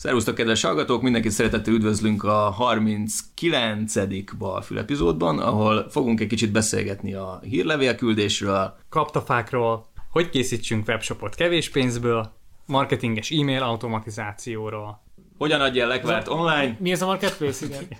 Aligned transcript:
Szervusztok, 0.00 0.34
kedves 0.34 0.62
hallgatók! 0.62 1.02
Mindenkit 1.02 1.30
szeretettel 1.30 1.74
üdvözlünk 1.74 2.24
a 2.24 2.50
39. 2.50 4.36
Balfül 4.38 4.78
epizódban, 4.78 5.38
ahol 5.38 5.90
fogunk 5.90 6.20
egy 6.20 6.26
kicsit 6.26 6.52
beszélgetni 6.52 7.14
a 7.14 7.40
hírlevélküldésről, 7.42 8.76
kaptafákról, 8.88 9.86
hogy 10.10 10.30
készítsünk 10.30 10.88
webshopot 10.88 11.34
kevés 11.34 11.70
pénzből, 11.70 12.32
marketinges 12.66 13.30
e-mail 13.30 13.62
automatizációról. 13.62 15.02
hogyan 15.38 15.60
adja 15.60 15.86
lekvárt 15.86 16.28
online, 16.28 16.76
Mi 16.78 16.90
ez 16.90 17.02
a 17.02 17.06
marketplace, 17.06 17.66
igen? 17.66 17.88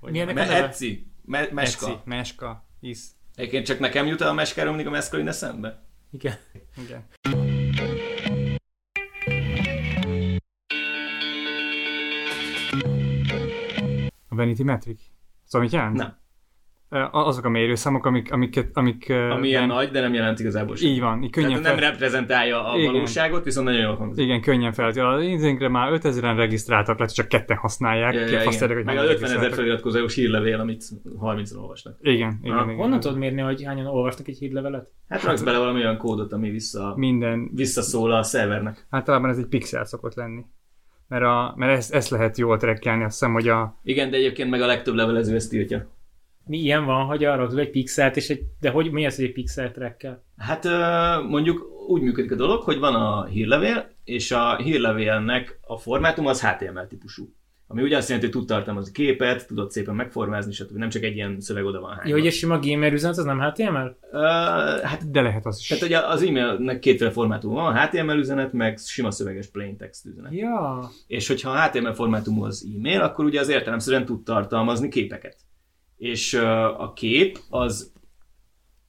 Mi 0.00 0.20
ennek 0.20 0.36
a 0.36 0.38
me- 0.38 0.48
neve? 0.48 0.64
Etsy, 0.64 1.06
me- 1.24 1.52
meska. 1.52 1.86
Etsy, 1.86 1.98
meska, 2.04 2.66
isz. 2.80 3.10
Egyébként 3.34 3.66
csak 3.66 3.78
nekem 3.78 4.06
jut 4.06 4.20
el 4.20 4.28
a 4.28 4.32
meskáról 4.32 4.72
mindig 4.72 4.92
a 4.92 4.94
meszkalin 4.96 5.28
eszembe. 5.28 5.82
Igen. 6.10 6.34
Igen. 6.84 7.06
A 14.32 14.34
Vanity 14.34 14.62
Metric? 14.62 15.00
Szóval 15.44 15.60
mit 15.68 15.76
jelent? 15.76 15.96
Nem. 15.96 16.20
Azok 17.10 17.44
a 17.44 17.48
mérőszámok, 17.48 18.06
amik, 18.06 18.32
amiket, 18.32 18.76
amik... 18.76 19.10
Ami 19.10 19.48
ilyen 19.48 19.66
nagy, 19.66 19.90
de 19.90 20.00
nem 20.00 20.14
jelent 20.14 20.40
igazából 20.40 20.76
semmit. 20.76 20.94
Így 20.94 21.00
van, 21.00 21.22
így 21.22 21.30
könnyen 21.30 21.50
Tehát 21.50 21.62
nem 21.64 21.76
fel... 21.78 21.90
reprezentálja 21.90 22.70
a 22.72 22.78
Igen. 22.78 22.92
valóságot, 22.92 23.44
viszont 23.44 23.66
nagyon 23.66 23.80
jól 23.80 23.94
hangzik. 23.96 24.24
Igen, 24.24 24.40
könnyen 24.40 24.72
felti. 24.72 25.00
Az 25.00 25.22
idénkre 25.22 25.68
már 25.68 25.92
5000-en 26.02 26.34
regisztráltak, 26.36 26.98
lehet, 26.98 27.14
hogy 27.14 27.24
csak 27.24 27.28
ketten 27.28 27.56
használják. 27.56 28.12
Ja, 28.14 28.20
Ja, 28.20 28.26
igen. 28.26 28.42
érdekel, 28.52 28.74
hogy 28.76 28.84
Meg 28.84 28.96
az 28.96 29.08
50 29.08 29.36
ezer 29.36 29.52
feliratkozós 29.52 30.14
hírlevél, 30.14 30.60
amit 30.60 30.84
30-an 31.20 31.56
olvasnak. 31.60 31.96
Igen, 32.00 32.38
igen, 32.42 32.56
Ah, 32.58 32.64
igen. 32.64 32.76
Honnan 32.76 33.00
tudod 33.00 33.18
mérni, 33.18 33.40
hogy 33.40 33.64
hányan 33.64 33.86
olvastak 33.86 34.28
egy 34.28 34.38
hírlevelet? 34.38 34.90
Hát 35.08 35.22
raksz 35.22 35.42
bele 35.42 35.58
valami 35.58 35.80
olyan 35.80 35.96
kódot, 35.96 36.32
ami 36.32 36.50
vissza, 36.50 36.92
Minden, 36.96 37.50
visszaszól 37.54 38.12
a 38.12 38.22
szervernek. 38.22 38.86
általában 38.90 39.30
ez 39.30 39.38
egy 39.38 39.46
pixel 39.46 39.84
szokott 39.84 40.14
lenni. 40.14 40.44
Mert, 41.08 41.24
a, 41.24 41.54
mert 41.56 41.76
ezt, 41.76 41.94
ezt 41.94 42.08
lehet 42.08 42.38
jól 42.38 42.58
trekkelni, 42.58 43.04
azt 43.04 43.12
hiszem, 43.18 43.32
hogy 43.32 43.48
a, 43.48 43.78
Igen, 43.82 44.10
de 44.10 44.16
egyébként 44.16 44.50
meg 44.50 44.60
a 44.60 44.66
legtöbb 44.66 44.94
levelező 44.94 45.34
ezt 45.34 45.50
tiltja. 45.50 45.90
Mi 46.46 46.58
ilyen 46.58 46.84
van, 46.84 47.06
hogy 47.06 47.24
arra 47.24 47.42
rakod 47.42 47.58
egy 47.58 47.70
pixelt, 47.70 48.16
és 48.16 48.28
egy, 48.28 48.42
de 48.60 48.70
hogy 48.70 48.90
mi 48.90 49.06
az, 49.06 49.16
hogy 49.16 49.24
egy 49.24 49.32
pixel 49.32 49.72
trackkel? 49.72 50.24
Hát 50.36 50.64
mondjuk 51.28 51.66
úgy 51.88 52.02
működik 52.02 52.32
a 52.32 52.36
dolog, 52.36 52.62
hogy 52.62 52.78
van 52.78 52.94
a 52.94 53.24
hírlevél, 53.24 53.90
és 54.04 54.30
a 54.30 54.56
hírlevélnek 54.56 55.58
a 55.66 55.76
formátum 55.76 56.26
az 56.26 56.46
HTML 56.46 56.86
típusú. 56.86 57.34
Ami 57.72 57.82
ugye 57.82 57.96
azt 57.96 58.08
jelenti, 58.08 58.30
hogy 58.30 58.38
tud 58.40 58.48
tartalmazni 58.48 58.92
képet, 58.92 59.46
tudod 59.46 59.70
szépen 59.70 59.94
megformázni, 59.94 60.52
stb. 60.52 60.76
Nem 60.76 60.88
csak 60.88 61.02
egy 61.02 61.14
ilyen 61.14 61.40
szöveg 61.40 61.64
oda 61.64 61.80
van 61.80 61.94
hány. 61.94 62.08
Jó, 62.08 62.14
hogy 62.16 62.26
egy 62.26 62.32
sima 62.32 62.58
gamer 62.58 62.92
üzenet, 62.92 63.18
az 63.18 63.24
nem 63.24 63.40
HTML? 63.40 63.96
hát, 64.82 65.10
de 65.10 65.20
lehet 65.20 65.46
az 65.46 65.58
is. 65.58 65.66
tehát 65.66 65.84
ugye 65.84 65.98
az 65.98 66.22
e-mailnek 66.22 66.78
kétféle 66.78 67.10
formátum 67.10 67.52
van, 67.52 67.76
HTML 67.76 68.18
üzenet, 68.18 68.52
meg 68.52 68.78
sima 68.78 69.10
szöveges 69.10 69.46
plain 69.46 69.76
text 69.76 70.06
üzenet. 70.06 70.32
Ja. 70.32 70.90
És 71.06 71.28
hogyha 71.28 71.50
a 71.50 71.62
HTML 71.62 71.94
formátumú 71.94 72.44
az 72.44 72.68
e-mail, 72.76 73.00
akkor 73.00 73.24
ugye 73.24 73.40
az 73.40 73.48
értelemszerűen 73.48 74.04
tud 74.04 74.24
tartalmazni 74.24 74.88
képeket. 74.88 75.36
És 75.96 76.32
ö, 76.32 76.46
a 76.78 76.92
kép 76.92 77.38
az 77.50 77.92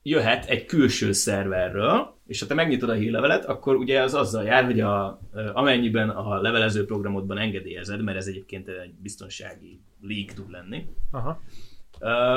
jöhet 0.02 0.44
egy 0.44 0.64
külső 0.64 1.12
szerverről, 1.12 2.13
és 2.26 2.40
ha 2.40 2.46
te 2.46 2.54
megnyitod 2.54 2.88
a 2.88 2.92
hírlevelet, 2.92 3.44
akkor 3.44 3.76
ugye 3.76 4.02
az 4.02 4.14
azzal 4.14 4.44
jár, 4.44 4.64
hogy 4.64 4.80
a, 4.80 5.20
amennyiben 5.52 6.08
a 6.08 6.40
levelező 6.40 6.84
programodban 6.84 7.38
engedélyezed, 7.38 8.02
mert 8.02 8.16
ez 8.16 8.26
egyébként 8.26 8.68
egy 8.68 8.94
biztonsági 9.02 9.80
leak 10.00 10.32
tud 10.32 10.50
lenni, 10.50 10.86
Aha. 11.10 11.42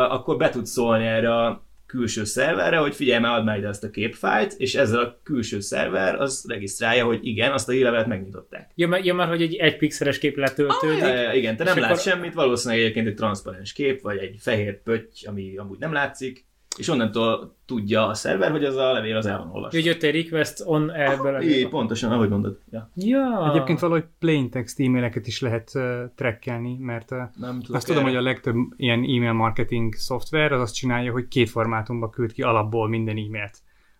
akkor 0.09 0.38
be 0.38 0.49
tudsz 0.49 0.71
szólni 0.71 1.05
erre 1.05 1.35
a 1.35 1.66
külső 1.85 2.23
szerverre, 2.23 2.77
hogy 2.77 2.95
figyelj 2.95 3.19
már, 3.19 3.38
add 3.38 3.44
már 3.44 3.57
ide 3.57 3.67
ezt 3.67 3.83
a 3.83 3.89
képfájlt, 3.89 4.53
és 4.57 4.75
ezzel 4.75 4.99
a 4.99 5.19
külső 5.23 5.59
szerver 5.59 6.16
az 6.16 6.45
regisztrálja, 6.47 7.05
hogy 7.05 7.19
igen, 7.25 7.51
azt 7.51 7.69
a 7.69 7.72
hírlevelet 7.72 8.07
megnyitották. 8.07 8.72
Ja, 8.75 8.88
mert, 8.88 9.05
ja, 9.05 9.13
mert 9.13 9.29
hogy 9.29 9.41
egy 9.41 9.55
egy 9.55 9.77
pixeles 9.77 10.17
kép 10.17 10.38
letöltődik. 10.38 11.03
Ah, 11.03 11.09
ja, 11.09 11.22
ja, 11.22 11.33
igen, 11.33 11.55
te 11.55 11.63
nem 11.63 11.77
látsz 11.77 11.91
akkor- 11.91 12.03
semmit, 12.03 12.33
valószínűleg 12.33 12.83
egyébként 12.83 13.07
egy 13.07 13.16
transzparens 13.16 13.73
kép, 13.73 14.01
vagy 14.01 14.17
egy 14.17 14.35
fehér 14.39 14.81
pötty, 14.81 15.25
ami 15.25 15.57
amúgy 15.57 15.79
nem 15.79 15.94
látszik, 15.94 16.45
és 16.77 16.88
onnantól 16.88 17.55
tudja 17.65 18.07
a 18.07 18.13
szerver, 18.13 18.51
hogy 18.51 18.63
az 18.63 18.75
a 18.75 18.91
levél 18.91 19.15
az 19.15 19.25
el 19.25 19.38
van 19.38 19.47
olvasva. 19.47 19.77
Hogy 19.77 19.85
jött 19.85 20.03
egy 20.03 20.15
request 20.15 20.61
on 20.65 20.91
ebből 20.91 21.35
a... 21.35 21.41
Így, 21.41 21.67
pontosan, 21.67 22.11
ahogy 22.11 22.29
mondod. 22.29 22.59
Ja. 22.69 22.91
Ja. 22.95 23.49
Egyébként 23.49 23.79
valahogy 23.79 24.05
plain 24.19 24.49
text 24.49 24.79
e-maileket 24.79 25.27
is 25.27 25.41
lehet 25.41 25.71
uh, 25.73 26.03
trekkelni, 26.15 26.77
mert 26.77 27.11
uh, 27.11 27.17
Nem 27.35 27.59
tudok 27.59 27.75
azt 27.75 27.88
tudom, 27.88 28.01
erre. 28.01 28.11
hogy 28.11 28.19
a 28.19 28.27
legtöbb 28.27 28.55
ilyen 28.75 28.99
e-mail 28.99 29.33
marketing 29.33 29.93
szoftver 29.93 30.51
az 30.51 30.61
azt 30.61 30.73
csinálja, 30.73 31.11
hogy 31.11 31.27
két 31.27 31.49
formátumba 31.49 32.09
küld 32.09 32.31
ki 32.31 32.41
alapból 32.41 32.88
minden 32.88 33.17
e-mailt. 33.17 33.57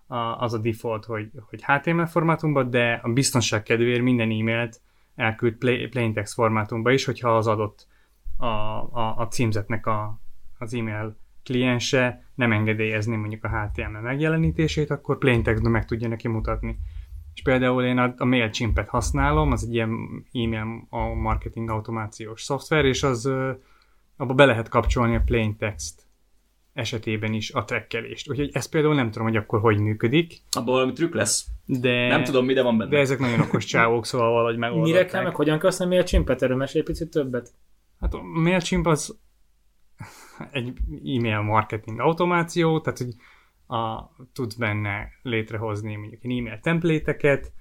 A, 0.08 0.18
az 0.18 0.54
a 0.54 0.58
default, 0.58 1.06
hogy, 1.06 1.30
hogy 1.50 1.64
HTML 1.64 2.06
formátumban, 2.06 2.70
de 2.70 3.00
a 3.04 3.10
biztonság 3.10 3.64
kedvéért 3.64 4.02
minden 4.02 4.32
e-mailt 4.32 4.82
elküld 5.16 5.54
play, 5.54 5.88
plain 5.88 6.14
text 6.14 6.34
formátumba 6.34 6.92
is, 6.92 7.06
hogyha 7.06 7.38
az 7.38 7.48
adott 7.48 7.88
a, 8.38 8.46
a, 8.46 9.16
a 9.18 9.28
címzetnek 9.28 9.86
a, 9.86 10.20
az 10.58 10.74
e-mail 10.74 11.18
kliense 11.48 12.24
nem 12.36 12.52
engedélyezni 12.52 13.16
mondjuk 13.16 13.44
a 13.44 13.50
HTML 13.50 14.02
megjelenítését, 14.02 14.90
akkor 14.90 15.18
plain 15.18 15.44
textben 15.44 15.72
meg 15.72 15.86
tudja 15.86 16.08
neki 16.08 16.28
mutatni. 16.28 16.78
És 17.34 17.42
például 17.42 17.84
én 17.84 17.98
a, 17.98 18.14
a 18.18 18.26
MailChimp-et 18.26 18.88
használom, 18.90 19.52
az 19.52 19.64
egy 19.64 19.74
ilyen 19.74 19.90
e-mail 20.34 20.88
a 20.90 21.14
marketing 21.14 21.70
automációs 21.70 22.42
szoftver, 22.42 22.86
és 22.86 23.04
az 23.04 23.26
abba 24.18 24.34
be 24.34 24.46
lehet 24.46 24.70
kapcsolni 24.70 25.16
a 25.16 25.22
plain 25.26 25.58
text 25.58 26.02
esetében 26.74 27.34
is 27.34 27.52
a 27.52 27.64
trekkelést. 27.66 28.30
Úgyhogy 28.30 28.50
ezt 28.54 28.70
például 28.70 28.96
nem 28.96 29.12
tudom, 29.12 29.28
hogy 29.28 29.36
akkor 29.36 29.60
hogy 29.60 29.80
működik, 29.80 30.42
Abban 30.52 30.74
valami 30.74 30.94
trükk 30.94 31.14
lesz. 31.14 31.46
de, 31.66 32.08
Nem 32.08 32.24
tudom, 32.24 32.46
mi, 32.46 32.54
de 32.54 32.62
van 32.62 32.78
benne. 32.78 32.90
de 32.90 32.98
ezek 32.98 33.20
nagyon 33.20 33.40
okos 33.40 33.66
csávók, 33.66 34.06
szóval 34.06 34.32
valahogy 34.32 34.58
megoldották. 34.58 34.94
Mire 34.94 35.06
kell, 35.06 35.24
meg 35.24 35.36
hogyan 35.36 35.60
kell 35.60 35.70
használni 35.70 35.98
a 35.98 36.04
csimpet? 36.04 36.42
Erről 36.42 36.58
mesélj 36.58 36.80
egy 36.80 36.92
picit 36.92 37.10
többet. 37.10 37.52
Hát 38.00 38.14
a 38.14 38.22
MailChimp 38.22 38.86
az 38.88 39.18
egy 40.52 40.74
e-mail 40.90 41.42
marketing 41.42 42.00
automáció, 42.00 42.82
tehát 42.82 43.00
hogy 43.00 43.16
a, 43.78 44.12
tudsz 44.34 44.56
benne 44.56 45.10
létrehozni 45.22 45.96
mondjuk 45.96 46.24
egy 46.24 46.38
e-mail 46.38 46.60
templéteket, 46.60 47.52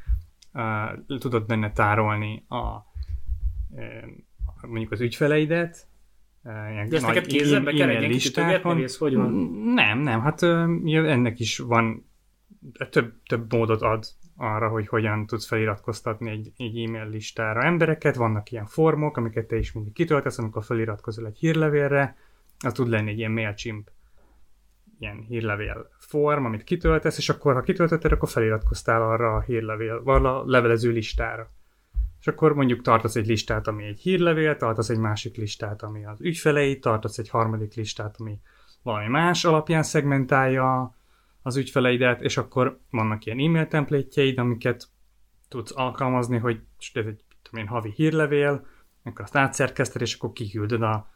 uh, 0.52 1.18
tudod 1.18 1.46
benne 1.46 1.72
tárolni 1.72 2.44
a, 2.48 2.56
uh, 2.56 2.82
mondjuk 4.66 4.92
az 4.92 5.00
ügyfeleidet, 5.00 5.88
ilyen 6.70 6.88
De 6.88 6.96
ezt 6.96 7.06
neked 7.06 7.26
kézzelbe 7.26 7.72
kell 7.72 7.88
e-mail 7.88 8.04
egy 8.04 8.10
listákat, 8.10 8.62
vagy 8.62 8.82
ez 8.82 8.96
hogy 8.96 9.14
van? 9.14 9.32
Nem, 9.74 9.98
nem, 9.98 10.20
hát 10.20 10.42
ennek 10.42 11.40
is 11.40 11.58
van 11.58 12.10
több, 12.90 13.12
több 13.26 13.52
módot 13.52 13.82
ad 13.82 14.04
arra, 14.36 14.68
hogy 14.68 14.88
hogyan 14.88 15.26
tudsz 15.26 15.46
feliratkoztatni 15.46 16.30
egy, 16.30 16.52
egy 16.56 16.78
e-mail 16.78 17.08
listára 17.08 17.62
embereket. 17.62 18.16
Vannak 18.16 18.50
ilyen 18.50 18.66
formok, 18.66 19.16
amiket 19.16 19.46
te 19.46 19.56
is 19.56 19.72
mindig 19.72 19.92
kitöltesz, 19.92 20.38
amikor 20.38 20.64
feliratkozol 20.64 21.26
egy 21.26 21.38
hírlevélre. 21.38 22.16
Az 22.58 22.72
tud 22.72 22.88
lenni 22.88 23.10
egy 23.10 23.18
ilyen 23.18 23.30
MailChimp 23.30 23.90
ilyen 24.98 25.24
hírlevél 25.28 25.88
form, 25.98 26.44
amit 26.44 26.64
kitöltesz, 26.64 27.18
és 27.18 27.28
akkor, 27.28 27.54
ha 27.54 27.60
kitöltötted, 27.60 28.12
akkor 28.12 28.28
feliratkoztál 28.28 29.02
arra 29.02 29.34
a 29.34 29.40
hírlevél, 29.40 30.02
arra 30.04 30.40
a 30.40 30.44
levelező 30.46 30.90
listára. 30.90 31.50
És 32.20 32.26
akkor 32.26 32.54
mondjuk 32.54 32.82
tartasz 32.82 33.16
egy 33.16 33.26
listát, 33.26 33.66
ami 33.66 33.84
egy 33.84 34.00
hírlevél, 34.00 34.56
tartasz 34.56 34.88
egy 34.88 34.98
másik 34.98 35.36
listát, 35.36 35.82
ami 35.82 36.04
az 36.04 36.20
ügyfelei, 36.20 36.78
tartasz 36.78 37.18
egy 37.18 37.28
harmadik 37.28 37.74
listát, 37.74 38.16
ami 38.18 38.40
valami 38.82 39.08
más 39.08 39.44
alapján 39.44 39.82
szegmentálja 39.82 40.94
az 41.42 41.56
ügyfeleidet, 41.56 42.22
és 42.22 42.36
akkor 42.36 42.80
vannak 42.90 43.24
ilyen 43.24 43.38
e-mail 43.38 43.66
templétjeid, 43.66 44.38
amiket 44.38 44.88
tudsz 45.48 45.76
alkalmazni, 45.76 46.38
hogy 46.38 46.60
ez 46.92 47.06
egy 47.06 47.24
tudom 47.42 47.60
én, 47.60 47.66
havi 47.66 47.92
hírlevél, 47.94 48.66
akkor 49.02 49.20
azt 49.20 49.36
átszerkeszted, 49.36 50.02
és 50.02 50.14
akkor 50.14 50.32
kiküldöd 50.32 50.82
a, 50.82 51.08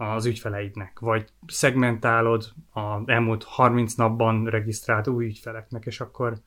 az 0.00 0.24
ügyfeleidnek, 0.24 0.98
vagy 0.98 1.28
szegmentálod 1.46 2.52
az 2.70 3.02
elmúlt 3.04 3.44
30 3.44 3.94
napban 3.94 4.44
regisztrált 4.44 5.08
új 5.08 5.24
ügyfeleknek, 5.24 5.86
és 5.86 6.00
akkor, 6.00 6.38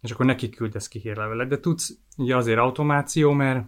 és 0.00 0.10
akkor 0.10 0.26
neki 0.26 0.50
küldesz 0.50 0.88
ki 0.88 0.98
hírlevelet. 0.98 1.48
De 1.48 1.60
tudsz 1.60 1.98
ugye 2.16 2.36
azért 2.36 2.58
automáció, 2.58 3.32
mert 3.32 3.66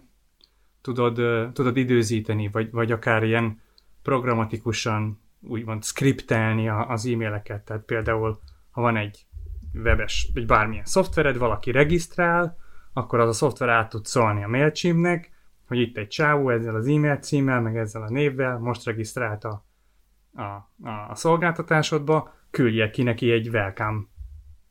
tudod, 0.81 1.13
tudod 1.53 1.77
időzíteni, 1.77 2.49
vagy, 2.51 2.71
vagy 2.71 2.91
akár 2.91 3.23
ilyen 3.23 3.61
programatikusan 4.01 5.19
úgymond 5.41 5.83
skriptelni 5.83 6.69
a- 6.69 6.89
az 6.89 7.05
e-maileket. 7.05 7.65
Tehát 7.65 7.83
például, 7.83 8.39
ha 8.71 8.81
van 8.81 8.97
egy 8.97 9.25
webes, 9.73 10.29
vagy 10.33 10.45
bármilyen 10.45 10.85
szoftvered, 10.85 11.37
valaki 11.37 11.71
regisztrál, 11.71 12.57
akkor 12.93 13.19
az 13.19 13.29
a 13.29 13.33
szoftver 13.33 13.69
át 13.69 13.89
tud 13.89 14.05
szólni 14.05 14.43
a 14.43 14.47
MailChimpnek, 14.47 15.31
hogy 15.71 15.79
itt 15.79 15.97
egy 15.97 16.07
csávó 16.07 16.49
ezzel 16.49 16.75
az 16.75 16.87
e-mail 16.87 17.15
címmel, 17.15 17.61
meg 17.61 17.77
ezzel 17.77 18.01
a 18.01 18.09
névvel, 18.09 18.57
most 18.57 18.85
regisztrált 18.85 19.43
a, 19.43 19.65
a, 20.35 20.41
a, 20.41 21.09
a 21.09 21.15
szolgáltatásodba, 21.15 22.33
küldje 22.49 22.89
ki 22.89 23.03
neki 23.03 23.31
egy 23.31 23.49
welcome 23.49 24.01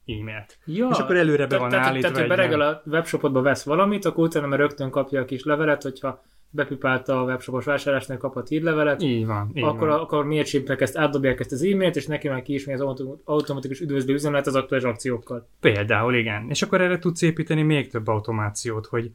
e-mailt. 0.07 0.59
Ja, 0.65 0.89
És 0.91 0.99
akkor 0.99 1.17
előre 1.17 1.47
be 1.47 1.59
van 1.59 1.75
állítva 1.75 2.09
Tehát, 2.09 2.17
hogy 2.19 2.37
beregel 2.37 2.61
a 2.61 2.83
webshopodba 2.87 3.43
vesz 3.43 3.65
valamit, 3.65 4.05
akkor 4.05 4.25
utána 4.25 4.47
már 4.47 4.59
rögtön 4.59 4.91
kapja 4.91 5.21
a 5.21 5.25
kis 5.25 5.45
levelet, 5.45 5.83
hogyha 5.83 6.23
bepipálta 6.51 7.21
a 7.21 7.25
webshopos 7.25 7.65
vásárlásnál 7.65 8.19
kapott 8.19 8.49
hírlevelet, 8.49 9.03
Így 9.03 9.27
van, 9.27 9.51
így 9.55 9.63
akkor, 9.65 9.89
van. 9.89 9.99
a, 9.99 10.03
akkor 10.03 10.25
miért 10.25 10.47
chipnek 10.47 10.81
ezt 10.81 10.99
átdobják 10.99 11.41
ezt 11.41 11.53
az 11.53 11.63
e-mailt, 11.63 11.97
és 11.97 12.07
neki 12.07 12.29
már 12.29 12.43
ki 12.43 12.55
is 12.55 12.65
megy 12.65 12.75
az 12.75 12.81
autom- 12.81 13.21
automatikus 13.25 13.81
üdvözlő 13.81 14.15
üzenet 14.15 14.47
az 14.47 14.55
aktuális 14.55 14.87
akciókkal. 14.87 15.49
Például 15.61 16.15
igen. 16.15 16.47
És 16.49 16.63
akkor 16.63 16.81
erre 16.81 16.99
tudsz 16.99 17.23
építeni 17.23 17.63
még 17.63 17.91
több 17.91 18.09
automációt, 18.09 18.87
hogy, 18.87 19.11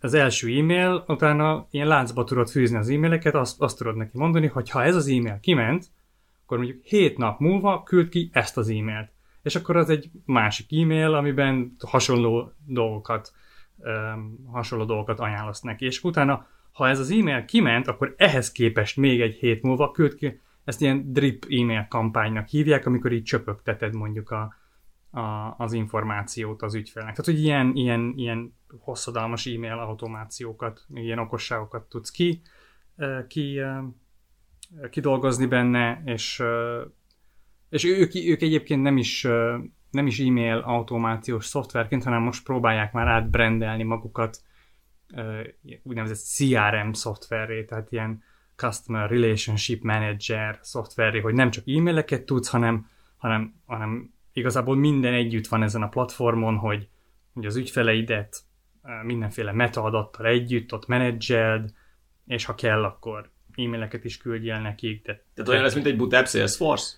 az 0.00 0.14
első 0.14 0.58
e-mail, 0.58 1.04
utána 1.06 1.66
ilyen 1.70 1.86
láncba 1.86 2.24
tudod 2.24 2.48
fűzni 2.48 2.76
az 2.76 2.88
e-maileket, 2.88 3.34
azt, 3.34 3.60
azt 3.60 3.78
tudod 3.78 3.96
neki 3.96 4.18
mondani, 4.18 4.46
hogy 4.46 4.70
ha 4.70 4.82
ez 4.82 4.96
az 4.96 5.08
e-mail 5.08 5.38
kiment, 5.40 5.86
akkor 6.44 6.58
mondjuk 6.58 6.84
7 6.84 7.18
nap 7.18 7.40
múlva 7.40 7.82
küld 7.82 8.08
ki 8.08 8.30
ezt 8.32 8.56
az 8.56 8.68
e-mailt. 8.68 9.10
És 9.42 9.56
akkor 9.56 9.76
az 9.76 9.90
egy 9.90 10.10
másik 10.24 10.72
e-mail, 10.72 11.14
amiben 11.14 11.76
hasonló 11.86 12.52
dolgokat, 12.66 13.32
öm, 13.80 14.38
hasonló 14.52 14.84
dolgokat 14.84 15.20
ajánlasz 15.20 15.60
neki. 15.60 15.84
És 15.84 16.04
utána, 16.04 16.46
ha 16.72 16.88
ez 16.88 16.98
az 16.98 17.10
e-mail 17.10 17.44
kiment, 17.44 17.86
akkor 17.86 18.14
ehhez 18.16 18.52
képest 18.52 18.96
még 18.96 19.20
egy 19.20 19.34
hét 19.34 19.62
múlva 19.62 19.90
küld 19.90 20.14
ki, 20.14 20.40
ezt 20.64 20.80
ilyen 20.80 21.12
drip 21.12 21.46
e-mail 21.48 21.86
kampánynak 21.88 22.46
hívják, 22.46 22.86
amikor 22.86 23.12
így 23.12 23.22
csöpögteted 23.22 23.94
mondjuk 23.94 24.30
a, 24.30 24.54
a, 25.10 25.54
az 25.56 25.72
információt 25.72 26.62
az 26.62 26.74
ügyfélnek. 26.74 27.14
Tehát, 27.14 27.30
hogy 27.30 27.44
ilyen, 27.44 27.72
ilyen, 27.74 28.12
ilyen 28.16 28.56
hosszadalmas 28.78 29.46
e-mail 29.46 29.78
automációkat, 29.78 30.84
ilyen 30.94 31.18
okosságokat 31.18 31.88
tudsz 31.88 32.10
ki, 32.10 32.42
ki 33.26 33.60
kidolgozni 34.90 35.46
benne, 35.46 36.02
és, 36.04 36.42
és 37.68 37.84
ők, 37.84 38.14
ők 38.14 38.42
egyébként 38.42 38.82
nem 38.82 38.96
is, 38.96 39.22
nem 39.90 40.06
is 40.06 40.20
e-mail 40.20 40.58
automációs 40.58 41.44
szoftverként, 41.44 42.04
hanem 42.04 42.22
most 42.22 42.44
próbálják 42.44 42.92
már 42.92 43.06
átbrendelni 43.06 43.82
magukat 43.82 44.42
úgynevezett 45.82 46.18
CRM 46.36 46.92
szoftverré, 46.92 47.64
tehát 47.64 47.92
ilyen 47.92 48.22
Customer 48.56 49.10
Relationship 49.10 49.82
Manager 49.82 50.58
szoftverré, 50.62 51.20
hogy 51.20 51.34
nem 51.34 51.50
csak 51.50 51.68
e-maileket 51.68 52.24
tudsz, 52.24 52.48
hanem, 52.48 52.90
hanem, 53.16 53.54
hanem 53.66 54.12
igazából 54.38 54.76
minden 54.76 55.14
együtt 55.14 55.46
van 55.46 55.62
ezen 55.62 55.82
a 55.82 55.88
platformon, 55.88 56.56
hogy, 56.56 56.88
hogy 57.34 57.46
az 57.46 57.56
ügyfeleidet 57.56 58.36
mindenféle 59.02 59.52
metaadattal 59.52 60.26
együtt 60.26 60.72
ott 60.72 60.86
menedzseld, 60.86 61.70
és 62.26 62.44
ha 62.44 62.54
kell, 62.54 62.84
akkor 62.84 63.30
e-maileket 63.56 64.04
is 64.04 64.16
küldjél 64.16 64.60
nekik. 64.60 65.02
De, 65.06 65.24
Tehát 65.34 65.50
olyan 65.50 65.62
lesz, 65.62 65.74
mint 65.74 65.86
egy 65.86 65.96
butább 65.96 66.26
Salesforce? 66.28 66.96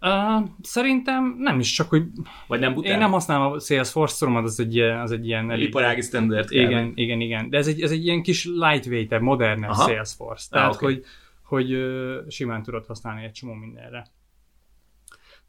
Uh, 0.00 0.48
szerintem 0.62 1.34
nem 1.38 1.58
is 1.58 1.72
csak, 1.72 1.88
hogy 1.88 2.04
Vagy 2.46 2.60
nem 2.60 2.74
butább? 2.74 2.92
én 2.92 2.98
nem 2.98 3.10
használom 3.10 3.52
a 3.52 3.58
Salesforce, 3.58 4.16
tudom, 4.18 4.36
az 4.44 4.60
egy, 4.60 4.78
az 4.78 5.12
egy 5.12 5.26
ilyen 5.26 5.50
elég... 5.50 5.66
Iparági 5.66 6.00
standard 6.00 6.48
kell. 6.48 6.60
Igen, 6.62 6.92
igen, 6.94 7.20
igen. 7.20 7.50
De 7.50 7.58
ez 7.58 7.66
egy, 7.66 7.80
ez 7.82 7.90
egy 7.90 8.04
ilyen 8.04 8.22
kis 8.22 8.44
lightweight 8.44 9.20
modernebb 9.20 9.70
Aha. 9.70 9.88
Salesforce. 9.88 10.46
Tehát, 10.50 10.68
Ah, 10.68 10.74
oké. 10.74 10.84
hogy, 10.84 11.04
hogy 11.42 11.72
ö, 11.72 12.20
simán 12.28 12.62
tudod 12.62 12.86
használni 12.86 13.24
egy 13.24 13.32
csomó 13.32 13.52
mindenre. 13.52 14.06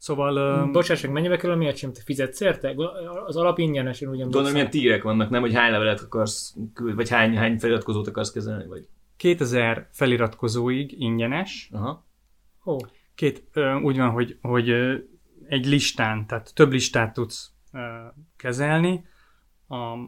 Szóval... 0.02 0.36
ö, 0.36 0.70
Bocsáss 0.72 1.02
meg, 1.02 1.12
mennyibe 1.12 1.36
kerül 1.36 1.54
a 1.54 1.56
MailChimp? 1.56 1.94
Te 1.94 2.00
fizetsz 2.04 2.40
érte? 2.40 2.74
Az 3.26 3.36
alap 3.36 3.58
ingyenes, 3.58 4.00
én 4.00 4.08
úgy 4.08 4.18
Gondolom, 4.18 4.52
milyen 4.52 4.70
tírek 4.70 5.02
vannak, 5.02 5.30
nem? 5.30 5.40
Hogy 5.40 5.54
hány 5.54 5.70
levelet 5.70 6.00
akarsz 6.00 6.56
küld, 6.74 6.94
vagy 6.94 7.08
hány, 7.08 7.36
hány 7.36 7.58
feliratkozót 7.58 8.06
akarsz 8.06 8.32
kezelni, 8.32 8.66
vagy... 8.66 8.86
2000 9.16 9.88
feliratkozóig 9.92 11.00
ingyenes. 11.00 11.68
Aha. 11.72 12.06
Ó, 12.64 12.76
Két, 13.14 13.44
ö, 13.52 13.74
úgy 13.74 13.96
van, 13.96 14.10
hogy, 14.10 14.38
hogy 14.40 14.70
egy 15.48 15.66
listán, 15.66 16.26
tehát 16.26 16.54
több 16.54 16.72
listát 16.72 17.12
tudsz 17.12 17.52
kezelni. 18.36 19.04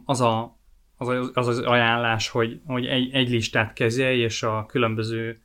Az, 0.04 0.20
a, 0.20 0.58
az, 0.96 1.08
a- 1.08 1.30
az 1.32 1.46
az 1.46 1.58
ajánlás, 1.58 2.28
hogy, 2.28 2.60
hogy 2.66 2.86
egy, 2.86 3.12
egy 3.12 3.28
listát 3.30 3.72
kezelj, 3.72 4.18
és 4.18 4.42
a 4.42 4.66
különböző 4.66 5.42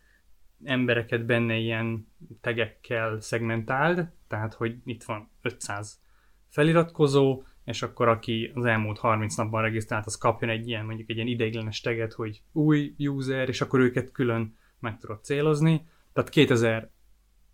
embereket 0.63 1.25
benne 1.25 1.55
ilyen 1.55 2.07
tegekkel 2.41 3.19
szegmentáld, 3.21 4.09
tehát 4.27 4.53
hogy 4.53 4.75
itt 4.85 5.03
van 5.03 5.29
500 5.41 6.01
feliratkozó, 6.47 7.43
és 7.63 7.81
akkor 7.81 8.07
aki 8.07 8.51
az 8.53 8.65
elmúlt 8.65 8.97
30 8.97 9.35
napban 9.35 9.61
regisztrált, 9.61 10.05
az 10.05 10.17
kapjon 10.17 10.49
egy 10.49 10.67
ilyen, 10.67 10.85
mondjuk 10.85 11.09
egy 11.09 11.15
ilyen 11.15 11.27
ideiglenes 11.27 11.81
teget, 11.81 12.13
hogy 12.13 12.41
új 12.51 12.93
user, 12.97 13.49
és 13.49 13.61
akkor 13.61 13.79
őket 13.79 14.11
külön 14.11 14.57
meg 14.79 14.97
tudod 14.97 15.23
célozni. 15.23 15.87
Tehát 16.13 16.29
2000 16.29 16.89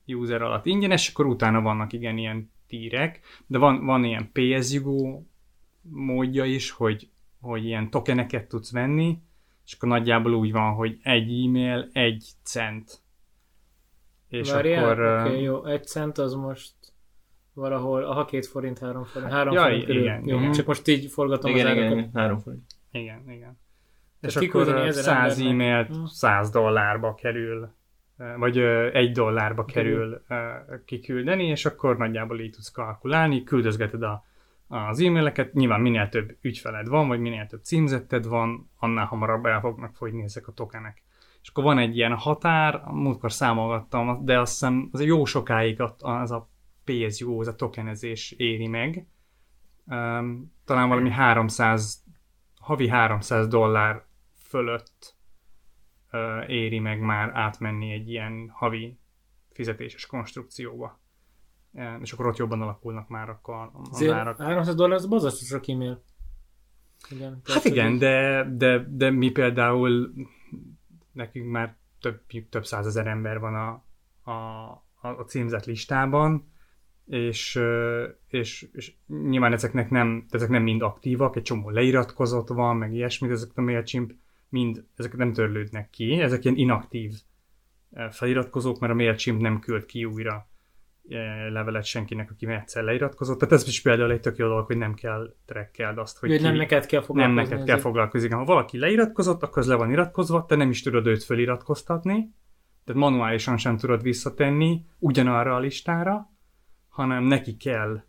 user 0.07 0.41
alatt 0.41 0.65
ingyenes, 0.65 1.09
akkor 1.09 1.25
utána 1.25 1.61
vannak 1.61 1.93
igen 1.93 2.17
ilyen 2.17 2.51
tírek, 2.67 3.19
de 3.47 3.57
van, 3.57 3.85
van 3.85 4.03
ilyen 4.03 4.31
PSUGO 4.31 5.23
módja 5.81 6.45
is, 6.45 6.71
hogy, 6.71 7.09
hogy 7.39 7.65
ilyen 7.65 7.89
tokeneket 7.89 8.47
tudsz 8.47 8.71
venni, 8.71 9.17
és 9.65 9.73
akkor 9.73 9.89
nagyjából 9.89 10.33
úgy 10.33 10.51
van, 10.51 10.73
hogy 10.73 10.97
egy 11.03 11.43
e-mail, 11.45 11.89
egy 11.93 12.29
cent. 12.43 12.99
És 14.27 14.51
Várjál, 14.51 14.83
akkor... 14.83 14.99
oké, 15.05 15.29
okay, 15.29 15.41
jó, 15.41 15.65
egy 15.65 15.83
cent 15.87 16.17
az 16.17 16.33
most 16.33 16.73
valahol, 17.53 18.03
aha, 18.03 18.25
két 18.25 18.45
forint, 18.45 18.79
három 18.79 19.03
forint, 19.03 19.31
három 19.31 19.53
Ja, 19.53 19.61
forint 19.61 19.85
körül. 19.85 20.01
igen, 20.01 20.27
jó, 20.27 20.39
igen. 20.39 20.51
csak 20.51 20.65
most 20.65 20.87
így 20.87 21.11
forgatom 21.11 21.51
Igen, 21.51 21.65
az 21.65 21.71
igen, 21.71 21.83
árakat. 21.83 21.99
igen, 21.99 22.11
három 22.21 22.37
forint. 22.39 22.71
Igen, 22.91 23.21
igen. 23.27 23.57
Tehát 24.19 24.35
És 24.35 24.35
akkor 24.35 24.47
kiküldeni 24.47 24.79
ö, 24.79 24.87
ezer 24.87 25.03
100 25.03 25.39
embernek. 25.39 25.67
e-mailt 25.67 25.87
Hm. 25.87 26.05
100 26.05 26.49
dollárba 26.49 27.15
kerül, 27.15 27.69
vagy 28.37 28.57
egy 28.93 29.11
dollárba 29.11 29.65
kerül 29.65 30.21
kiküldeni, 30.85 31.45
és 31.47 31.65
akkor 31.65 31.97
nagyjából 31.97 32.39
így 32.39 32.51
tudsz 32.51 32.71
kalkulálni, 32.71 33.43
küldözgeted 33.43 34.01
a, 34.03 34.23
az 34.67 34.99
e-maileket, 34.99 35.53
nyilván 35.53 35.81
minél 35.81 36.09
több 36.09 36.37
ügyfeled 36.41 36.87
van, 36.87 37.07
vagy 37.07 37.19
minél 37.19 37.47
több 37.47 37.63
címzetted 37.63 38.25
van, 38.25 38.69
annál 38.79 39.05
hamarabb 39.05 39.45
el 39.45 39.59
fognak 39.59 39.95
fogyni 39.95 40.23
ezek 40.23 40.47
a 40.47 40.51
tokenek. 40.51 41.03
És 41.41 41.49
akkor 41.49 41.63
van 41.63 41.77
egy 41.77 41.95
ilyen 41.95 42.15
határ, 42.15 42.81
múltkor 42.85 43.31
számolgattam, 43.31 44.25
de 44.25 44.39
azt 44.39 44.51
hiszem 44.51 44.89
az 44.91 45.01
jó 45.01 45.25
sokáig 45.25 45.81
az 45.99 46.31
a 46.31 46.49
PSU, 46.83 47.39
az 47.39 47.47
a 47.47 47.55
tokenezés 47.55 48.31
éri 48.31 48.67
meg. 48.67 49.07
Um, 49.85 50.53
talán 50.65 50.89
valami 50.89 51.09
300, 51.09 52.03
havi 52.59 52.87
300 52.87 53.47
dollár 53.47 54.05
fölött 54.37 55.15
uh, 56.11 56.49
éri 56.49 56.79
meg 56.79 56.99
már 56.99 57.31
átmenni 57.33 57.91
egy 57.91 58.09
ilyen 58.09 58.49
havi 58.53 58.97
fizetéses 59.51 60.05
konstrukcióba. 60.05 60.99
Um, 61.77 61.99
és 62.01 62.11
akkor 62.11 62.25
ott 62.25 62.37
jobban 62.37 62.61
alakulnak 62.61 63.07
már 63.07 63.29
akkor 63.29 63.69
az 63.73 63.89
Azért 63.91 64.13
árak. 64.13 64.41
300 64.41 64.75
dollár, 64.75 64.97
az 64.97 65.05
borzasztó 65.05 65.45
sok 65.45 65.67
e-mail. 65.67 66.03
Igen, 67.09 67.41
Hát 67.43 67.63
igen, 67.63 67.97
de, 67.97 68.47
de, 68.57 68.85
de 68.89 69.09
mi 69.09 69.29
például 69.29 70.13
nekünk 71.11 71.51
már 71.51 71.75
több, 71.99 72.21
több 72.49 72.65
százezer 72.65 73.07
ember 73.07 73.39
van 73.39 73.55
a, 73.55 73.83
a, 74.31 74.65
a, 75.01 75.07
a 75.07 75.23
címzett 75.23 75.65
listában, 75.65 76.51
és, 77.05 77.55
ö, 77.55 78.07
és, 78.27 78.67
és 78.73 78.93
nyilván 79.07 79.53
ezeknek 79.53 79.89
nem, 79.89 80.25
ezek 80.29 80.49
nem 80.49 80.63
mind 80.63 80.81
aktívak, 80.81 81.35
egy 81.35 81.43
csomó 81.43 81.69
leiratkozott 81.69 82.47
van, 82.47 82.77
meg 82.77 82.93
ilyesmit, 82.93 83.31
ezek 83.31 83.49
a 83.55 83.61
MailChimp 83.61 84.13
mind, 84.49 84.85
ezek 84.95 85.15
nem 85.15 85.33
törlődnek 85.33 85.89
ki, 85.89 86.19
ezek 86.19 86.43
ilyen 86.43 86.57
inaktív 86.57 87.13
ö, 87.91 88.07
feliratkozók, 88.11 88.79
mert 88.79 88.93
a 88.93 88.95
MailChimp 88.95 89.41
nem 89.41 89.59
küld 89.59 89.85
ki 89.85 90.05
újra 90.05 90.47
levelet 91.49 91.83
senkinek, 91.85 92.31
aki 92.31 92.47
egyszer 92.47 92.83
leiratkozott. 92.83 93.39
Tehát 93.39 93.53
ez 93.53 93.67
is 93.67 93.81
például 93.81 94.11
egy 94.11 94.19
tök 94.19 94.37
jó 94.37 94.47
dolog, 94.47 94.65
hogy 94.65 94.77
nem 94.77 94.93
kell 94.93 95.33
trekkeld 95.45 95.97
azt, 95.97 96.19
hogy 96.19 96.29
hogy 96.29 96.41
nem 96.41 96.51
ki- 96.51 96.57
neked 96.57 96.85
kell 96.85 96.99
nem 96.99 97.07
foglalkozni. 97.07 97.41
neked 97.49 97.65
kell 97.65 97.77
foglalkozni. 97.77 98.29
Ha 98.29 98.43
valaki 98.43 98.77
leiratkozott, 98.77 99.43
akkor 99.43 99.57
az 99.57 99.67
le 99.67 99.75
van 99.75 99.91
iratkozva, 99.91 100.45
te 100.45 100.55
nem 100.55 100.69
is 100.69 100.81
tudod 100.81 101.07
őt 101.07 101.23
feliratkoztatni, 101.23 102.33
tehát 102.85 103.01
manuálisan 103.01 103.57
sem 103.57 103.77
tudod 103.77 104.01
visszatenni 104.01 104.85
ugyanarra 104.99 105.55
a 105.55 105.59
listára, 105.59 106.29
hanem 106.89 107.23
neki 107.23 107.57
kell 107.57 108.03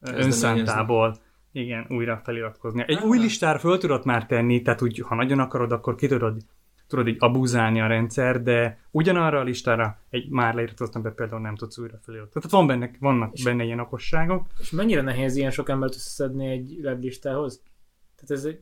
ö, 0.00 0.10
önszántából 0.16 1.16
igen, 1.52 1.86
újra 1.88 2.20
feliratkozni. 2.24 2.84
Egy 2.86 2.96
Ah. 2.96 3.04
új 3.04 3.18
listára 3.18 3.58
föl 3.58 3.78
tudod 3.78 4.04
már 4.04 4.26
tenni, 4.26 4.62
tehát 4.62 4.82
úgy, 4.82 4.98
ha 4.98 5.14
nagyon 5.14 5.38
akarod, 5.38 5.72
akkor 5.72 5.94
ki 5.94 6.06
tudod, 6.06 6.36
tudod 6.92 7.08
így 7.08 7.16
abúzálni 7.18 7.80
a 7.80 7.86
rendszer, 7.86 8.42
de 8.42 8.78
ugyanarra 8.90 9.38
a 9.38 9.42
listára 9.42 9.98
egy 10.10 10.28
már 10.28 10.54
leiratkozott 10.54 10.94
ember 10.94 11.14
például 11.14 11.40
nem 11.40 11.56
tudsz 11.56 11.78
újra 11.78 11.98
feliratkozni. 12.02 12.50
Tehát 12.50 12.66
van 12.66 12.78
benne, 12.78 12.96
vannak 13.00 13.32
benne 13.44 13.64
ilyen 13.64 13.80
okosságok. 13.80 14.46
És 14.60 14.70
mennyire 14.70 15.00
nehéz 15.00 15.36
ilyen 15.36 15.50
sok 15.50 15.68
embert 15.68 15.94
összeszedni 15.94 16.46
egy 16.46 16.78
weblistához? 16.82 17.62
Tehát 18.16 18.30
ez 18.30 18.44
egy... 18.44 18.58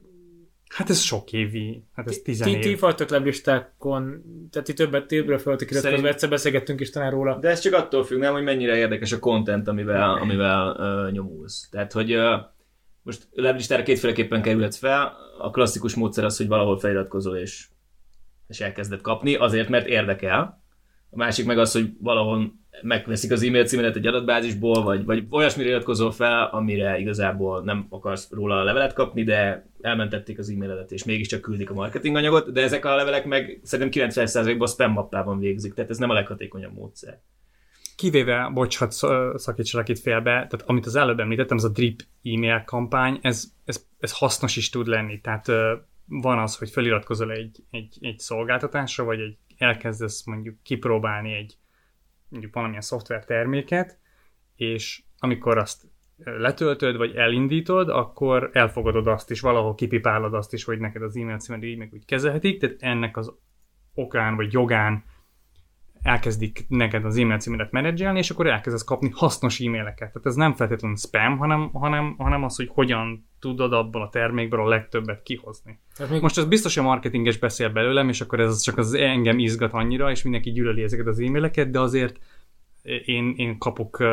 Hát 0.75 0.90
ez 0.90 1.00
sok 1.00 1.32
évi, 1.32 1.84
hát 1.94 2.08
ez 2.08 2.16
Ti, 2.16 2.22
tizen 2.22 2.52
ti, 2.52 2.58
ti 2.58 2.68
év. 2.68 2.80
vagytok 2.80 3.10
weblistákon, 3.10 4.22
tehát 4.50 4.66
ti 4.66 4.72
többet 4.75 5.06
többre 5.06 5.38
föltek 5.38 5.70
iratkozva, 5.70 6.08
egyszer 6.08 6.28
beszélgettünk 6.28 6.80
is 6.80 6.90
talán 6.90 7.10
róla. 7.10 7.38
De 7.38 7.49
ez 7.49 7.60
csak 7.60 7.72
attól 7.72 8.04
függ, 8.04 8.18
nem, 8.18 8.32
hogy 8.32 8.42
mennyire 8.42 8.76
érdekes 8.76 9.12
a 9.12 9.18
content, 9.18 9.68
amivel, 9.68 10.10
amivel 10.10 10.76
uh, 10.78 11.12
nyomulsz. 11.12 11.68
Tehát, 11.70 11.92
hogy 11.92 12.14
uh, 12.16 12.40
most 13.02 13.28
weblistára 13.37 13.82
kétféleképpen 13.82 14.42
kerülhetsz 14.42 14.78
fel. 14.78 15.16
A 15.38 15.50
klasszikus 15.50 15.94
módszer 15.94 16.25
az, 16.25 16.37
hogy 16.37 16.49
valahol 16.49 16.78
feliratkozol 16.78 17.37
és, 17.37 17.68
és 18.50 18.61
elkezded 18.61 19.00
kapni, 19.00 19.35
azért, 19.35 19.69
mert 19.69 19.87
érdekel. 19.87 20.62
A 21.11 21.16
másik 21.16 21.47
meg 21.47 21.59
az, 21.59 21.73
hogy 21.73 21.92
valahol 22.00 22.59
megveszik 22.83 23.30
az 23.30 23.42
e-mail 23.42 23.64
címedet 23.64 23.97
egy 23.97 24.07
adatbázisból, 24.07 24.83
vagy, 24.83 25.04
vagy 25.04 25.26
olyasmire 25.30 25.69
iratkozol 25.69 26.12
fel, 26.12 26.49
amire 26.52 26.99
igazából 26.99 27.62
nem 27.62 27.87
akarsz 27.88 28.30
róla 28.30 28.61
a 28.61 28.64
levelet 28.64 28.92
kapni, 28.92 29.25
de 29.25 29.66
elmentették 29.80 30.38
az 30.38 30.50
e-mailedet, 30.50 30.92
és 30.92 31.04
mégiscsak 31.04 31.40
küldik 31.40 31.71
a 31.71 31.75
marketinganyagot, 31.75 32.52
de 32.52 32.62
ezek 32.62 32.85
a 32.85 32.95
levelek 32.95 33.25
meg 33.25 33.61
szerintem 33.62 34.09
90%-ban 34.09 34.69
spam 34.69 34.92
mappában 34.92 35.38
végzik, 35.38 35.75
tehát 35.75 35.90
ez 35.90 35.99
nem 35.99 36.11
a 36.11 36.14
leghatékonyabb 36.14 36.75
módszer. 36.75 37.21
kivéve, 37.97 38.50
bocs, 38.54 38.78
hadd 38.78 38.90
sz- 38.90 39.38
szakítsalak 39.38 39.88
itt 39.88 39.99
félbe, 39.99 40.30
tehát 40.30 40.62
amit 40.66 40.87
az 40.87 40.97
előbb 40.97 41.21
említettem, 41.21 41.57
ez 41.57 41.64
a 41.64 41.69
drip 41.69 42.00
e-mail 42.23 42.62
kampány, 42.66 43.19
ez, 43.23 43.45
ez, 43.64 43.85
ez 43.99 44.19
hasznos 44.19 44.57
is 44.57 44.71
tud 44.71 44.87
lenni. 44.87 45.21
Tehát 45.21 45.47
van 46.10 46.38
az, 46.38 46.58
hogy 46.58 46.70
feliratkozol 46.70 47.32
egy, 47.32 47.64
egy, 47.70 47.98
egy 48.00 48.18
szolgáltatásra, 48.18 49.04
vagy 49.04 49.20
egy, 49.20 49.38
elkezdesz 49.56 50.24
mondjuk 50.24 50.62
kipróbálni 50.62 51.34
egy 51.34 51.58
mondjuk 52.28 52.54
valamilyen 52.54 52.82
szoftver 52.82 53.24
terméket, 53.24 53.98
és 54.56 55.02
amikor 55.18 55.58
azt 55.58 55.84
letöltöd, 56.24 56.96
vagy 56.96 57.16
elindítod, 57.16 57.88
akkor 57.88 58.50
elfogadod 58.52 59.06
azt 59.06 59.30
is, 59.30 59.40
valahol 59.40 59.74
kipipálod 59.74 60.34
azt 60.34 60.52
is, 60.52 60.64
hogy 60.64 60.78
neked 60.78 61.02
az 61.02 61.16
e-mail 61.16 61.38
címed 61.38 61.62
így 61.62 61.78
meg 61.78 61.92
úgy 61.92 62.04
kezelhetik, 62.04 62.60
tehát 62.60 62.76
ennek 62.82 63.16
az 63.16 63.32
okán 63.94 64.36
vagy 64.36 64.52
jogán 64.52 65.04
elkezdik 66.02 66.64
neked 66.69 67.04
az 67.04 67.16
e-mail 67.16 67.38
címedet 67.38 67.71
menedzselni, 67.71 68.19
és 68.19 68.30
akkor 68.30 68.47
elkezdesz 68.47 68.85
kapni 68.85 69.11
hasznos 69.14 69.61
e-maileket. 69.61 69.97
Tehát 69.97 70.26
ez 70.26 70.35
nem 70.35 70.54
feltétlenül 70.54 70.97
spam, 70.97 71.38
hanem, 71.38 71.71
hanem, 71.73 72.14
hanem 72.19 72.45
az, 72.45 72.57
hogy 72.57 72.69
hogyan 72.73 73.28
tudod 73.40 73.73
abból 73.73 74.02
a 74.02 74.09
termékből 74.09 74.61
a 74.61 74.69
legtöbbet 74.69 75.23
kihozni. 75.23 75.78
Tehát 75.97 76.12
még 76.12 76.21
Most 76.23 76.38
az 76.38 76.45
biztos, 76.45 76.75
hogy 76.75 76.85
a 76.85 76.87
marketinges 76.87 77.38
beszél 77.38 77.69
belőlem, 77.69 78.09
és 78.09 78.21
akkor 78.21 78.40
ez 78.40 78.62
csak 78.62 78.78
az 78.78 78.95
engem 78.95 79.38
izgat 79.38 79.73
annyira, 79.73 80.11
és 80.11 80.23
mindenki 80.23 80.50
gyűlöli 80.50 80.83
ezeket 80.83 81.07
az 81.07 81.21
e-maileket, 81.21 81.71
de 81.71 81.80
azért 81.80 82.19
én, 82.82 83.34
én 83.37 83.58
kapok 83.58 84.04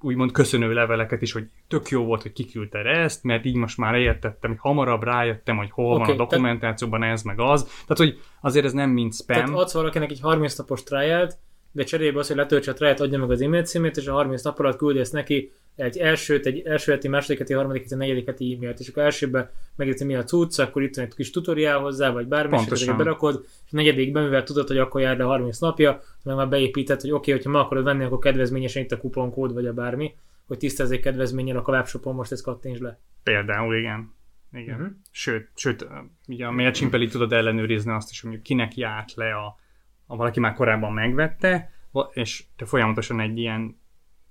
úgymond 0.00 0.32
köszönő 0.32 0.72
leveleket 0.72 1.22
is, 1.22 1.32
hogy 1.32 1.48
tök 1.68 1.88
jó 1.88 2.04
volt, 2.04 2.22
hogy 2.22 2.32
kiküldted 2.32 2.86
ezt, 2.86 3.24
mert 3.24 3.44
így 3.44 3.56
most 3.56 3.78
már 3.78 3.94
értettem, 3.94 4.50
hogy 4.50 4.58
hamarabb 4.60 5.02
rájöttem, 5.02 5.56
hogy 5.56 5.70
hol 5.70 5.94
okay, 5.94 6.06
van 6.06 6.14
a 6.14 6.16
dokumentációban 6.16 7.02
ez 7.02 7.22
meg 7.22 7.40
az. 7.40 7.62
Tehát, 7.64 7.96
hogy 7.96 8.20
azért 8.40 8.64
ez 8.64 8.72
nem 8.72 8.90
mind 8.90 9.14
spam. 9.14 9.36
Tehát 9.36 9.50
adsz 9.50 9.72
valakinek 9.72 10.10
egy 10.10 10.20
30 10.20 10.56
napos 10.56 10.82
trialt, 10.82 11.36
de 11.72 11.84
cserébe 11.84 12.18
az, 12.18 12.26
hogy 12.26 12.36
letöltse 12.36 12.70
a 12.70 12.74
trialt, 12.74 13.00
adja 13.00 13.18
meg 13.18 13.30
az 13.30 13.40
e-mail 13.40 13.64
címét, 13.64 13.96
és 13.96 14.06
a 14.06 14.12
30 14.12 14.42
nap 14.42 14.58
alatt 14.58 14.76
küldesz 14.76 15.10
neki 15.10 15.52
egy 15.76 15.98
elsőt, 15.98 16.46
egy 16.46 16.60
első 16.60 16.92
heti, 16.92 17.08
második 17.08 17.38
heti, 17.38 17.52
harmadik 17.52 17.82
heti, 17.82 17.94
negyedik 17.94 18.26
heti 18.26 18.54
e-mailt, 18.54 18.78
és 18.78 18.88
akkor 18.88 19.02
elsőben 19.02 19.50
megérti 19.76 20.04
mi 20.04 20.14
a 20.14 20.24
cucc, 20.24 20.58
akkor 20.58 20.82
itt 20.82 20.96
van 20.96 21.04
egy 21.04 21.14
kis 21.14 21.30
tutoriál 21.30 21.78
hozzá, 21.78 22.10
vagy 22.10 22.26
bármi, 22.26 22.58
és 22.70 22.84
berakod, 22.84 23.44
és 23.44 23.72
a 23.72 23.76
negyedikben, 23.76 24.22
mivel 24.22 24.42
tudod, 24.42 24.66
hogy 24.66 24.78
akkor 24.78 25.00
jár 25.00 25.16
le 25.16 25.24
30 25.24 25.58
napja, 25.58 26.02
meg 26.22 26.36
már 26.36 26.48
beépített, 26.48 27.00
hogy 27.00 27.10
oké, 27.10 27.18
okay, 27.18 27.34
hogyha 27.34 27.50
meg 27.50 27.60
akarod 27.60 27.84
venni, 27.84 28.04
akkor 28.04 28.18
kedvezményesen 28.18 28.82
itt 28.82 28.92
a 28.92 28.98
kuponkód, 28.98 29.52
vagy 29.52 29.66
a 29.66 29.72
bármi, 29.72 30.14
hogy 30.46 30.58
tisztázzék 30.58 31.00
kedvezménnyel 31.00 31.56
a 31.56 31.70
webshopon, 31.70 32.14
most 32.14 32.32
ezt 32.32 32.42
kattints 32.42 32.78
le. 32.78 32.98
Például, 33.22 33.76
igen. 33.76 34.14
Igen. 34.52 34.74
Uh-huh. 34.74 34.92
Sőt, 35.10 35.48
sőt, 35.54 35.86
ugye 36.26 36.46
a 36.46 36.50
mailchimp 36.50 37.08
tudod 37.10 37.32
ellenőrizni 37.32 37.92
azt 37.92 38.10
is, 38.10 38.20
hogy 38.20 38.42
kinek 38.42 38.76
járt 38.76 39.14
le 39.14 39.34
a, 39.34 39.56
a 40.06 40.16
valaki 40.16 40.40
már 40.40 40.54
korábban 40.54 40.92
megvette, 40.92 41.70
és 42.12 42.44
te 42.56 42.64
folyamatosan 42.64 43.20
egy 43.20 43.38
ilyen 43.38 43.82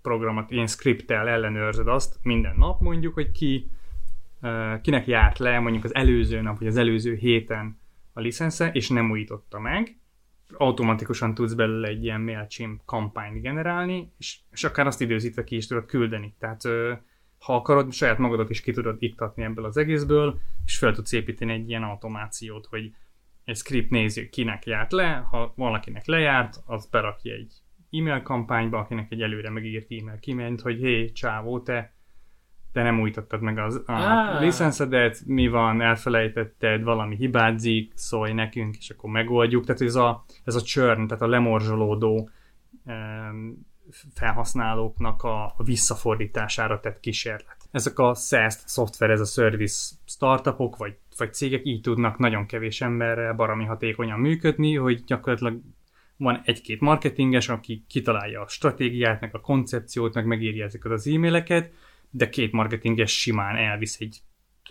programot, 0.03 0.51
ilyen 0.51 0.67
scripttel 0.67 1.27
ellenőrzöd 1.27 1.87
azt 1.87 2.19
minden 2.21 2.55
nap 2.57 2.81
mondjuk, 2.81 3.13
hogy 3.13 3.31
ki, 3.31 3.69
kinek 4.81 5.07
járt 5.07 5.37
le 5.37 5.59
mondjuk 5.59 5.83
az 5.83 5.95
előző 5.95 6.41
nap, 6.41 6.57
vagy 6.59 6.67
az 6.67 6.77
előző 6.77 7.15
héten 7.15 7.79
a 8.13 8.19
licensze, 8.19 8.71
és 8.71 8.89
nem 8.89 9.11
újította 9.11 9.59
meg, 9.59 9.97
automatikusan 10.57 11.33
tudsz 11.33 11.53
belőle 11.53 11.87
egy 11.87 12.03
ilyen 12.03 12.21
MailChimp 12.21 12.81
kampányt 12.85 13.41
generálni, 13.41 14.11
és, 14.17 14.37
és 14.51 14.63
akár 14.63 14.87
azt 14.87 15.01
időzítve 15.01 15.43
ki 15.43 15.55
is 15.55 15.67
tudod 15.67 15.85
küldeni. 15.85 16.33
Tehát 16.39 16.61
ha 17.39 17.55
akarod, 17.55 17.93
saját 17.93 18.17
magadat 18.17 18.49
is 18.49 18.61
ki 18.61 18.71
tudod 18.71 18.95
iktatni 18.99 19.43
ebből 19.43 19.65
az 19.65 19.77
egészből, 19.77 20.39
és 20.65 20.77
fel 20.77 20.93
tudsz 20.93 21.11
építeni 21.11 21.51
egy 21.51 21.69
ilyen 21.69 21.83
automációt, 21.83 22.65
hogy 22.65 22.93
egy 23.43 23.55
script 23.55 23.89
nézi, 23.89 24.29
kinek 24.29 24.65
járt 24.65 24.91
le, 24.91 25.27
ha 25.29 25.53
valakinek 25.55 26.05
lejárt, 26.05 26.61
az 26.65 26.85
berakja 26.85 27.33
egy 27.33 27.53
e-mail 27.93 28.21
kampányba, 28.21 28.77
akinek 28.77 29.11
egy 29.11 29.21
előre 29.21 29.49
megírt 29.49 29.91
e-mail 29.91 30.19
kiment, 30.19 30.61
hogy 30.61 30.79
hé, 30.79 31.11
csávó, 31.11 31.59
te, 31.59 31.93
te 32.71 32.83
nem 32.83 32.99
újítottad 32.99 33.41
meg 33.41 33.57
az, 33.57 33.83
a 33.85 33.91
Á. 33.91 34.39
licenszedet, 34.39 35.21
mi 35.25 35.47
van, 35.47 35.81
elfelejtetted, 35.81 36.83
valami 36.83 37.15
hibázik, 37.15 37.91
szólj 37.95 38.33
nekünk, 38.33 38.77
és 38.77 38.89
akkor 38.89 39.09
megoldjuk. 39.09 39.65
Tehát 39.65 39.81
ez 39.81 39.95
a, 39.95 40.25
ez 40.43 40.55
a 40.55 40.61
churn, 40.61 41.07
tehát 41.07 41.23
a 41.23 41.27
lemorzsolódó 41.27 42.29
em, 42.85 43.57
felhasználóknak 44.13 45.23
a, 45.23 45.55
visszafordítására 45.57 46.79
tett 46.79 46.99
kísérlet. 46.99 47.57
Ezek 47.71 47.99
a 47.99 48.13
SaaS 48.13 48.53
szoftver, 48.65 49.09
ez 49.09 49.19
a 49.19 49.25
service 49.25 49.95
startupok, 50.05 50.77
vagy, 50.77 50.97
vagy 51.17 51.33
cégek 51.33 51.65
így 51.65 51.81
tudnak 51.81 52.17
nagyon 52.17 52.45
kevés 52.45 52.81
emberrel 52.81 53.33
baromi 53.33 53.65
hatékonyan 53.65 54.19
működni, 54.19 54.75
hogy 54.75 55.03
gyakorlatilag 55.03 55.61
van 56.23 56.41
egy-két 56.45 56.79
marketinges, 56.79 57.49
aki 57.49 57.83
kitalálja 57.87 58.41
a 58.41 58.47
stratégiát, 58.47 59.21
meg 59.21 59.35
a 59.35 59.39
koncepciót, 59.39 60.13
meg 60.13 60.25
megírja 60.25 60.65
ezeket 60.65 60.91
az 60.91 61.07
e-maileket, 61.07 61.71
de 62.09 62.29
két 62.29 62.51
marketinges 62.51 63.19
simán 63.19 63.55
elvisz 63.55 63.99
egy 63.99 64.21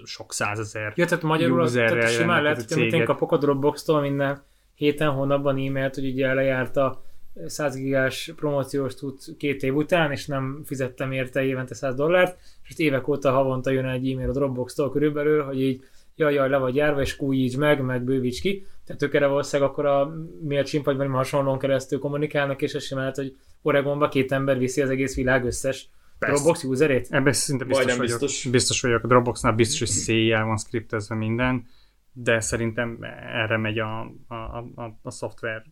sok 0.04 0.32
százezer 0.32 0.92
Ja, 0.96 1.04
tehát 1.04 1.24
magyarul 1.24 1.60
az, 1.60 1.72
tehát 1.72 2.10
simán 2.10 2.42
lehet, 2.42 2.62
hogy 2.62 2.80
amit 2.80 2.92
én 2.92 3.04
kapok 3.04 3.32
a 3.32 3.36
Dropbox-tól 3.36 4.00
minden 4.00 4.42
héten, 4.74 5.10
hónapban 5.10 5.56
e-mailt, 5.56 5.94
hogy 5.94 6.06
ugye 6.06 6.34
lejárt 6.34 6.76
a 6.76 7.04
100 7.46 7.76
gigás 7.76 8.32
promóciós 8.36 8.94
tud 8.94 9.18
két 9.38 9.62
év 9.62 9.74
után, 9.74 10.10
és 10.12 10.26
nem 10.26 10.62
fizettem 10.64 11.12
érte 11.12 11.42
évente 11.42 11.74
100 11.74 11.94
dollárt, 11.94 12.38
és 12.40 12.68
most 12.68 12.78
évek 12.78 13.08
óta 13.08 13.30
havonta 13.30 13.70
jön 13.70 13.86
egy 13.86 14.10
e-mail 14.10 14.28
a 14.28 14.32
Dropbox-tól 14.32 14.90
körülbelül, 14.90 15.42
hogy 15.42 15.60
így 15.60 15.82
jaj, 16.16 16.34
jaj, 16.34 16.48
le 16.48 16.56
vagy 16.56 16.74
járva, 16.74 17.00
és 17.00 17.20
újítsd 17.20 17.58
meg, 17.58 17.82
meg 17.82 18.02
bővíts 18.02 18.40
ki. 18.40 18.66
Tehát 18.92 19.14
ők 19.14 19.14
erre 19.14 19.26
valószínűleg 19.26 19.70
akkor 19.70 19.86
a 19.86 20.12
MailChimp 20.42 20.84
vagy 20.84 20.96
valami 20.96 21.14
hasonlón 21.14 21.58
keresztül 21.58 21.98
kommunikálnak, 21.98 22.62
és 22.62 22.72
ez 22.72 22.84
sem 22.84 22.98
lehet, 22.98 23.16
hogy 23.16 23.36
Oregonba 23.62 24.08
két 24.08 24.32
ember 24.32 24.58
viszi 24.58 24.82
az 24.82 24.90
egész 24.90 25.14
világ 25.14 25.44
összes 25.44 25.90
Persze. 26.18 26.34
Dropbox 26.34 26.64
userét. 26.64 27.06
Ebben 27.10 27.32
szinte 27.32 27.64
biztos 27.64 27.84
Majdnem 27.84 28.06
vagyok. 28.06 28.20
biztos. 28.20 28.50
biztos 28.50 28.80
vagyok. 28.80 29.04
A 29.04 29.06
Dropboxnál 29.06 29.52
biztos, 29.52 29.78
hogy 29.78 29.88
széjjel 29.88 30.44
van 30.44 30.56
skriptezve 30.56 31.14
minden, 31.14 31.66
de 32.12 32.40
szerintem 32.40 32.98
erre 33.32 33.56
megy 33.56 33.78
a, 33.78 34.00
a, 34.28 34.34
a, 34.74 34.98
a 35.02 35.10
szoftver 35.10 35.64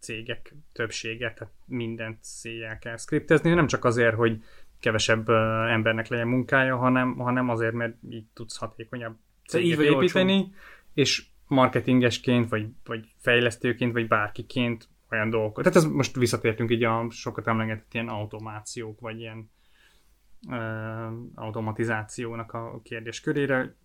cégek 0.00 0.54
többsége, 0.72 1.32
tehát 1.32 1.54
mindent 1.66 2.18
széjjel 2.20 2.78
kell 2.78 2.96
skriptezni, 2.96 3.54
nem 3.54 3.66
csak 3.66 3.84
azért, 3.84 4.14
hogy 4.14 4.42
kevesebb 4.80 5.28
uh, 5.28 5.36
embernek 5.72 6.08
legyen 6.08 6.28
munkája, 6.28 6.76
hanem, 6.76 7.16
hanem 7.16 7.48
azért, 7.48 7.74
mert 7.74 7.94
így 8.10 8.26
tudsz 8.34 8.56
hatékonyabb 8.56 9.12
így 9.42 9.48
céget 9.48 9.76
vagy 9.76 9.86
építeni, 9.86 10.50
és 10.94 11.26
marketingesként, 11.48 12.48
vagy, 12.48 12.68
vagy 12.84 13.06
fejlesztőként, 13.16 13.92
vagy 13.92 14.08
bárkiként 14.08 14.88
olyan 15.10 15.30
dolgokat. 15.30 15.64
Tehát 15.64 15.78
ez 15.78 15.84
most 15.84 16.16
visszatértünk 16.16 16.70
így 16.70 16.84
a 16.84 17.06
sokat 17.10 17.46
emlegetett 17.46 17.94
ilyen 17.94 18.08
automációk, 18.08 19.00
vagy 19.00 19.18
ilyen 19.18 19.50
ö, 20.50 20.56
automatizációnak 21.34 22.52
a 22.52 22.80
kérdés 22.82 23.20
körére 23.20 23.76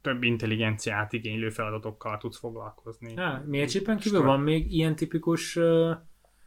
több 0.00 0.22
intelligenciát 0.22 1.12
igénylő 1.12 1.50
feladatokkal 1.50 2.18
tudsz 2.18 2.38
foglalkozni. 2.38 3.16
Há, 3.16 3.42
MailChimp-en 3.46 3.98
kívül 3.98 4.22
van 4.22 4.40
még 4.40 4.72
ilyen 4.72 4.96
tipikus 4.96 5.56
uh, 5.56 5.90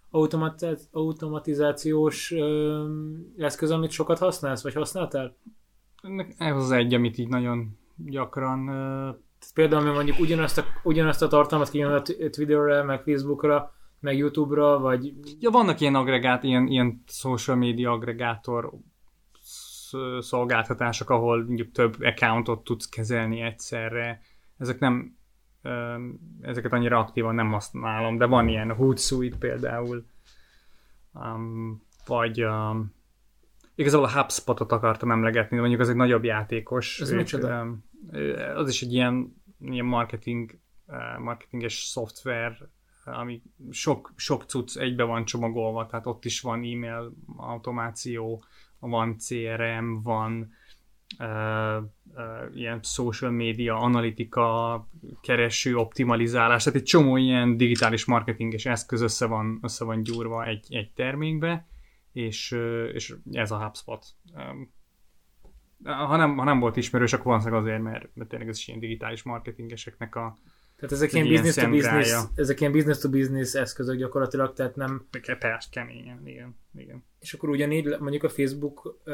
automatiz- 0.10 0.90
automatizációs 0.92 2.32
uh, 2.32 2.90
eszköz, 3.38 3.72
amit 3.72 3.92
sokat 3.92 4.18
használsz, 4.18 4.64
vagy 4.64 4.74
használtál? 4.74 5.36
Ez 6.38 6.56
az 6.56 6.72
egy, 6.72 6.94
amit 6.94 7.18
így 7.18 7.28
nagyon 7.28 7.78
gyakran 7.96 8.68
ö, 8.68 9.10
Például, 9.54 9.82
ami 9.82 9.92
mondjuk 9.96 10.20
ugyanazt 10.20 10.58
a, 10.58 10.66
ugyanazt 10.84 11.22
a 11.22 11.28
tartalmat 11.28 11.70
kijön 11.70 11.92
a 11.92 12.02
Twitterre, 12.02 12.84
meg 12.84 13.02
Facebookra, 13.02 13.74
meg 14.00 14.18
YouTube-ra, 14.18 14.80
vagy 14.80 15.14
Ja, 15.40 15.50
vannak 15.50 15.80
ilyen 15.80 15.96
agregát, 15.96 16.44
ilyen, 16.44 16.68
ilyen 16.68 17.04
social 17.08 17.58
media 17.58 17.92
agregátor 17.92 18.72
sz- 19.44 20.22
szolgáltatások, 20.22 21.10
ahol 21.10 21.44
mondjuk 21.46 21.72
több 21.72 21.96
accountot 22.02 22.64
tudsz 22.64 22.90
kezelni 22.90 23.42
egyszerre. 23.42 24.22
Ezek 24.58 24.80
nem, 24.80 25.18
ezeket 26.42 26.74
annyira 26.74 27.00
aktívan 27.00 27.36
nem 27.36 27.52
használom, 27.52 28.18
de 28.18 28.26
van 28.26 28.48
ilyen 28.48 28.72
Hootsuite 28.76 29.38
például, 29.38 30.06
um, 31.14 31.82
vagy 32.06 32.44
um, 32.44 32.94
igazából 33.82 34.06
a 34.06 34.12
HubSpotot 34.12 34.72
akartam 34.72 35.12
emlegetni, 35.12 35.56
de 35.56 35.60
mondjuk 35.60 35.82
az 35.82 35.90
egy 35.90 35.96
nagyobb 35.96 36.24
játékos. 36.24 37.00
Ez 37.00 37.12
Ők, 37.12 37.18
micsoda? 37.18 37.78
Az 38.56 38.70
is 38.70 38.82
egy 38.82 38.94
ilyen, 38.94 39.36
ilyen 39.60 39.86
marketing, 39.86 40.60
marketinges 41.20 41.74
szoftver, 41.74 42.70
ami 43.06 43.42
sok, 43.72 44.14
sok 44.16 44.44
cucc 44.44 44.78
egybe 44.78 45.04
van 45.04 45.26
csomagolva, 45.26 45.86
tehát 45.86 46.06
ott 46.06 46.26
is 46.26 46.42
van 46.42 46.58
e-mail 46.58 47.14
automáció, 47.38 48.44
van 48.80 49.16
CRM, 49.18 50.02
van 50.04 50.54
uh, 51.20 51.84
uh, 52.16 52.56
ilyen 52.56 52.80
social 52.84 53.32
media, 53.32 53.76
analitika, 53.76 54.88
kereső, 55.22 55.76
optimalizálás, 55.76 56.64
tehát 56.64 56.80
egy 56.80 56.86
csomó 56.86 57.18
ilyen 57.18 57.58
digitális 57.58 58.06
marketinges 58.06 58.66
eszköz 58.66 59.02
össze 59.02 59.26
van, 59.26 59.60
össze 59.62 59.86
van 59.86 60.04
gyúrva 60.04 60.46
egy, 60.46 60.66
egy 60.70 60.92
termékbe, 60.92 61.68
és, 62.14 62.52
és 62.94 63.16
ez 63.32 63.52
a 63.52 63.64
HubSpot. 63.64 64.06
Ha 65.84 66.18
nem, 66.18 66.38
ha 66.38 66.44
nem 66.44 66.60
volt 66.60 66.78
ismerős, 66.78 67.14
akkor 67.14 67.26
valószínűleg 67.26 67.62
azért, 67.62 67.82
mert, 67.82 68.10
mert 68.14 68.30
tényleg 68.30 68.50
ez 68.50 68.58
is 68.58 68.68
ilyen 68.68 68.80
digitális 68.80 69.24
marketingeseknek 69.24 70.16
a, 70.16 70.38
Tehát 70.76 70.92
ezek 70.92 71.14
ilyen, 71.14 71.28
business 71.28 71.56
to 71.56 71.70
business, 71.70 72.14
ezek 72.36 72.60
ilyen 72.60 72.72
business 72.72 72.98
to 72.98 73.10
business 73.10 73.54
eszközök 73.54 73.98
gyakorlatilag, 73.98 74.54
tehát 74.54 74.76
nem, 74.76 75.08
Persze, 75.40 75.70
keményen, 75.72 76.28
igen. 76.28 76.56
igen. 76.76 77.04
és 77.20 77.34
akkor 77.34 77.50
ugyanígy 77.50 77.96
mondjuk 78.00 78.24
a 78.24 78.30
Facebook, 78.30 79.00
uh, 79.06 79.14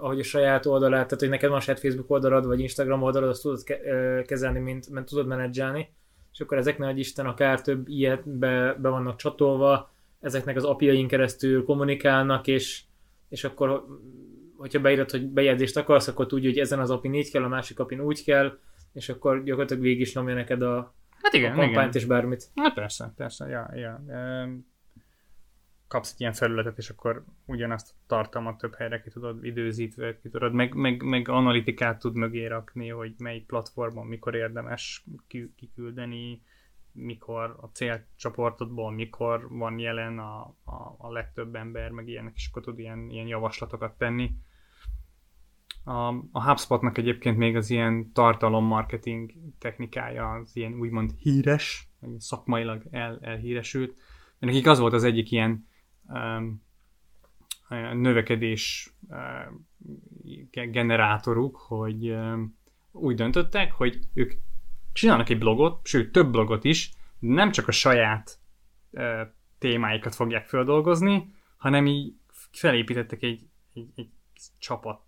ahogy 0.00 0.20
a 0.20 0.22
saját 0.22 0.66
oldalát, 0.66 1.04
tehát 1.04 1.20
hogy 1.20 1.28
neked 1.28 1.50
van 1.50 1.60
saját 1.60 1.80
Facebook 1.80 2.10
oldalad, 2.10 2.46
vagy 2.46 2.60
Instagram 2.60 3.02
oldalad, 3.02 3.28
azt 3.28 3.42
tudod 3.42 3.64
ke- 3.64 3.84
uh, 3.84 4.22
kezelni, 4.22 4.58
mint, 4.58 4.88
mint 4.90 5.06
tudod 5.06 5.26
menedzselni, 5.26 5.88
és 6.32 6.40
akkor 6.40 6.58
ezek 6.58 6.78
nagy 6.78 6.98
Isten 6.98 7.26
akár 7.26 7.60
több 7.60 7.88
ilyet 7.88 8.28
be, 8.28 8.74
be 8.74 8.88
vannak 8.88 9.16
csatolva, 9.16 9.90
ezeknek 10.26 10.56
az 10.56 10.64
apjain 10.64 11.08
keresztül 11.08 11.64
kommunikálnak, 11.64 12.46
és, 12.46 12.82
és 13.28 13.44
akkor 13.44 13.86
hogyha 14.56 14.80
beírod, 14.80 15.10
hogy 15.10 15.26
bejegyzést 15.28 15.76
akarsz, 15.76 16.08
akkor 16.08 16.26
tudja, 16.26 16.48
hogy 16.48 16.58
ezen 16.58 16.78
az 16.78 16.90
apin 16.90 17.14
így 17.14 17.30
kell, 17.30 17.42
a 17.42 17.48
másik 17.48 17.78
apin 17.78 18.00
úgy 18.00 18.24
kell, 18.24 18.58
és 18.92 19.08
akkor 19.08 19.42
gyakorlatilag 19.42 19.82
végig 19.82 20.00
is 20.00 20.14
nyomja 20.14 20.34
neked 20.34 20.62
a, 20.62 20.94
Hát 21.22 21.34
a 21.34 21.36
igen, 21.36 21.54
kampányt 21.54 21.94
igen. 21.94 22.02
és 22.02 22.04
bármit. 22.04 22.50
Hát 22.54 22.74
persze, 22.74 23.12
persze, 23.16 23.48
ja, 23.48 23.70
ja. 23.74 24.02
Kapsz 25.88 26.12
egy 26.12 26.20
ilyen 26.20 26.32
felületet, 26.32 26.78
és 26.78 26.90
akkor 26.90 27.24
ugyanazt 27.44 27.90
a 27.90 28.04
tartalmat 28.06 28.58
több 28.58 28.74
helyre 28.74 29.00
ki 29.00 29.10
tudod 29.10 29.44
időzítve, 29.44 30.18
ki 30.18 30.28
tudod, 30.28 30.52
meg, 30.52 30.74
meg, 30.74 31.02
meg 31.02 31.28
analitikát 31.28 31.98
tud 31.98 32.14
mögé 32.14 32.46
rakni, 32.46 32.88
hogy 32.88 33.14
melyik 33.18 33.46
platformon 33.46 34.06
mikor 34.06 34.34
érdemes 34.34 35.04
ki- 35.26 35.52
kiküldeni, 35.56 36.42
mikor 36.96 37.56
a 37.60 37.66
célcsoportodból 37.66 38.92
mikor 38.92 39.48
van 39.48 39.78
jelen 39.78 40.18
a, 40.18 40.40
a, 40.64 40.94
a 40.98 41.12
legtöbb 41.12 41.54
ember, 41.54 41.90
meg 41.90 42.08
ilyenek, 42.08 42.32
és 42.34 42.48
akkor 42.50 42.62
tud 42.62 42.78
ilyen, 42.78 43.10
ilyen 43.10 43.26
javaslatokat 43.26 43.98
tenni. 43.98 44.30
A, 45.84 46.08
a 46.32 46.44
HubSpotnak 46.48 46.98
egyébként 46.98 47.36
még 47.36 47.56
az 47.56 47.70
ilyen 47.70 48.12
tartalommarketing 48.12 49.32
technikája 49.58 50.30
az 50.30 50.56
ilyen 50.56 50.72
úgymond 50.72 51.12
híres, 51.18 51.88
vagy 52.00 52.20
szakmailag 52.20 52.82
el, 52.90 53.18
elhíresült. 53.20 53.96
Mert 54.38 54.52
nekik 54.52 54.66
az 54.66 54.78
volt 54.78 54.92
az 54.92 55.04
egyik 55.04 55.30
ilyen 55.30 55.68
um, 56.08 56.62
növekedés 57.92 58.94
um, 59.08 59.68
generátoruk, 60.52 61.56
hogy 61.56 62.10
um, 62.10 62.58
úgy 62.92 63.14
döntöttek, 63.14 63.72
hogy 63.72 63.98
ők 64.14 64.32
csinálnak 64.96 65.28
egy 65.28 65.38
blogot, 65.38 65.86
sőt 65.86 66.12
több 66.12 66.30
blogot 66.30 66.64
is, 66.64 66.92
nem 67.18 67.50
csak 67.50 67.68
a 67.68 67.72
saját 67.72 68.38
uh, 68.90 69.20
témáikat 69.58 70.14
fogják 70.14 70.46
feldolgozni, 70.46 71.34
hanem 71.56 71.86
így 71.86 72.14
felépítettek 72.52 73.22
egy, 73.22 73.48
egy, 73.74 73.88
egy 73.94 74.08
csapat 74.58 75.00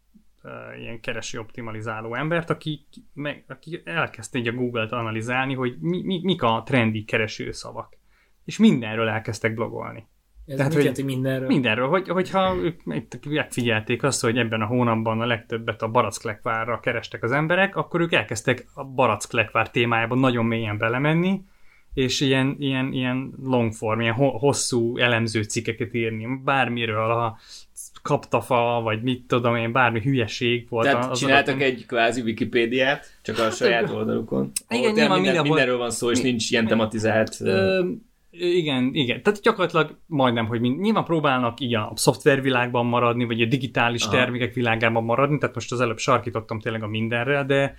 uh, 0.43 0.81
ilyen 0.81 1.01
kereső 1.01 1.39
optimalizáló 1.39 2.15
embert, 2.15 2.51
aki, 2.51 2.87
meg, 3.13 3.45
aki 3.49 3.83
elkezdte 3.85 4.39
így 4.39 4.49
a 4.49 4.53
Google-t 4.53 4.93
analizálni, 4.93 5.55
hogy 5.55 5.77
mi, 5.81 6.03
mi, 6.03 6.21
mik 6.23 6.43
a 6.43 6.63
trendi 6.67 7.05
keresőszavak. 7.05 7.97
És 8.45 8.59
mindenről 8.59 9.09
elkezdtek 9.09 9.55
blogolni. 9.55 10.07
Ez 10.49 10.57
Tehát, 10.57 10.73
mit 10.75 10.83
hogy 10.83 10.95
jelenti 10.97 11.03
mindenről? 11.15 11.49
Mindenről, 11.49 11.89
hogy, 11.89 12.09
hogyha 12.09 12.57
ők 12.57 12.81
megfigyelték 12.85 14.03
azt, 14.03 14.21
hogy 14.21 14.39
ebben 14.39 14.61
a 14.61 14.67
hónapban 14.67 15.21
a 15.21 15.27
legtöbbet 15.27 15.83
a 15.83 15.89
baracklekvárra 15.89 16.81
kerestek 16.81 17.23
az 17.23 17.33
emberek, 17.33 17.77
akkor 17.77 18.01
ők 18.01 18.13
elkezdtek 18.13 18.67
a 18.75 18.85
baracklekvár 18.85 19.71
témájában 19.71 20.19
nagyon 20.19 20.45
mélyen 20.45 20.79
belemenni, 20.79 21.41
és 21.95 22.21
ilyen, 22.21 22.57
ilyen, 22.59 22.93
ilyen 22.93 23.33
longform, 23.45 24.01
ilyen 24.01 24.15
ho- 24.15 24.41
hosszú 24.41 24.97
elemző 24.97 25.43
cikkeket 25.43 25.95
írni, 25.95 26.27
bármiről, 26.45 27.11
a 27.11 27.39
kaptafa, 28.03 28.81
vagy 28.83 29.03
mit 29.03 29.27
tudom 29.27 29.57
én, 29.57 29.73
bármi 29.73 30.01
hülyeség 30.01 30.67
volt. 30.69 30.87
Tehát 30.91 31.11
az 31.11 31.19
csináltak 31.19 31.55
adott- 31.55 31.67
egy 31.67 31.87
kvázi 31.87 32.21
Wikipédiát, 32.21 33.19
csak 33.23 33.39
a 33.39 33.51
saját 33.51 33.91
oldalukon. 33.91 34.53
Igen, 34.69 34.83
ahol 34.83 34.93
nyilván 34.93 34.95
minden, 34.97 35.21
mindenhol- 35.21 35.47
mindenről 35.49 35.79
van 35.79 35.91
szó, 35.91 36.11
és 36.11 36.21
nincs 36.21 36.51
ilyen 36.51 36.67
tematizált... 36.67 37.37
Ö, 37.41 37.85
igen, 38.39 38.91
igen. 38.93 39.23
Tehát 39.23 39.41
gyakorlatilag 39.41 39.99
majdnem, 40.07 40.47
hogy 40.47 40.61
mind, 40.61 40.81
nyilván 40.81 41.05
próbálnak 41.05 41.61
így 41.61 41.75
a 41.75 41.93
szoftvervilágban 41.95 42.87
maradni, 42.87 43.25
vagy 43.25 43.43
a 43.43 43.47
digitális 43.47 44.03
Aha. 44.03 44.13
Termékek 44.13 44.55
világában 44.55 45.05
maradni, 45.05 45.39
tehát 45.39 45.55
most 45.55 45.73
az 45.73 45.81
előbb 45.81 45.99
sarkítottam 45.99 46.61
tényleg 46.61 46.83
a 46.83 46.89
mindenre, 46.89 47.45
de 47.45 47.77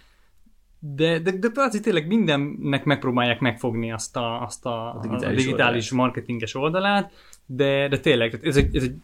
de, 0.80 1.20
de, 1.20 1.32
de 1.32 1.50
azért 1.54 1.84
tényleg 1.84 2.08
mindennek 2.08 2.84
megpróbálják 2.84 3.40
megfogni 3.40 3.92
azt 3.92 4.18
a, 4.18 4.42
azt 4.42 4.66
a, 4.66 4.96
a 4.96 5.00
digitális, 5.02 5.38
a 5.38 5.46
digitális 5.46 5.92
marketinges 5.92 6.56
oldalát, 6.56 7.12
de, 7.46 7.88
de 7.88 8.00
tényleg, 8.00 8.32
tehát 8.32 8.46
ez 8.46 8.58
egy, 8.58 8.76
ez 8.76 8.84
egy 8.84 8.96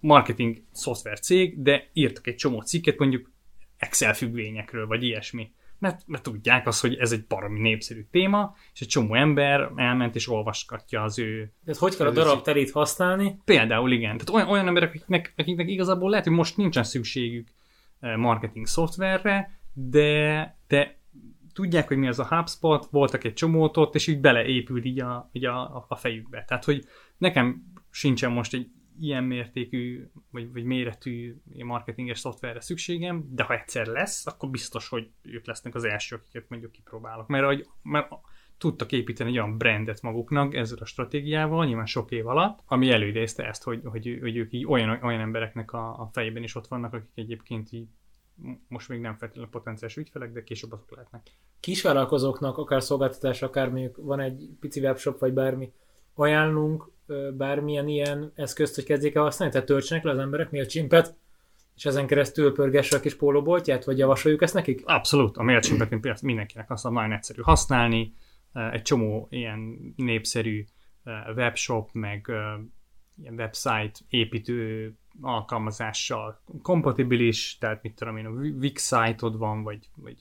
marketing 0.00 0.62
szoftver 0.72 1.20
cég, 1.20 1.62
de 1.62 1.88
írtak 1.92 2.26
egy 2.26 2.34
csomó 2.34 2.60
cikket 2.60 2.98
mondjuk 2.98 3.30
Excel 3.76 4.14
függvényekről, 4.14 4.86
vagy 4.86 5.02
ilyesmi. 5.02 5.50
Mert, 5.78 6.02
mert 6.06 6.22
tudják 6.22 6.66
azt, 6.66 6.80
hogy 6.80 6.94
ez 6.94 7.12
egy 7.12 7.26
baromi 7.26 7.60
népszerű 7.60 8.06
téma, 8.10 8.54
és 8.72 8.80
egy 8.80 8.88
csomó 8.88 9.14
ember 9.14 9.70
elment 9.76 10.14
és 10.14 10.28
olvaskatja 10.28 11.02
az 11.02 11.18
ő 11.18 11.52
Tehát 11.64 11.80
hogy 11.80 11.96
kell 11.96 12.06
a 12.06 12.10
darab 12.10 12.42
terét 12.42 12.70
használni? 12.70 13.40
Például 13.44 13.92
igen. 13.92 14.16
Tehát 14.16 14.30
olyan, 14.30 14.48
olyan 14.48 14.66
emberek, 14.66 14.88
akiknek, 14.88 15.34
akiknek 15.36 15.68
igazából 15.68 16.10
lehet, 16.10 16.24
hogy 16.24 16.34
most 16.34 16.56
nincsen 16.56 16.84
szükségük 16.84 17.48
eh, 18.00 18.16
marketing 18.16 18.66
szoftverre, 18.66 19.60
de, 19.72 20.58
de 20.66 20.98
tudják, 21.52 21.88
hogy 21.88 21.96
mi 21.96 22.08
az 22.08 22.18
a 22.18 22.26
HubSpot, 22.26 22.88
voltak 22.90 23.24
egy 23.24 23.34
csomót 23.34 23.76
ott, 23.76 23.94
és 23.94 24.06
így 24.06 24.20
beleépült 24.20 24.84
így 24.84 25.00
a, 25.00 25.30
így 25.32 25.44
a, 25.44 25.86
a 25.88 25.96
fejükbe. 25.96 26.44
Tehát, 26.46 26.64
hogy 26.64 26.84
nekem 27.18 27.72
sincsen 27.90 28.32
most 28.32 28.54
egy 28.54 28.70
ilyen 29.00 29.24
mértékű, 29.24 30.06
vagy, 30.30 30.52
vagy 30.52 30.64
méretű 30.64 31.36
marketinges 31.64 32.18
szoftverre 32.18 32.60
szükségem, 32.60 33.28
de 33.30 33.42
ha 33.42 33.54
egyszer 33.54 33.86
lesz, 33.86 34.26
akkor 34.26 34.50
biztos, 34.50 34.88
hogy 34.88 35.10
ők 35.22 35.46
lesznek 35.46 35.74
az 35.74 35.84
elsők, 35.84 36.20
akiket 36.20 36.48
mondjuk 36.48 36.72
kipróbálok. 36.72 37.26
Mert, 37.26 37.44
hogy, 37.44 37.66
mert 37.82 38.08
tudtak 38.58 38.92
építeni 38.92 39.30
egy 39.30 39.38
olyan 39.38 39.58
brandet 39.58 40.02
maguknak 40.02 40.54
ezzel 40.54 40.78
a 40.80 40.84
stratégiával, 40.84 41.66
nyilván 41.66 41.86
sok 41.86 42.10
év 42.10 42.26
alatt, 42.26 42.58
ami 42.66 42.90
előidézte 42.90 43.46
ezt, 43.46 43.62
hogy, 43.62 43.80
hogy, 43.84 44.18
hogy 44.20 44.36
ők 44.36 44.52
így 44.52 44.66
olyan, 44.66 45.02
olyan 45.02 45.20
embereknek 45.20 45.72
a, 45.72 46.00
a 46.00 46.10
fejében 46.12 46.42
is 46.42 46.54
ott 46.54 46.66
vannak, 46.66 46.92
akik 46.92 47.10
egyébként 47.14 47.72
így 47.72 47.88
most 48.68 48.88
még 48.88 49.00
nem 49.00 49.16
feltétlenül 49.16 49.50
potenciális 49.50 49.96
ügyfelek, 49.96 50.32
de 50.32 50.42
később 50.42 50.72
azok 50.72 50.90
lehetnek. 50.90 51.22
Kisvállalkozóknak, 51.60 52.58
akár 52.58 52.82
szolgáltatás, 52.82 53.42
akár 53.42 53.70
mondjuk 53.70 53.96
van 53.96 54.20
egy 54.20 54.48
pici 54.60 54.80
webshop, 54.80 55.18
vagy 55.18 55.32
bármi, 55.32 55.72
ajánlunk 56.18 56.90
bármilyen 57.36 57.88
ilyen 57.88 58.32
eszközt, 58.34 58.74
hogy 58.74 58.84
kezdjék 58.84 59.14
el 59.14 59.22
használni? 59.22 59.52
Tehát 59.52 59.68
töltsenek 59.68 60.04
le 60.04 60.10
az 60.10 60.18
emberek 60.18 60.50
MailChimpet, 60.50 61.14
és 61.76 61.84
ezen 61.84 62.06
keresztül 62.06 62.52
pörgesse 62.52 62.96
a 62.96 63.00
kis 63.00 63.14
pólóboltját, 63.14 63.84
vagy 63.84 63.98
javasoljuk 63.98 64.42
ezt 64.42 64.54
nekik? 64.54 64.82
Abszolút, 64.84 65.36
a 65.36 65.42
MailChimpet 65.42 65.88
például 65.88 66.16
mindenkinek 66.22 66.70
azt 66.70 66.90
nagyon 66.90 67.12
egyszerű 67.12 67.42
használni, 67.42 68.14
egy 68.72 68.82
csomó 68.82 69.26
ilyen 69.30 69.92
népszerű 69.96 70.64
webshop, 71.34 71.88
meg 71.92 72.32
ilyen 73.22 73.34
website 73.34 73.92
építő 74.08 74.92
alkalmazással 75.20 76.40
kompatibilis, 76.62 77.56
tehát 77.60 77.82
mit 77.82 77.94
tudom 77.94 78.16
én, 78.16 78.26
a 78.26 78.30
Wix 78.30 78.82
site-od 78.82 79.38
van, 79.38 79.62
vagy, 79.62 79.88
vagy 79.94 80.16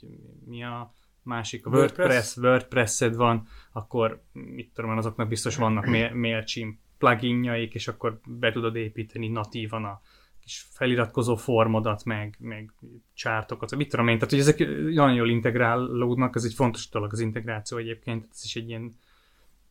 mi 0.45 0.63
a 0.63 0.93
másik, 1.25 1.65
a 1.65 1.69
WordPress, 1.69 1.97
WordPress? 1.97 2.38
WordPress-ed 2.38 3.15
van, 3.15 3.47
akkor 3.71 4.23
mit 4.31 4.71
tudom 4.73 4.91
én, 4.91 4.97
azoknak 4.97 5.27
biztos 5.27 5.55
vannak 5.55 5.85
Mail- 5.85 6.13
MailChimp 6.13 6.77
pluginjaik, 6.97 7.73
és 7.73 7.88
akkor 7.88 8.19
be 8.25 8.51
tudod 8.51 8.75
építeni 8.75 9.27
natívan 9.27 9.85
a 9.85 10.01
kis 10.41 10.65
feliratkozó 10.69 11.35
formodat, 11.35 12.03
meg, 12.03 12.35
meg 12.39 12.71
csártokat, 13.13 13.75
mit 13.75 13.89
tudom 13.89 14.07
én, 14.07 14.15
tehát 14.15 14.29
hogy 14.29 14.39
ezek 14.39 14.57
nagyon 14.93 15.13
jól 15.13 15.29
integrálódnak, 15.29 16.35
ez 16.35 16.43
egy 16.43 16.53
fontos 16.53 16.89
dolog 16.89 17.11
az 17.13 17.19
integráció 17.19 17.77
egyébként, 17.77 18.27
ez 18.31 18.41
is 18.43 18.55
egy 18.55 18.67
ilyen 18.67 18.95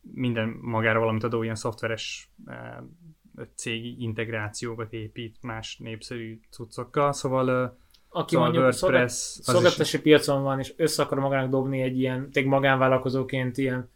minden 0.01 0.57
magára 0.61 0.99
valamit 0.99 1.23
adó 1.23 1.43
ilyen 1.43 1.55
szoftveres 1.55 2.29
eh, 2.45 2.77
cégi 3.55 3.95
integrációkat 3.99 4.93
épít 4.93 5.37
más 5.41 5.77
népszerű 5.77 6.39
cuccokkal, 6.49 7.13
szóval 7.13 7.51
eh, 7.51 7.71
Aki 8.17 8.33
Szóval 8.35 8.49
mondjuk 8.51 8.63
WordPress, 8.63 8.79
szolgált- 8.81 9.03
az 9.09 9.35
is- 9.39 9.45
szolgáltatási 9.45 10.01
piacon 10.01 10.43
van, 10.43 10.59
és 10.59 10.73
össze 10.77 11.03
akar 11.03 11.19
magának 11.19 11.49
dobni 11.49 11.81
egy 11.81 11.99
ilyen, 11.99 12.31
tényleg 12.31 12.51
magánvállalkozóként 12.53 13.57
ilyen 13.57 13.89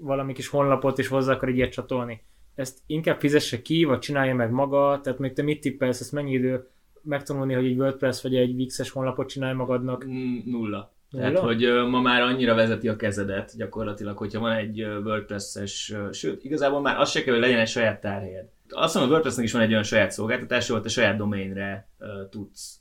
valami 0.00 0.32
kis 0.32 0.48
honlapot, 0.48 0.98
és 0.98 1.08
hozzá 1.08 1.32
akar 1.32 1.48
egy 1.48 1.56
ilyet 1.56 1.72
csatolni. 1.72 2.22
Ezt 2.54 2.78
inkább 2.86 3.20
fizesse 3.20 3.62
ki, 3.62 3.84
vagy 3.84 3.98
csinálja 3.98 4.34
meg 4.34 4.50
maga, 4.50 5.00
tehát 5.02 5.18
még 5.18 5.32
te 5.32 5.42
mit 5.42 5.60
tippelsz, 5.60 6.00
ezt 6.00 6.12
mennyi 6.12 6.32
idő 6.32 6.68
megtanulni, 7.02 7.54
hogy 7.54 7.64
egy 7.66 7.78
WordPress 7.78 8.22
vagy 8.22 8.36
egy 8.36 8.54
Wix-es 8.54 8.90
honlapot 8.90 9.28
csinálj 9.28 9.54
magadnak? 9.54 10.06
Nulla. 10.06 10.42
Nulla? 10.44 10.92
Tehát, 11.10 11.38
hogy 11.38 11.64
ö, 11.64 11.86
ma 11.86 12.00
már 12.00 12.22
annyira 12.22 12.54
vezeti 12.54 12.88
a 12.88 12.96
kezedet 12.96 13.56
gyakorlatilag, 13.56 14.16
hogyha 14.16 14.40
van 14.40 14.52
egy 14.52 14.82
WordPress-es, 14.82 15.94
sőt, 16.12 16.44
igazából 16.44 16.80
már 16.80 16.98
az 17.00 17.10
se 17.10 17.22
kell, 17.22 17.32
hogy 17.32 17.42
legyen 17.42 17.58
egy 17.58 17.68
saját 17.68 18.00
tárhelyed. 18.00 18.48
Azt 18.68 18.94
mondom, 18.94 19.10
a 19.10 19.14
WordPressnek 19.14 19.44
is 19.46 19.52
van 19.52 19.62
egy 19.62 19.70
olyan 19.70 19.82
saját 19.82 20.10
szolgáltatás, 20.10 20.70
ahol 20.70 20.82
te 20.82 20.88
saját 20.88 21.16
domainre 21.16 21.88
ö, 21.98 22.06
tudsz 22.30 22.80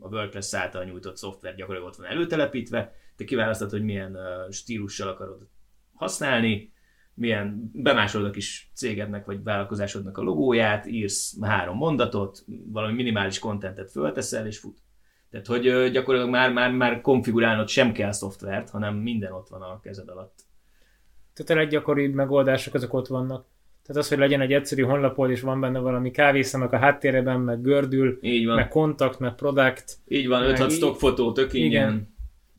a 0.00 0.08
WordPress 0.08 0.54
által 0.54 0.84
nyújtott 0.84 1.16
szoftver 1.16 1.54
gyakorlatilag 1.54 1.92
ott 1.92 1.98
van 1.98 2.10
előtelepítve, 2.10 2.94
te 3.16 3.24
kiválasztod, 3.24 3.70
hogy 3.70 3.84
milyen 3.84 4.18
stílussal 4.50 5.08
akarod 5.08 5.46
használni, 5.94 6.72
milyen 7.14 7.70
bemásolod 7.72 8.26
a 8.26 8.30
kis 8.30 8.70
cégednek 8.74 9.24
vagy 9.24 9.42
vállalkozásodnak 9.42 10.18
a 10.18 10.22
logóját, 10.22 10.86
írsz 10.86 11.36
három 11.40 11.76
mondatot, 11.76 12.44
valami 12.64 12.94
minimális 12.94 13.38
kontentet 13.38 13.90
fölteszel, 13.90 14.46
és 14.46 14.58
fut. 14.58 14.78
Tehát, 15.30 15.46
hogy 15.46 15.90
gyakorlatilag 15.90 16.34
már, 16.34 16.52
már, 16.52 16.72
már 16.72 17.00
konfigurálnod 17.00 17.68
sem 17.68 17.92
kell 17.92 18.12
szoftvert, 18.12 18.70
hanem 18.70 18.96
minden 18.96 19.32
ott 19.32 19.48
van 19.48 19.62
a 19.62 19.80
kezed 19.80 20.08
alatt. 20.08 20.44
Tehát 21.34 21.50
a 21.52 21.54
leggyakoribb 21.54 22.14
megoldások 22.14 22.74
azok 22.74 22.94
ott 22.94 23.06
vannak. 23.06 23.46
Tehát 23.86 24.02
az, 24.02 24.08
hogy 24.08 24.18
legyen 24.18 24.40
egy 24.40 24.52
egyszerű 24.52 24.82
honlapod, 24.82 25.30
és 25.30 25.40
van 25.40 25.60
benne 25.60 25.78
valami 25.78 26.10
kávészemek 26.10 26.72
a 26.72 26.76
háttérben, 26.76 27.40
meg 27.40 27.60
gördül, 27.62 28.18
Így 28.20 28.46
van. 28.46 28.54
meg 28.54 28.68
kontakt, 28.68 29.18
meg 29.18 29.34
product. 29.34 29.96
Így 30.08 30.28
van, 30.28 30.42
Meg 30.42 30.56
5-6 30.60 30.66
í- 30.70 30.72
stock 30.76 30.98
fotó, 30.98 31.32
tök 31.32 31.52
Igen. 31.52 32.08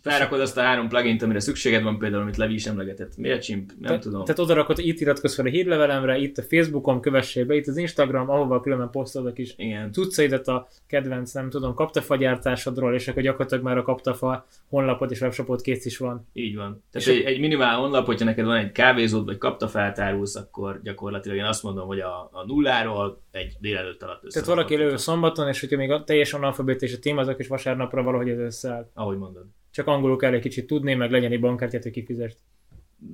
Felrakod 0.04 0.40
azt 0.40 0.58
a 0.58 0.62
három 0.62 0.88
plugint, 0.88 1.22
amire 1.22 1.40
szükséged 1.40 1.84
van, 1.84 1.98
például, 1.98 2.22
amit 2.22 2.38
Levi 2.38 2.54
is 2.54 2.66
emlegetett. 2.66 3.18
MailChimp, 3.18 3.72
nem 3.80 3.92
Te- 3.92 4.00
tudom. 4.00 4.24
Tehát 4.24 4.40
oda 4.40 4.54
rakod, 4.54 4.80
itt 4.80 5.00
iratkozz 5.00 5.36
fel 5.36 5.46
a 5.46 5.50
hírlevelemre, 5.50 6.18
itt 6.18 6.38
a 6.38 6.42
Facebookon 6.42 7.02
kövessél 7.02 7.46
be, 7.46 7.56
itt 7.56 7.68
az 7.68 7.78
Instagram, 7.78 8.30
ahova 8.30 8.60
különben 8.60 8.90
posztolod 8.90 9.28
a 9.28 9.34
kis 9.34 9.54
Igen. 9.58 9.92
cuccaidat 9.92 10.48
a 10.48 10.68
kedvenc, 10.88 11.32
nem 11.32 11.50
tudom, 11.50 11.74
kaptafa 11.74 12.16
gyártásodról, 12.16 12.94
és 12.94 13.08
akkor 13.08 13.22
gyakorlatilag 13.22 13.64
már 13.64 13.78
a 13.78 13.84
kaptafa 13.84 14.46
honlapod 14.70 15.12
és 15.12 15.22
webshopod 15.22 15.62
kész 15.62 15.86
is 15.86 15.98
van. 15.98 16.28
Így 16.34 16.56
van. 16.56 16.84
Tehát 16.92 17.08
És 17.08 17.14
egy, 17.14 17.24
egy 17.24 17.40
minimál 17.40 17.78
honlap, 17.78 18.06
hogyha 18.06 18.26
neked 18.26 18.46
van 18.46 18.58
egy 18.58 18.72
kávézód, 18.72 19.26
vagy 19.26 19.38
kapta 19.38 19.68
feltárulsz, 19.68 20.36
akkor 20.36 20.80
gyakorlatilag 20.84 21.38
én 21.38 21.44
azt 21.44 21.64
mondom, 21.64 21.88
hogy 21.88 22.00
a, 22.00 22.30
a 22.32 22.46
nulláról 22.46 23.22
egy 23.32 23.54
délelőtt 23.60 24.04
alatt 24.04 24.24
össze. 24.24 24.40
Tehát 24.40 24.56
valaki 24.56 24.76
elő 24.76 24.98
szombaton, 24.98 25.48
és 25.48 25.60
hogyha 25.60 25.78
még 25.78 25.92
a 25.92 26.04
teljesen 26.04 26.40
analfabét 26.40 26.82
és 26.82 26.94
a 26.94 27.00
témazok, 27.00 27.40
és 27.40 27.48
vasárnapra 27.48 28.04
valahogy 28.04 28.30
ez 28.30 28.40
összeáll. 28.40 28.90
Ahogy 28.94 29.18
mondod. 29.18 29.46
Csak 29.74 29.88
angolul 29.88 30.18
kell 30.18 30.34
egy 30.34 30.42
kicsit 30.42 30.68
tudni, 30.68 30.94
meg 30.94 31.12
legyen 31.12 31.32
egy 31.32 31.40
bankkártyát, 31.40 31.84
hogy 31.84 31.92
kifizest. 31.92 32.38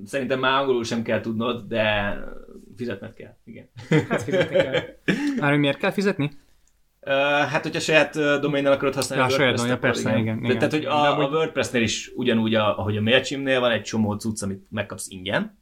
Szerintem 0.04 0.38
már 0.38 0.60
angolul 0.60 0.84
sem 0.84 1.02
kell 1.02 1.20
tudnod, 1.20 1.68
de 1.68 2.16
fizetned 2.76 3.12
kell. 3.12 3.36
Igen. 3.44 3.68
Hát 4.08 4.22
fizetni 4.22 4.56
kell. 4.56 4.82
Már 5.40 5.56
miért 5.56 5.78
kell 5.78 5.90
fizetni? 5.90 6.30
Uh, 7.00 7.12
hát, 7.48 7.62
hogyha 7.62 7.80
saját 7.80 8.16
uh, 8.16 8.40
doménnel 8.40 8.72
akarod 8.72 8.94
használni 8.94 9.24
Ja, 9.24 9.34
a 9.34 9.38
saját 9.38 9.58
WordPress-t, 9.58 10.02
domain, 10.02 10.12
akkor 10.12 10.12
persze, 10.12 10.18
igen, 10.18 10.40
De, 10.40 10.46
igen. 10.48 10.58
Tehát, 10.58 10.72
hogy 10.72 10.82
De 10.82 10.88
a, 10.90 11.26
a 11.26 11.28
WordPress-nél 11.28 11.82
is 11.82 12.12
ugyanúgy, 12.16 12.54
a, 12.54 12.78
ahogy 12.78 12.96
a 12.96 13.00
MailChimp-nél 13.00 13.60
van 13.60 13.70
egy 13.70 13.82
csomó 13.82 14.14
cucc, 14.14 14.42
amit 14.42 14.66
megkapsz 14.70 15.06
ingyen, 15.08 15.58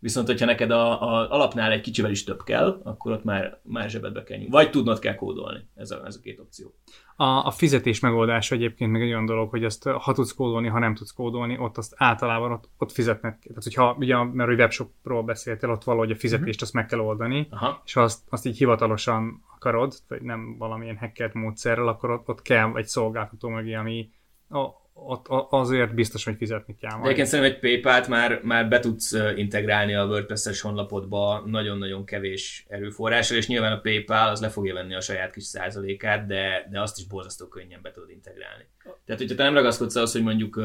viszont 0.00 0.26
hogyha 0.26 0.46
neked 0.46 0.70
a, 0.70 1.02
a 1.02 1.30
alapnál 1.30 1.72
egy 1.72 1.80
kicsivel 1.80 2.10
is 2.10 2.24
több 2.24 2.42
kell, 2.42 2.80
akkor 2.84 3.12
ott 3.12 3.24
már, 3.24 3.60
már 3.62 3.90
zsebedbe 3.90 4.22
kell 4.22 4.36
nyúlni. 4.36 4.52
Vagy 4.52 4.70
tudnod 4.70 4.98
kell 4.98 5.14
kódolni. 5.14 5.68
Ez 5.74 5.90
a, 5.90 6.06
ez 6.06 6.16
a 6.16 6.20
két 6.20 6.38
opció. 6.38 6.74
A, 7.16 7.24
a 7.24 7.50
fizetés 7.50 8.00
megoldása 8.00 8.54
egyébként 8.54 8.92
meg 8.92 9.02
egy 9.02 9.08
olyan 9.08 9.26
dolog, 9.26 9.50
hogy 9.50 9.64
ezt 9.64 9.88
ha 9.88 10.12
tudsz 10.12 10.32
kódolni, 10.32 10.68
ha 10.68 10.78
nem 10.78 10.94
tudsz 10.94 11.12
kódolni, 11.12 11.58
ott 11.58 11.76
azt 11.76 11.94
általában 11.96 12.52
ott, 12.52 12.68
ott 12.78 12.92
fizetnek. 12.92 13.38
Tehát, 13.42 13.62
hogyha 13.62 13.96
ugye, 13.98 14.24
mert 14.24 14.48
hogy 14.48 14.58
webshopról 14.58 15.22
beszéltél, 15.22 15.70
ott 15.70 15.84
valahogy 15.84 16.10
a 16.10 16.16
fizetést 16.16 16.62
azt 16.62 16.72
meg 16.72 16.86
kell 16.86 17.00
oldani, 17.00 17.46
Aha. 17.50 17.82
és 17.84 17.92
ha 17.92 18.02
azt, 18.02 18.20
azt 18.28 18.46
így 18.46 18.56
hivatalosan 18.56 19.44
akarod, 19.54 19.94
vagy 20.08 20.22
nem 20.22 20.56
valamilyen 20.58 20.98
hackert 20.98 21.34
módszerrel, 21.34 21.88
akkor 21.88 22.10
ott, 22.10 22.28
ott 22.28 22.42
kell 22.42 22.76
egy 22.76 22.86
szolgáltató 22.86 23.48
mögé, 23.48 23.74
ami 23.74 24.10
a, 24.48 24.79
ott, 25.06 25.26
azért 25.50 25.94
biztos, 25.94 26.24
hogy 26.24 26.36
fizetni 26.36 26.76
kell 26.76 26.90
De 26.90 26.96
majd. 26.96 27.06
egyébként 27.06 27.28
szerintem 27.28 27.54
egy 27.54 27.60
PayPal-t 27.60 28.08
már, 28.08 28.40
már 28.42 28.68
be 28.68 28.80
tudsz 28.80 29.12
integrálni 29.36 29.94
a 29.94 30.06
WordPress-es 30.06 30.60
honlapodba 30.60 31.42
nagyon-nagyon 31.46 32.04
kevés 32.04 32.64
erőforrással, 32.68 33.36
és 33.36 33.46
nyilván 33.46 33.72
a 33.72 33.80
PayPal 33.80 34.28
az 34.28 34.40
le 34.40 34.48
fogja 34.48 34.74
venni 34.74 34.94
a 34.94 35.00
saját 35.00 35.32
kis 35.32 35.44
százalékát, 35.44 36.26
de, 36.26 36.68
de 36.70 36.80
azt 36.80 36.98
is 36.98 37.06
borzasztó 37.06 37.46
könnyen 37.46 37.80
be 37.82 37.90
tudod 37.90 38.10
integrálni. 38.10 38.64
Tehát, 38.82 39.20
hogyha 39.20 39.36
te 39.36 39.42
nem 39.42 39.54
ragaszkodsz 39.54 39.96
ahhoz, 39.96 40.12
hogy 40.12 40.22
mondjuk 40.22 40.60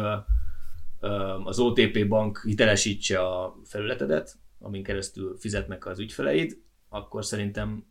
az 1.43 1.59
OTP 1.59 2.07
bank 2.07 2.41
hitelesítse 2.43 3.19
a 3.19 3.55
felületedet, 3.63 4.35
amin 4.59 4.83
keresztül 4.83 5.37
fizetnek 5.39 5.85
az 5.85 5.99
ügyfeleid, 5.99 6.57
akkor 6.89 7.25
szerintem, 7.25 7.85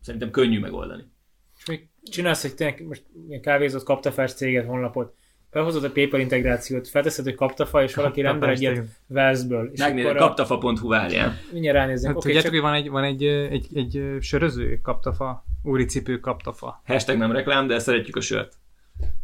szerintem 0.00 0.30
könnyű 0.30 0.58
megoldani. 0.58 1.10
És 1.58 1.66
még 1.66 1.88
csinálsz 2.02 2.44
egy 2.44 2.54
tényleg 2.54 2.86
most 2.86 3.04
ilyen 3.28 3.40
kávézott 3.40 3.84
kaptafás 3.84 4.34
céget, 4.34 4.66
honlapot, 4.66 5.14
felhozod 5.52 5.84
a 5.84 5.90
PayPal 5.90 6.20
integrációt, 6.20 6.88
felteszed, 6.88 7.24
hogy 7.24 7.34
kaptafa, 7.34 7.82
és 7.82 7.94
valaki 7.94 8.20
rendel 8.20 8.48
egy 8.48 8.60
ilyet 8.60 8.86
Velszből. 9.06 9.70
A, 9.76 10.14
kaptafa.hu 10.14 10.88
várjál. 10.88 11.34
mindjárt 11.52 11.76
ránézzünk. 11.76 12.06
Hát, 12.06 12.16
Oké, 12.16 12.26
tudjátok, 12.26 12.42
csak 12.42 12.60
hogy 12.60 12.70
van 12.70 12.74
egy, 12.74 12.88
van 12.88 13.04
egy, 13.04 13.24
egy, 13.24 13.66
egy, 13.74 14.16
söröző 14.20 14.80
kaptafa, 14.82 15.44
úri 15.62 15.84
cipő 15.84 16.20
kaptafa. 16.20 16.82
Hashtag 16.86 17.18
nem 17.18 17.32
reklám, 17.32 17.66
de 17.66 17.78
szeretjük 17.78 18.16
a 18.16 18.20
sört. 18.20 18.54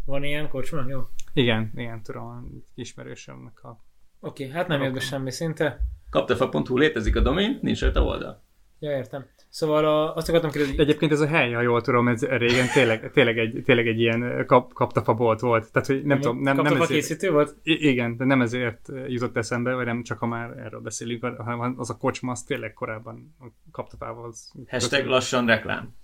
van 0.04 0.24
ilyen 0.24 0.48
kocsma? 0.48 0.84
Jó. 0.88 1.00
Igen, 1.32 1.72
igen, 1.74 2.02
tudom, 2.02 2.64
ismerősömnek 2.74 3.64
a... 3.64 3.84
Oké, 4.20 4.48
hát 4.48 4.68
nem 4.68 4.82
jött 4.82 4.92
be 4.92 5.00
semmi 5.00 5.30
szinte. 5.30 5.80
Kaptafa.hu 6.10 6.78
létezik 6.78 7.16
a 7.16 7.20
domain, 7.20 7.58
nincs 7.62 7.80
rajta 7.80 8.02
oldal. 8.02 8.42
Ja, 8.78 8.90
értem. 8.90 9.26
Szóval 9.48 9.84
a, 9.84 10.14
azt 10.14 10.28
akartam 10.28 10.50
kérdezni, 10.50 10.76
De 10.76 10.82
egyébként 10.82 11.12
ez 11.12 11.20
a 11.20 11.26
hely, 11.26 11.52
ha 11.52 11.60
jól 11.60 11.80
tudom, 11.80 12.08
ez 12.08 12.24
régen 12.26 12.66
tényleg, 12.72 13.10
tényleg, 13.12 13.38
egy, 13.38 13.62
tényleg 13.64 13.86
egy 13.86 14.00
ilyen 14.00 14.44
kap, 14.46 14.72
kaptafa 14.72 15.14
bolt 15.14 15.40
volt. 15.40 15.72
Tehát, 15.72 15.88
hogy 15.88 16.04
nem 16.04 16.20
tudom, 16.20 16.40
nem, 16.40 16.56
nem 16.56 16.66
ezért, 16.66 16.88
készítő 16.88 17.30
volt? 17.30 17.56
I- 17.62 17.88
igen, 17.88 18.16
de 18.16 18.24
nem 18.24 18.40
ezért 18.40 18.88
jutott 19.06 19.36
eszembe, 19.36 19.74
vagy 19.74 19.84
nem 19.86 20.02
csak 20.02 20.18
ha 20.18 20.26
már 20.26 20.50
erről 20.50 20.80
beszélünk, 20.80 21.24
hanem 21.24 21.74
az 21.76 21.90
a 21.90 21.96
kocsma, 21.96 22.30
az 22.30 22.42
tényleg 22.42 22.72
korábban 22.72 23.34
a 23.40 23.46
kaptafával. 23.70 24.32
Hashtag 24.68 25.06
lassan 25.06 25.46
reklám. 25.46 25.94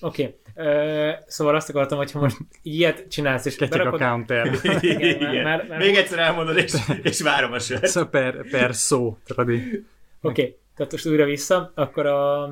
Oké. 0.00 0.36
Okay. 0.54 1.14
Szóval 1.26 1.54
azt 1.54 1.68
akartam, 1.68 1.98
hogy 1.98 2.12
ha 2.12 2.20
most 2.20 2.36
ilyet 2.62 3.08
csinálsz, 3.08 3.44
és 3.44 3.56
Ketyeg 3.56 3.86
a 3.86 3.90
counter. 3.98 4.50
Igen, 4.80 5.32
már- 5.32 5.42
már- 5.44 5.68
már- 5.68 5.78
Még 5.78 5.94
egyszer 5.94 6.18
elmondod, 6.18 6.56
és, 6.56 6.72
és 7.02 7.20
várom 7.20 7.52
a 7.52 7.58
sört. 7.58 7.86
Szóval 7.86 8.10
per, 8.10 8.48
per 8.50 8.74
szó, 8.74 9.18
tradi. 9.24 9.54
Oké, 9.56 9.84
okay. 10.20 10.56
Tehát 10.80 10.94
most 10.94 11.06
újra 11.06 11.24
vissza, 11.24 11.72
akkor 11.74 12.06
a... 12.06 12.50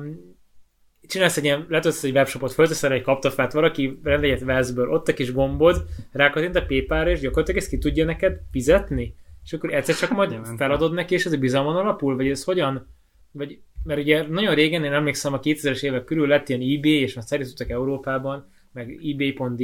csinálsz 1.07 1.37
egy 1.37 1.43
ilyen, 1.43 1.65
letöltesz 1.69 2.03
egy 2.03 2.11
webshopot, 2.11 2.51
fölteszel 2.51 2.91
egy 2.91 3.01
kaptafát, 3.01 3.53
valaki 3.53 3.99
rendel 4.03 4.31
egy 4.31 4.45
Velszből, 4.45 4.89
ott 4.89 5.07
a 5.07 5.13
kis 5.13 5.33
gombod, 5.33 5.85
rákattint 6.11 6.55
a 6.55 6.65
PayPal-ra, 6.65 7.09
és 7.09 7.19
gyakorlatilag 7.19 7.59
ezt 7.61 7.69
ki 7.69 7.77
tudja 7.77 8.05
neked 8.05 8.39
fizetni? 8.51 9.15
És 9.43 9.53
akkor 9.53 9.73
egyszer 9.73 9.95
csak 9.95 10.09
majd 10.09 10.29
Nyilván. 10.29 10.57
feladod 10.57 10.93
neki, 10.93 11.13
és 11.13 11.25
ez 11.25 11.31
a 11.31 11.37
bizalmon 11.37 11.75
alapul? 11.75 12.15
Vagy 12.15 12.27
ez 12.27 12.43
hogyan? 12.43 12.87
Vagy, 13.31 13.59
mert 13.83 13.99
ugye 13.99 14.27
nagyon 14.27 14.55
régen, 14.55 14.83
én 14.83 14.93
emlékszem, 14.93 15.33
a 15.33 15.39
2000-es 15.39 15.83
évek 15.83 16.03
körül 16.03 16.27
lett 16.27 16.49
ilyen 16.49 16.61
eBay, 16.61 17.01
és 17.01 17.13
már 17.13 17.25
szeriződtek 17.25 17.69
Európában, 17.69 18.49
meg 18.73 18.99
ebay.de, 19.03 19.63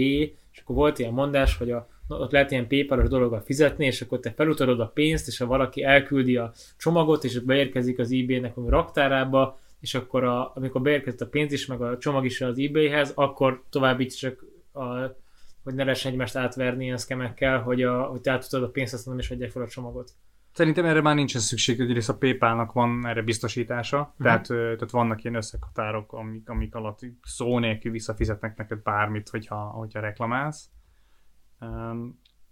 és 0.52 0.60
akkor 0.62 0.76
volt 0.76 1.00
ilyen 1.00 1.14
mondás, 1.14 1.58
hogy 1.58 1.72
a, 1.72 1.90
ott 2.08 2.32
lehet 2.32 2.52
ilyen 2.52 2.68
PayPal-os 2.68 3.10
dologgal 3.10 3.42
fizetni, 3.42 3.86
és 3.86 4.02
akkor 4.02 4.20
te 4.20 4.32
felutalod 4.32 4.80
a 4.80 4.92
pénzt, 4.94 5.28
és 5.28 5.38
ha 5.38 5.46
valaki 5.46 5.84
elküldi 5.84 6.38
a 6.38 6.54
csomagot, 6.78 7.24
és 7.24 7.40
beérkezik 7.40 8.00
az 8.00 8.12
eBay-nek 8.12 8.58
a 8.58 8.70
raktárába, 8.70 9.60
és 9.80 9.96
akkor 9.96 10.24
a, 10.24 10.52
amikor 10.56 10.82
beérkezett 10.82 11.22
a 11.22 11.28
pénz 11.28 11.52
is, 11.52 11.66
meg 11.66 11.82
a 11.82 11.98
csomag 11.98 12.26
is 12.26 12.42
az 12.42 12.60
eBay-hez, 12.60 13.12
akkor 13.16 13.64
továbbíts 13.70 14.16
csak 14.16 14.46
a, 14.74 14.84
hogy 15.64 15.74
ne 15.74 15.84
lehessen 15.84 16.12
egymást 16.12 16.36
átverni 16.36 16.84
ilyen 16.84 16.98
szkemekkel, 16.98 17.62
hogy, 17.62 17.84
a, 17.84 18.04
hogy 18.04 18.22
te 18.22 18.32
átudod 18.32 18.70
a 18.70 18.72
pénzt, 18.72 18.94
aztán 18.94 19.14
nem 19.14 19.24
is 19.24 19.32
adják 19.32 19.52
fel 19.52 19.62
a 19.62 19.68
csomagot. 19.68 20.12
Szerintem 20.54 20.86
erre 20.86 21.02
már 21.02 21.16
nincsen 21.16 21.42
szükség, 21.42 21.80
egyrészt 21.80 22.10
a 22.10 22.18
PayPal-nak 22.18 22.72
van 22.72 23.08
erre 23.08 23.22
biztosítása, 23.22 24.00
uh-huh. 24.00 24.18
tehát, 24.18 24.48
tehát 24.48 24.92
vannak 24.92 25.24
ilyen 25.24 25.36
összekatárok, 25.36 26.14
amik, 26.14 26.50
amik 26.50 26.76
alatt 26.76 27.00
szó 27.24 27.60
nélkül 27.60 27.92
visszafizetnek 27.92 28.58
neked 28.58 28.78
bármit, 28.84 29.30
hogyha, 29.30 29.56
hogyha 29.56 30.00
reklamálsz. 30.00 30.70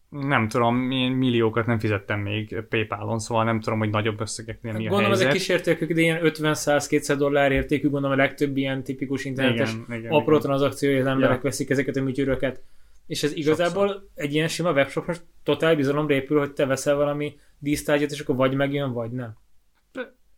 Nem 0.10 0.48
tudom, 0.48 0.92
én 0.92 1.12
milliókat 1.12 1.66
nem 1.66 1.80
fizettem 1.80 2.20
még 2.20 2.64
PayPal-on, 2.70 3.20
szóval 3.20 3.44
nem 3.44 3.60
tudom, 3.60 3.80
hogy 3.80 3.90
nagyobb 3.90 4.22
összegeknél 4.22 4.74
mi 4.74 4.86
a 4.86 4.90
Gondolom, 4.90 5.06
helyzet. 5.06 5.28
ezek 5.28 5.38
kísértékük, 5.40 5.92
de 5.92 6.02
ilyen 6.02 6.20
50-100-200 6.24 7.16
dollár 7.18 7.52
értékű, 7.52 7.90
gondolom 7.90 8.20
a 8.20 8.22
legtöbb 8.22 8.58
ilyen 8.58 8.84
tipikus 8.84 9.26
internetes 9.26 9.72
igen, 9.74 9.98
igen, 10.00 10.12
apró 10.12 10.36
igen. 10.36 10.42
tranzakció, 10.42 10.92
hogy 10.92 11.00
az 11.00 11.06
emberek 11.06 11.36
Ja. 11.36 11.42
veszik 11.42 11.70
ezeket 11.70 11.96
a 11.96 12.02
műtyűröket. 12.02 12.62
És 13.08 13.24
ez 13.24 13.36
igazából 13.36 14.10
egy 14.16 14.34
ilyen 14.34 14.48
sima 14.48 14.72
webshop 14.72 15.08
most 15.08 15.24
totál 15.44 15.76
bizalomra 15.76 16.14
épül, 16.14 16.40
hogy 16.40 16.52
te 16.52 16.66
veszel 16.66 16.96
valami 16.96 17.36
dísztárgyat, 17.60 18.12
és 18.12 18.20
akkor 18.20 18.36
vagy 18.36 18.54
megjön, 18.56 18.94
vagy 18.94 19.12
nem. 19.12 19.34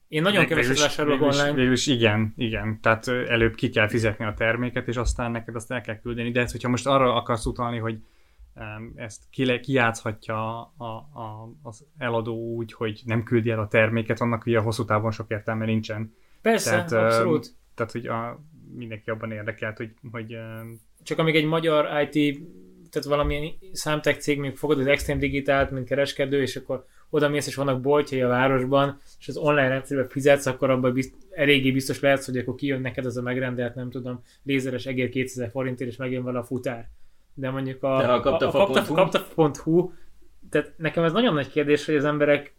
Én 0.08 0.21
nagyon 0.21 0.45
keveset 0.45 0.80
vásárolok 0.80 1.21
online. 1.21 1.54
Végülis 1.54 1.88
igen, 1.88 2.34
igen. 2.38 2.80
Tehát 2.82 3.08
előbb 3.08 3.56
ki 3.56 3.69
kell 3.69 3.88
fizetni 3.88 4.25
a 4.25 4.34
terméket, 4.34 4.88
és 4.88 4.95
aztán 4.95 5.32
neked 5.32 5.56
azt 5.56 5.71
el 5.71 5.82
kell 5.82 5.99
küldeni. 5.99 6.32
De 6.32 6.41
ez, 6.41 6.51
hogyha 6.51 6.69
most 6.69 6.88
arra 6.88 7.15
akarsz 7.15 7.45
utalni, 7.45 7.78
hogy 7.78 7.97
ezt 8.96 9.24
kijátszhatja 9.62 10.62
a, 10.62 10.86
a, 10.86 11.56
az 11.62 11.86
eladó 11.98 12.36
úgy, 12.36 12.74
hogy 12.74 13.02
nem 13.06 13.24
küldi 13.24 13.50
el 13.50 13.60
a 13.60 13.68
terméket, 13.68 14.22
annak 14.22 14.46
ugye 14.46 14.60
hosszú 14.60 14.86
távon 14.86 15.12
sok 15.12 15.32
értelme 15.32 15.65
nincsen. 15.65 16.13
Persze, 16.41 16.70
Tehát, 16.70 16.91
abszolút. 16.91 17.54
Tehát, 17.76 17.91
hogy 17.91 18.08
a, 18.08 18.39
mindenki 18.76 19.10
abban 19.10 19.32
érdekelt, 19.32 19.78
hogy, 19.78 19.94
hogy 20.12 20.38
Csak 21.04 21.20
amíg 21.20 21.36
egy 21.36 21.46
magyar 21.46 21.88
IT, 22.02 22.39
tehát 22.89 23.08
valamilyen 23.08 23.54
számtech 23.72 24.20
cég 24.20 24.39
még 24.39 24.56
fogod 24.56 24.80
az 24.80 24.88
Extreme 24.88 25.20
Digitált, 25.20 25.72
mint 25.72 25.88
kereskedő, 25.88 26.41
és 26.41 26.56
akkor 26.56 26.86
oda 27.10 27.30
mész, 27.30 27.48
és 27.48 27.56
vannak 27.56 27.82
boltjai 27.82 28.22
a 28.22 28.28
városban, 28.28 29.00
és 29.20 29.28
az 29.28 29.38
online 29.38 29.68
rendszerben 29.68 30.08
fizetsz, 30.08 30.46
akkor 30.46 30.70
abban 30.70 30.94
bizt, 30.94 31.13
eléggé 31.32 31.72
biztos 31.72 32.00
lehetsz, 32.00 32.26
hogy 32.26 32.38
akkor 32.38 32.56
kijön 32.56 32.82
neked 32.82 33.06
az 33.06 33.18
a 33.18 33.22
megrendelt, 33.22 33.76
nem 33.76 33.89
tudom, 33.89 34.24
lézeres 34.44 34.86
egér 34.86 35.10
2000 35.10 35.50
forintért, 35.50 35.89
és 35.89 35.98
megjön 35.98 36.24
vele 36.24 36.39
a 36.39 36.44
futár. 36.44 36.89
De 37.38 37.50
mondjuk 37.50 37.84
a, 37.84 37.98
De 37.98 38.08
a 38.08 38.13
a, 38.13 38.15
a 38.15 38.19
kaptafa.hu? 38.19 38.93
kaptafa.hu, 38.93 39.91
tehát 40.50 40.74
nekem 40.78 41.04
ez 41.04 41.12
nagyon 41.12 41.34
nagy 41.34 41.50
kérdés, 41.50 41.86
hogy 41.86 41.95
az 41.95 42.06
emberek 42.06 42.56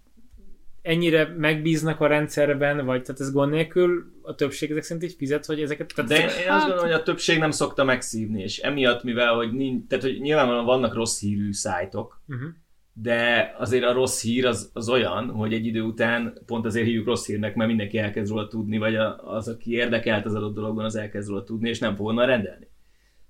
ennyire 0.83 1.35
megbíznak 1.39 2.01
a 2.01 2.07
rendszerben, 2.07 2.85
vagy 2.85 3.03
tehát 3.03 3.21
ez 3.21 3.33
gond 3.33 3.51
nélkül 3.51 4.13
a 4.23 4.35
többség 4.35 4.71
ezek 4.71 4.83
szerint 4.83 5.05
így 5.05 5.17
fizet, 5.19 5.47
hogy 5.47 5.63
ezeket... 5.63 5.93
Tehát 5.95 6.11
De 6.11 6.17
én 6.17 6.51
azt 6.51 6.67
gondolom, 6.67 6.85
hogy 6.85 6.95
a 6.95 7.03
többség 7.03 7.39
nem 7.39 7.51
szokta 7.51 7.85
megszívni, 7.85 8.43
és 8.43 8.59
emiatt, 8.59 9.03
mivel 9.03 9.35
hogy, 9.35 9.53
nincs, 9.53 9.87
tehát, 9.89 10.05
hogy 10.05 10.21
nyilvánvalóan 10.21 10.65
vannak 10.65 10.95
rossz 10.95 11.21
hírű 11.21 11.53
szájtok, 11.53 12.21
Uh-huh. 12.29 12.49
de 12.93 13.55
azért 13.59 13.85
a 13.85 13.93
rossz 13.93 14.23
hír 14.23 14.47
az, 14.47 14.71
az 14.73 14.89
olyan, 14.89 15.31
hogy 15.31 15.53
egy 15.53 15.67
idő 15.67 15.83
után 15.83 16.39
pont 16.47 16.65
azért 16.65 16.87
hívjuk 16.87 17.07
rossz 17.07 17.27
hírnek, 17.27 17.55
mert 17.55 17.69
mindenki 17.69 17.99
elkezd 17.99 18.31
róla 18.31 18.49
tudni, 18.49 18.79
vagy 18.79 18.95
a, 18.97 19.35
az, 19.35 19.49
aki 19.49 19.71
érdekelt 19.71 20.25
az 20.25 20.35
adott 20.35 20.55
dologban, 20.55 20.85
az 20.85 20.97
elkezd 20.97 21.29
róla 21.29 21.45
tudni, 21.45 21.69
és 21.69 21.79
nem 21.79 21.95
fog 21.95 22.07
onnan 22.07 22.27
rendelni. 22.27 22.69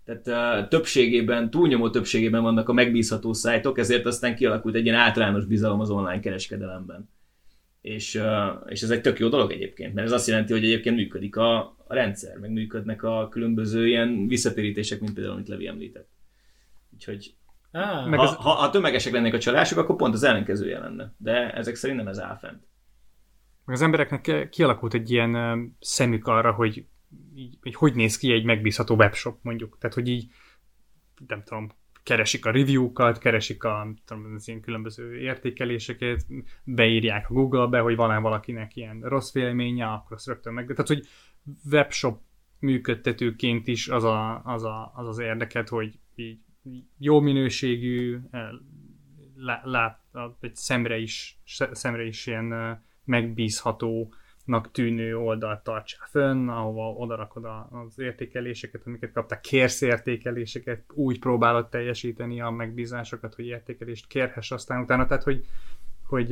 Tehát 0.07 0.63
uh, 0.63 0.69
többségében, 0.69 1.51
túlnyomó 1.51 1.91
többségében 1.91 2.43
vannak 2.43 2.69
a 2.69 2.73
megbízható 2.73 3.33
szájtok, 3.33 3.79
ezért 3.79 4.07
aztán 4.07 4.35
kialakult 4.35 4.75
egy 4.75 4.85
ilyen 4.85 4.97
általános 4.99 5.45
bizalom 5.45 5.81
az 5.81 5.91
online 5.91 6.21
kereskedelemben. 6.21 7.09
És, 7.81 8.15
uh, 8.15 8.63
és 8.67 8.83
ez 8.83 8.91
egy 8.91 9.01
tök 9.01 9.19
jó 9.19 9.29
dolog 9.29 9.53
egyébként, 9.53 9.95
mert 9.95 10.07
ez 10.07 10.13
azt 10.13 10.27
jelenti, 10.27 10.53
hogy 10.53 10.65
egyébként 10.65 10.97
működik 10.97 11.37
a, 11.37 11.59
a 11.87 11.95
rendszer, 11.95 12.39
meg 12.39 12.51
működnek 12.51 13.03
a 13.03 13.29
különböző 13.29 13.87
ilyen 13.87 14.27
visszatérítések, 14.29 15.01
mint 15.01 15.15
például, 15.15 15.35
amit 15.35 15.49
Levi 15.49 15.67
említett. 15.67 16.09
Úgyhogy 16.95 17.35
Ah, 17.71 18.15
ha, 18.15 18.23
az- 18.23 18.35
ha, 18.35 18.51
ha 18.51 18.71
tömegesek 18.71 19.13
lennék 19.13 19.35
a 19.35 19.39
csalások, 19.39 19.79
akkor 19.79 19.97
pont 19.97 20.15
az 20.15 20.23
ellenkezője 20.23 20.79
lenne. 20.79 21.13
De 21.17 21.53
ezek 21.53 21.75
szerint 21.75 21.99
nem 21.99 22.09
ez 22.09 22.21
áll 22.21 22.37
fent. 22.37 22.67
Meg 23.65 23.75
az 23.75 23.83
embereknek 23.83 24.49
kialakult 24.51 24.95
egy 24.95 25.11
ilyen 25.11 25.77
szemük 25.81 26.27
arra, 26.27 26.53
hogy 26.53 26.85
így, 27.35 27.59
hogy, 27.61 27.75
hogy 27.75 27.95
néz 27.95 28.19
ki 28.19 28.33
egy 28.33 28.45
megbízható 28.45 28.95
webshop 28.95 29.39
mondjuk. 29.43 29.79
Tehát, 29.79 29.95
hogy 29.95 30.09
így 30.09 30.31
nem 31.27 31.43
tudom, 31.43 31.71
keresik 32.03 32.47
a 32.47 32.51
review-kat, 32.51 33.19
keresik 33.19 33.65
a 33.65 33.95
tudom, 34.05 34.35
az 34.35 34.49
ilyen 34.49 34.61
különböző 34.61 35.19
értékeléseket, 35.19 36.27
beírják 36.65 37.31
a 37.31 37.33
Google-be, 37.33 37.81
hogy 37.81 37.97
van-e 37.97 38.19
valakinek 38.19 38.77
ilyen 38.77 39.01
rossz 39.01 39.33
véleménye, 39.33 39.87
akkor 39.87 40.17
azt 40.17 40.27
rögtön 40.27 40.53
meg... 40.53 40.67
Tehát, 40.67 40.87
hogy 40.87 41.07
webshop 41.71 42.21
működtetőként 42.59 43.67
is 43.67 43.89
az 43.89 44.05
a, 44.05 44.43
az, 44.45 44.65
a, 44.65 44.93
az, 44.95 45.09
az 45.09 45.19
érdeket, 45.19 45.69
hogy 45.69 45.99
így 46.15 46.39
jó 46.99 47.21
minőségű, 47.21 48.19
eh, 48.31 48.49
lá, 49.37 49.61
lát, 49.65 50.01
egy 50.41 50.57
szemre 50.57 50.99
is, 50.99 51.39
szemre 51.73 52.05
is 52.05 52.27
ilyen 52.27 52.53
eh, 52.53 52.79
megbízhatónak 54.47 54.71
tűnő 54.71 55.19
oldalt 55.19 55.63
tartsál 55.63 56.07
fönn, 56.11 56.49
ahova 56.49 56.93
odarakod 56.93 57.45
a- 57.45 57.69
az 57.71 57.99
értékeléseket, 57.99 58.83
amiket 58.87 59.13
kaptál, 59.13 59.41
kérsz 59.41 59.81
értékeléseket, 59.81 60.85
úgy 60.95 61.19
próbálod 61.19 61.69
teljesíteni 61.69 62.41
a 62.41 62.51
megbízásokat, 62.51 63.35
hogy 63.35 63.47
értékelést 63.47 64.07
kérhess 64.07 64.51
aztán 64.51 64.83
utána, 64.83 65.07
tehát 65.07 65.23
hogy, 65.23 65.45
hogy 66.07 66.31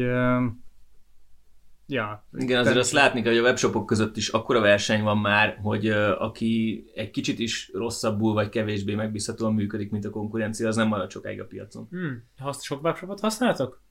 ja. 1.86 2.26
Igen, 2.32 2.60
azért 2.60 2.76
azt 2.76 2.92
látni 2.92 3.22
kell, 3.22 3.32
hogy 3.32 3.40
a 3.40 3.44
webshopok 3.44 3.86
között 3.86 4.16
is 4.16 4.28
akkora 4.28 4.60
verseny 4.60 5.02
van 5.02 5.18
már, 5.18 5.58
hogy 5.62 5.88
uh, 5.88 6.22
aki 6.22 6.84
egy 6.94 7.10
kicsit 7.10 7.38
is 7.38 7.70
rosszabbul 7.74 8.32
vagy 8.32 8.48
kevésbé 8.48 8.94
megbízhatóan 8.94 9.54
működik, 9.54 9.90
mint 9.90 10.04
a 10.04 10.10
konkurencia, 10.10 10.68
az 10.68 10.76
nem 10.76 10.88
marad 10.88 11.10
sokáig 11.10 11.40
a 11.40 11.46
piacon. 11.46 11.86
hmm. 11.90 12.22
Sok 12.60 12.82
webshopot 12.82 13.20
használtok? 13.20 13.82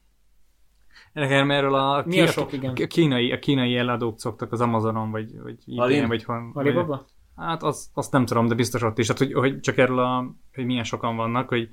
Nekem 1.14 1.52
erről 1.52 1.76
a, 1.76 2.04
Mi 2.06 2.22
a 2.22 2.28
sok, 2.28 2.54
igen? 2.54 2.74
a 2.84 2.88
kínai, 2.88 3.32
a 3.32 3.40
kínai 3.40 3.78
eladók 3.78 4.20
szoktak 4.20 4.52
az 4.52 4.62
Amazonon, 4.62 5.12
vagy, 5.12 5.40
vagy 5.42 5.58
Alin? 5.76 5.98
ebay 5.98 6.08
vagy 6.08 6.24
hon, 6.24 6.52
Alibaba? 6.54 7.06
Hát 7.36 7.64
az, 7.64 7.90
azt 7.94 8.12
nem 8.12 8.26
tudom, 8.26 8.48
de 8.48 8.56
biztos 8.56 8.82
ott 8.82 8.98
is. 8.98 9.08
Hát, 9.08 9.18
hogy, 9.18 9.34
hogy 9.34 9.60
csak 9.60 9.78
erről 9.78 10.00
a, 10.00 10.36
hogy 10.54 10.66
milyen 10.66 10.84
sokan 10.84 11.16
vannak, 11.16 11.50
hogy 11.50 11.70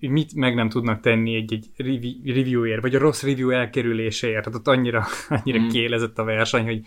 hogy 0.00 0.10
mit 0.10 0.34
meg 0.34 0.54
nem 0.54 0.68
tudnak 0.68 1.00
tenni 1.00 1.34
egy, 1.34 1.52
egy 1.52 1.70
revi- 1.76 2.20
reviewért, 2.24 2.82
vagy 2.82 2.94
a 2.94 2.98
rossz 2.98 3.22
review 3.22 3.50
elkerüléséért. 3.50 4.44
Tehát 4.44 4.58
ott 4.58 4.68
annyira, 4.68 5.04
annyira 5.28 5.58
Mm. 5.58 5.68
kiélezett 5.68 6.18
a 6.18 6.24
verseny, 6.24 6.64
hogy 6.64 6.80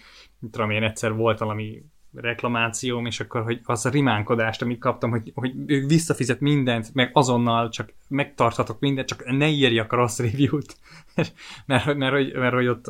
tudom 0.51 0.69
én, 0.69 0.83
egyszer 0.83 1.13
volt 1.13 1.39
valami 1.39 1.83
reklamációm, 2.15 3.05
és 3.05 3.19
akkor 3.19 3.43
hogy 3.43 3.59
az 3.63 3.85
a 3.85 3.89
rimánkodást, 3.89 4.61
amit 4.61 4.79
kaptam, 4.79 5.09
hogy, 5.09 5.31
hogy 5.33 5.53
ő 5.65 5.85
visszafizet 5.85 6.39
mindent, 6.39 6.93
meg 6.93 7.09
azonnal 7.13 7.69
csak 7.69 7.93
megtarthatok 8.07 8.79
mindent, 8.79 9.07
csak 9.07 9.31
ne 9.31 9.47
írjak 9.47 9.91
a 9.91 9.95
rossz 9.95 10.19
review-t. 10.19 10.77
mert, 11.15 11.33
mert, 11.65 11.97
mert, 11.97 12.13
hogy, 12.13 12.33
mert, 12.33 12.53
hogy 12.53 12.67
ott... 12.67 12.85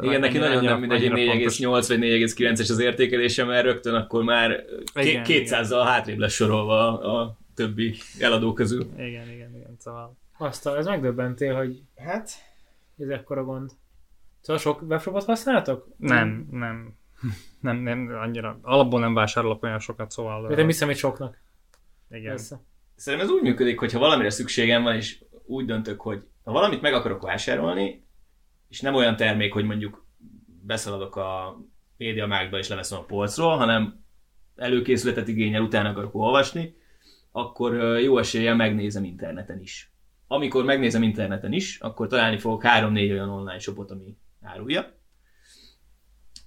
Igen, 0.00 0.20
neki 0.20 0.38
nagyon 0.38 0.64
nem 0.64 0.80
mindegy, 0.80 1.08
hogy 1.08 1.20
4,8 1.20 1.84
vagy 1.88 1.98
4,9-es 1.98 2.70
az 2.70 2.78
értékelése, 2.78 3.44
mert 3.44 3.64
rögtön 3.64 3.94
akkor 3.94 4.24
már 4.24 4.64
Igen, 4.94 5.22
ké- 5.22 5.48
200-zal 5.50 5.82
hátrébb 5.84 6.18
lesz 6.18 6.32
sorolva 6.32 7.00
a, 7.00 7.20
a 7.20 7.38
többi 7.54 7.94
eladó 8.18 8.52
közül. 8.52 8.86
Igen, 8.96 9.30
igen, 9.30 9.54
igen, 9.54 9.76
szóval... 9.78 10.16
Azt, 10.38 10.66
ez 10.66 10.86
megdöbbentél, 10.86 11.54
hogy 11.54 11.82
Hát, 11.96 12.30
ez 12.98 13.08
ekkora 13.08 13.44
gond. 13.44 13.70
Szóval 14.40 14.62
sok 14.62 14.82
webshopot 14.82 15.24
használtok? 15.24 15.88
Nem, 15.96 16.48
nem. 16.50 16.94
Nem, 17.60 17.76
nem, 17.76 18.16
annyira. 18.20 18.58
Alapból 18.62 19.00
nem 19.00 19.14
vásárolok 19.14 19.62
olyan 19.62 19.78
sokat, 19.78 20.10
szóval... 20.10 20.48
De 20.48 20.56
nem 20.56 20.66
hiszem, 20.66 20.88
hogy 20.88 20.96
soknak. 20.96 21.40
igen. 22.10 22.28
Persze. 22.28 22.60
Szerintem 22.94 23.28
ez 23.28 23.34
úgy 23.34 23.42
működik, 23.42 23.78
hogy 23.78 23.92
ha 23.92 23.98
valamire 23.98 24.30
szükségem 24.30 24.82
van, 24.82 24.94
és 24.94 25.24
úgy 25.46 25.64
döntök, 25.64 26.00
hogy 26.00 26.24
ha 26.44 26.52
valamit 26.52 26.80
meg 26.80 26.94
akarok 26.94 27.22
vásárolni, 27.22 28.06
és 28.68 28.80
nem 28.80 28.94
olyan 28.94 29.16
termék, 29.16 29.52
hogy 29.52 29.64
mondjuk 29.64 30.06
beszaladok 30.62 31.16
a 31.16 31.58
médiamákba 31.96 32.58
és 32.58 32.68
leveszem 32.68 32.98
a 32.98 33.04
polcról, 33.04 33.56
hanem 33.56 34.04
előkészületet 34.56 35.28
igényel, 35.28 35.62
utána 35.62 35.88
akarok 35.88 36.14
olvasni, 36.14 36.76
akkor 37.32 37.74
jó 38.00 38.18
eséllyel 38.18 38.56
megnézem 38.56 39.04
interneten 39.04 39.60
is. 39.60 39.90
Amikor 40.26 40.64
megnézem 40.64 41.02
interneten 41.02 41.52
is, 41.52 41.78
akkor 41.80 42.06
találni 42.06 42.38
fogok 42.38 42.62
3-4 42.64 43.10
olyan 43.10 43.28
online 43.28 43.58
shopot, 43.58 43.90
ami 43.90 44.16
árulja. 44.42 44.95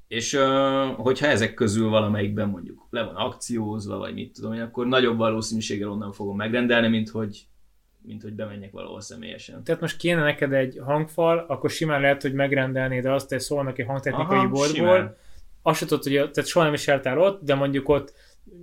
És 0.09 0.39
hogyha 0.95 1.27
ezek 1.27 1.53
közül 1.53 1.89
valamelyikben 1.89 2.49
mondjuk 2.49 2.87
le 2.89 3.03
van 3.03 3.15
akciózva, 3.15 3.97
vagy 3.97 4.13
mit 4.13 4.33
tudom 4.33 4.53
én, 4.53 4.61
akkor 4.61 4.87
nagyobb 4.87 5.17
valószínűséggel 5.17 5.89
onnan 5.89 6.11
fogom 6.11 6.35
megrendelni, 6.35 6.87
mint 6.87 7.09
hogy, 7.09 7.47
mint 8.01 8.21
hogy 8.21 8.33
bemenjek 8.33 8.71
valahol 8.71 9.01
személyesen. 9.01 9.63
Tehát 9.63 9.81
most 9.81 9.97
kéne 9.97 10.23
neked 10.23 10.53
egy 10.53 10.79
hangfal, 10.85 11.45
akkor 11.47 11.69
simán 11.69 12.01
lehet, 12.01 12.21
hogy 12.21 12.33
megrendelnéd 12.33 13.05
azt, 13.05 13.29
hogy 13.29 13.39
szólnak 13.39 13.79
egy 13.79 13.85
hangtechnikai 13.85 14.37
boltból. 14.37 14.65
simán. 14.67 15.15
Azt 15.61 15.87
tudod, 15.87 16.03
hogy 16.03 16.13
tehát 16.13 16.45
soha 16.45 16.65
nem 16.65 16.73
is 16.73 16.87
jártál 16.87 17.19
ott, 17.19 17.43
de 17.43 17.55
mondjuk 17.55 17.89
ott 17.89 18.13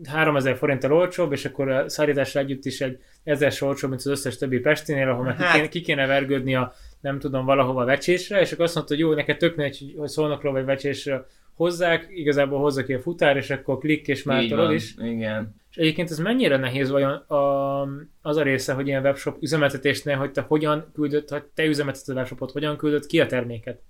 3000 0.04 0.56
forinttal 0.56 0.92
olcsóbb, 0.92 1.32
és 1.32 1.44
akkor 1.44 1.68
a 1.70 1.88
szállításra 1.88 2.40
együtt 2.40 2.64
is 2.64 2.80
egy 2.80 2.98
ezer 3.24 3.52
olcsóbb, 3.60 3.90
mint 3.90 4.00
az 4.02 4.10
összes 4.10 4.36
többi 4.36 4.58
Pestinél, 4.58 5.08
ahol 5.08 5.24
meg 5.24 5.36
ki, 5.36 5.42
Hát- 5.42 5.54
kéne, 5.54 5.68
ki 5.68 5.80
kéne 5.80 6.06
vergődni 6.06 6.54
a 6.54 6.72
nem 7.00 7.18
tudom, 7.18 7.44
valahova 7.44 7.84
vecsésre, 7.84 8.40
és 8.40 8.52
akkor 8.52 8.64
azt 8.64 8.74
mondta, 8.74 8.94
hogy 8.94 9.02
jó, 9.02 9.14
neked 9.14 9.36
tök 9.36 9.56
mindegy, 9.56 9.94
hogy- 9.96 10.08
szólnokról 10.08 10.52
vagy 10.52 10.64
vecsésre 10.64 11.26
hozzák, 11.54 12.06
igazából 12.10 12.58
hozza 12.60 12.84
ki 12.84 12.92
a 12.92 13.00
futár, 13.00 13.36
és 13.36 13.50
akkor 13.50 13.78
klik, 13.78 14.08
és 14.08 14.22
már 14.22 14.46
tudod 14.46 14.72
is. 14.72 14.94
Igen. 14.98 15.54
És 15.70 15.76
egyébként 15.76 16.10
ez 16.10 16.18
mennyire 16.18 16.56
nehéz 16.56 16.90
vajon 16.90 17.10
a, 17.12 17.82
az 18.22 18.36
a 18.36 18.42
része, 18.42 18.72
hogy 18.72 18.86
ilyen 18.86 19.02
webshop 19.02 19.36
üzemeltetésnél, 19.42 20.16
hogy 20.16 20.30
te 20.30 20.40
hogyan 20.40 20.90
küldött, 20.94 21.28
hogy 21.28 21.42
te 21.54 21.64
üzemelteted 21.64 22.14
a 22.16 22.18
webshopot, 22.18 22.50
hogyan 22.50 22.76
küldött 22.76 23.06
ki 23.06 23.20
a 23.20 23.26
terméket? 23.26 23.82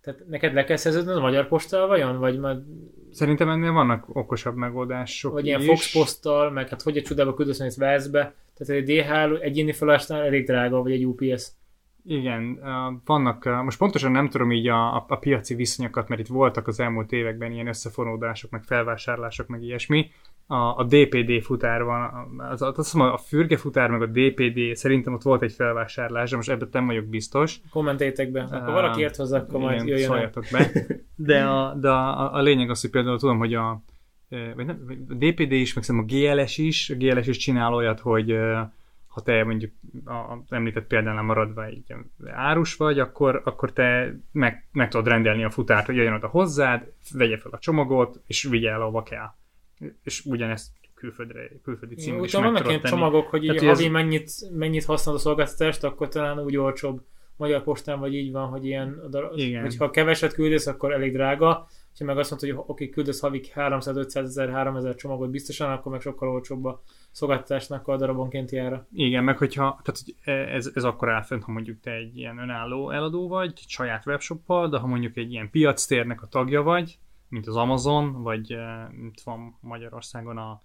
Tehát 0.00 0.28
neked 0.28 0.54
le 0.54 0.64
kell 0.64 0.76
szerződnöd 0.76 1.16
a 1.16 1.20
magyar 1.20 1.48
postával 1.48 1.86
vajon? 1.86 2.18
Vagy, 2.18 2.38
majd, 2.38 2.58
Szerintem 3.16 3.48
ennél 3.48 3.72
vannak 3.72 4.16
okosabb 4.16 4.56
megoldások 4.56 5.32
vagy 5.32 5.46
ilyen. 5.46 5.60
Fox 5.60 5.92
posttal, 5.92 6.50
meg 6.50 6.68
hát 6.68 6.82
hogy 6.82 6.96
a 6.96 7.02
csodába 7.02 7.34
küldesz 7.34 7.60
egy 7.60 7.74
Velszbe? 7.76 8.34
Tehát 8.54 8.82
egy 8.82 8.84
DHL 8.84 9.36
egyéni 9.36 9.72
felásnál 9.72 10.22
elég 10.22 10.46
drága, 10.46 10.82
vagy 10.82 10.92
egy 10.92 11.06
UPS. 11.06 11.48
Igen, 12.04 12.60
vannak, 13.04 13.44
most 13.44 13.78
pontosan 13.78 14.10
nem 14.10 14.28
tudom 14.28 14.52
így 14.52 14.68
a, 14.68 14.96
a, 14.96 15.04
a 15.08 15.16
piaci 15.16 15.54
viszonyokat, 15.54 16.08
mert 16.08 16.20
itt 16.20 16.26
voltak 16.26 16.66
az 16.66 16.80
elmúlt 16.80 17.12
években 17.12 17.52
ilyen 17.52 17.66
összefonódások, 17.66 18.50
meg 18.50 18.62
felvásárlások, 18.62 19.46
meg 19.46 19.62
ilyesmi. 19.62 20.10
A, 20.46 20.54
a 20.54 20.84
DPD 20.84 21.42
futár 21.42 21.82
van, 21.82 22.10
az, 22.38 22.62
az, 22.62 22.78
azt 22.78 22.92
hiszem 22.92 23.00
a 23.00 23.16
fürge 23.16 23.56
futár, 23.56 23.90
meg 23.90 24.02
a 24.02 24.06
DPD, 24.06 24.76
szerintem 24.76 25.12
ott 25.14 25.22
volt 25.22 25.42
egy 25.42 25.52
felvásárlás, 25.52 26.30
de 26.30 26.36
most 26.36 26.50
ebben 26.50 26.68
nem 26.72 26.86
vagyok 26.86 27.04
biztos. 27.04 27.60
Kommentétek 27.70 28.30
be. 28.30 28.42
Akkor 28.42 28.58
Ah, 28.58 28.72
valaki 28.72 29.00
ért 29.00 29.16
hozzá, 29.16 29.38
akkor 29.38 29.60
majd 29.60 29.74
Igen, 29.74 29.86
jöjjön 29.86 30.10
el. 30.10 30.16
szóljatok 30.16 30.44
be. 30.52 30.70
De, 31.16 31.44
a, 31.44 31.74
de 31.74 31.88
a, 31.88 32.34
a, 32.34 32.40
lényeg 32.40 32.70
az, 32.70 32.80
hogy 32.80 32.90
például 32.90 33.18
tudom, 33.18 33.38
hogy 33.38 33.54
a, 33.54 33.82
eh, 34.28 34.54
vagy 34.54 34.66
nem, 34.66 35.06
a 35.08 35.14
DPD 35.14 35.52
is, 35.52 35.74
meg 35.74 35.84
a 35.88 36.02
GLS 36.02 36.58
is, 36.58 36.90
a 36.90 36.94
GLS 36.94 37.26
is 37.26 37.36
csinál 37.36 37.74
olyat, 37.74 38.00
hogy 38.00 38.30
eh, 38.30 38.66
ha 39.16 39.22
te 39.22 39.44
mondjuk 39.44 39.72
a 40.04 40.38
említett 40.48 40.86
példánál 40.86 41.22
maradva 41.22 41.64
egy 41.64 41.94
árus 42.26 42.76
vagy, 42.76 42.98
akkor, 42.98 43.40
akkor 43.44 43.72
te 43.72 44.16
meg, 44.32 44.68
meg 44.72 44.88
tudod 44.88 45.06
rendelni 45.06 45.44
a 45.44 45.50
futárt, 45.50 45.86
hogy 45.86 45.96
jöjjön 45.96 46.14
oda 46.14 46.26
hozzád, 46.26 46.92
vegye 47.12 47.38
fel 47.38 47.50
a 47.52 47.58
csomagot, 47.58 48.20
és 48.26 48.42
vigye 48.42 48.70
el, 48.70 48.80
ahova 48.80 49.02
kell. 49.02 49.26
És 50.02 50.24
ugyanezt 50.24 50.70
külföldre, 50.94 51.48
külföldi 51.62 51.94
címre 51.94 52.24
is 52.24 52.32
meg 52.32 52.42
vannak 52.42 52.68
ilyen 52.68 52.80
csomagok, 52.80 53.26
hogy 53.28 53.44
így 53.44 53.50
hogy 53.50 53.66
havi 53.66 53.84
ez- 53.84 53.90
mennyit, 53.90 54.30
mennyit 54.50 54.84
használod 54.84 55.20
a 55.20 55.22
szolgáltatást, 55.22 55.84
akkor 55.84 56.08
talán 56.08 56.40
úgy 56.40 56.56
olcsóbb. 56.56 57.00
Magyar 57.36 57.62
postán 57.62 57.98
vagy 58.00 58.14
így 58.14 58.32
van, 58.32 58.48
hogy 58.48 58.64
ilyen, 58.64 59.00
Igen. 59.34 59.62
hogyha 59.62 59.90
keveset 59.90 60.32
küldesz, 60.32 60.66
akkor 60.66 60.92
elég 60.92 61.12
drága, 61.12 61.68
Ha 61.98 62.04
meg 62.04 62.18
azt 62.18 62.30
mondta, 62.30 62.46
hogy 62.54 62.64
oké, 62.66 62.88
küldesz 62.88 63.20
havi 63.20 63.42
300-500 63.54 64.16
ezer, 64.16 64.50
3000 64.50 64.94
csomagot 64.94 65.30
biztosan, 65.30 65.70
akkor 65.70 65.92
meg 65.92 66.00
sokkal 66.00 66.28
olcsóbb 66.28 66.64
a 66.64 66.82
szolgáltatásnak 67.10 67.88
a 67.88 67.96
darabonkénti 67.96 68.58
ára. 68.58 68.86
Igen, 68.92 69.24
meg 69.24 69.38
hogyha, 69.38 69.80
tehát 69.84 70.00
hogy 70.04 70.14
ez, 70.54 70.70
ez 70.74 70.84
akkor 70.84 71.08
áll 71.10 71.22
fent, 71.22 71.44
ha 71.44 71.52
mondjuk 71.52 71.80
te 71.80 71.90
egy 71.90 72.16
ilyen 72.16 72.38
önálló 72.38 72.90
eladó 72.90 73.28
vagy, 73.28 73.52
saját 73.66 74.06
webshoppal, 74.06 74.68
de 74.68 74.78
ha 74.78 74.86
mondjuk 74.86 75.16
egy 75.16 75.32
ilyen 75.32 75.50
piactérnek 75.50 76.22
a 76.22 76.26
tagja 76.26 76.62
vagy, 76.62 76.98
mint 77.28 77.46
az 77.46 77.56
Amazon, 77.56 78.22
vagy 78.22 78.56
mint 78.90 79.20
van 79.20 79.58
Magyarországon 79.60 80.38
a, 80.38 80.62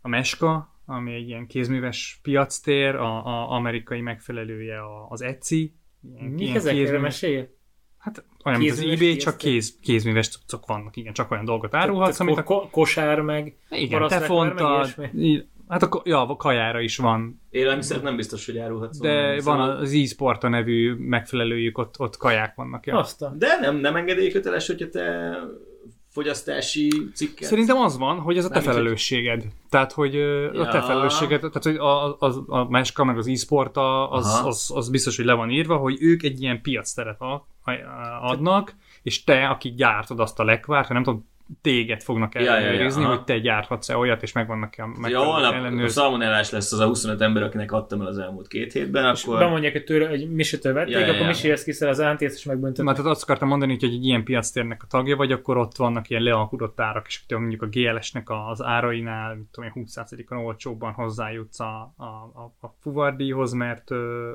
a 0.00 0.08
Meska, 0.08 0.80
ami 0.84 1.14
egy 1.14 1.28
ilyen 1.28 1.46
kézműves 1.46 2.18
piactér, 2.22 2.94
a, 2.94 3.26
a 3.26 3.50
amerikai 3.50 4.00
megfelelője 4.00 4.80
az 5.08 5.22
Etsy. 5.22 5.74
Ilyen, 6.02 6.30
Mi 6.30 6.42
ilyen 6.42 6.56
ezek? 6.56 6.74
Kézműves-? 6.74 7.26
Hát 7.98 8.24
olyan, 8.44 8.58
mint 8.58 8.70
az 8.72 8.80
eBay, 8.80 9.16
csak 9.16 9.36
kéz, 9.36 9.78
kézműves 9.80 10.28
cuccok 10.28 10.66
vannak, 10.66 10.96
igen, 10.96 11.12
csak 11.12 11.30
olyan 11.30 11.44
dolgot 11.44 11.74
árulhatsz, 11.74 12.20
amit 12.20 12.42
ko- 12.42 12.70
kosár 12.70 13.20
meg 13.20 13.56
igen, 13.70 14.08
te 14.08 14.20
fontad, 14.20 14.94
hát 15.68 15.82
a, 15.82 16.02
ja, 16.04 16.28
a 16.28 16.36
kajára 16.36 16.80
is 16.80 16.96
van, 16.96 17.40
Élelmiszert 17.50 18.02
nem 18.02 18.16
biztos, 18.16 18.46
hogy 18.46 18.58
árulhatsz. 18.58 18.98
de 18.98 19.08
onnan. 19.10 19.30
van 19.34 19.40
Szóval- 19.40 19.78
az 19.80 19.92
e 20.44 20.48
nevű 20.48 20.94
megfelelőjük, 20.94 21.78
ott, 21.78 21.94
ott 21.98 22.16
kaják 22.16 22.54
vannak. 22.54 22.86
Ja. 22.86 22.98
Azt 22.98 23.22
a... 23.22 23.34
De 23.38 23.58
nem, 23.60 23.76
nem 23.76 23.96
engedélyköteles, 23.96 24.66
hogyha 24.66 24.88
te 24.88 25.36
fogyasztási 26.10 26.88
cikket. 27.14 27.48
Szerintem 27.48 27.76
az 27.76 27.98
van, 27.98 28.18
hogy 28.18 28.36
ez 28.36 28.44
a 28.44 28.48
te 28.48 28.54
Nem, 28.54 28.62
felelősséged. 28.62 29.44
Tehát, 29.70 29.92
hogy 29.92 30.14
ö, 30.16 30.60
a 30.60 30.68
te 30.68 30.76
Ja. 30.76 30.82
felelősséged, 30.82 31.38
tehát, 31.40 31.62
hogy 31.62 31.76
a, 31.76 32.18
a, 32.18 32.44
a 32.46 32.68
Meska 32.70 33.04
meg 33.04 33.16
az 33.18 33.26
e-sport 33.28 33.76
az, 33.76 34.26
Aha. 34.26 34.46
az, 34.48 34.70
az, 34.74 34.88
biztos, 34.90 35.16
hogy 35.16 35.24
le 35.24 35.32
van 35.32 35.50
írva, 35.50 35.76
hogy 35.76 35.96
ők 36.00 36.22
egy 36.22 36.42
ilyen 36.42 36.60
piacteret 36.62 37.20
a- 37.20 37.46
a- 37.64 38.30
adnak, 38.30 38.74
és 39.02 39.24
te, 39.24 39.46
aki 39.48 39.74
gyártod 39.74 40.20
azt 40.20 40.38
a 40.38 40.44
lekvárt, 40.44 40.86
ha 40.86 40.92
nem 40.92 41.02
tudom, 41.02 41.28
téged 41.62 42.02
fognak 42.02 42.34
Ja, 42.34 42.40
ja, 42.40 42.46
ja, 42.46 42.56
ellenőrizni, 42.56 43.02
aha. 43.02 43.14
hogy 43.14 43.24
te 43.24 43.38
gyárthatsz-e 43.38 43.96
olyat, 43.96 44.22
és 44.22 44.32
megvannak-e 44.32 44.82
a 44.82 44.86
Ja, 44.86 45.00
megfelelő 45.00 45.30
holnap 45.30 45.52
ellenőrzések. 45.52 45.90
szalmonellás 45.90 46.50
lesz 46.50 46.72
az 46.72 46.78
a 46.78 46.86
25 46.86 47.20
ember, 47.20 47.42
akinek 47.42 47.72
adtam 47.72 48.00
el 48.00 48.06
az 48.06 48.18
elmúlt 48.18 48.48
két 48.48 48.72
hétben, 48.72 49.14
És 49.14 49.24
akkor... 49.24 49.38
bemondják, 49.38 49.72
hogy 49.72 49.84
tőle 49.84 50.08
egy 50.08 50.30
misitől 50.30 50.72
vették, 50.72 50.92
Ja, 50.92 50.98
ja, 50.98 51.06
akkor 51.06 51.20
ja. 51.20 51.26
Misi 51.26 51.50
ezt 51.50 51.64
kiszel 51.64 51.88
az 51.88 52.00
ántét, 52.00 52.30
és 52.30 52.44
Na, 52.44 52.52
megbüntetnek. 52.52 52.94
tehát 52.94 53.10
azt 53.10 53.22
akartam 53.22 53.48
mondani, 53.48 53.72
hogy 53.80 53.84
egy 53.84 54.04
ilyen 54.04 54.24
piactérnek 54.24 54.82
a 54.82 54.86
tagja 54.86 55.16
vagy, 55.16 55.32
akkor 55.32 55.56
ott 55.56 55.76
vannak 55.76 56.10
ilyen 56.10 56.22
lealkudott 56.22 56.80
árak, 56.80 57.06
és 57.06 57.20
hogyha 57.26 57.38
mondjuk 57.40 57.62
a 57.62 57.66
GLS-nek 57.66 58.26
az 58.50 58.62
árainál, 58.62 59.34
mit 59.34 59.46
tudom 59.50 59.70
én, 59.74 59.84
20%-on 59.86 60.38
olcsóbban 60.38 60.92
hozzájutsz 60.92 61.60
a, 61.60 61.94
a, 61.96 62.04
a, 62.04 62.54
a 62.66 62.74
fuvardíjhoz, 62.80 63.52
mert... 63.52 63.84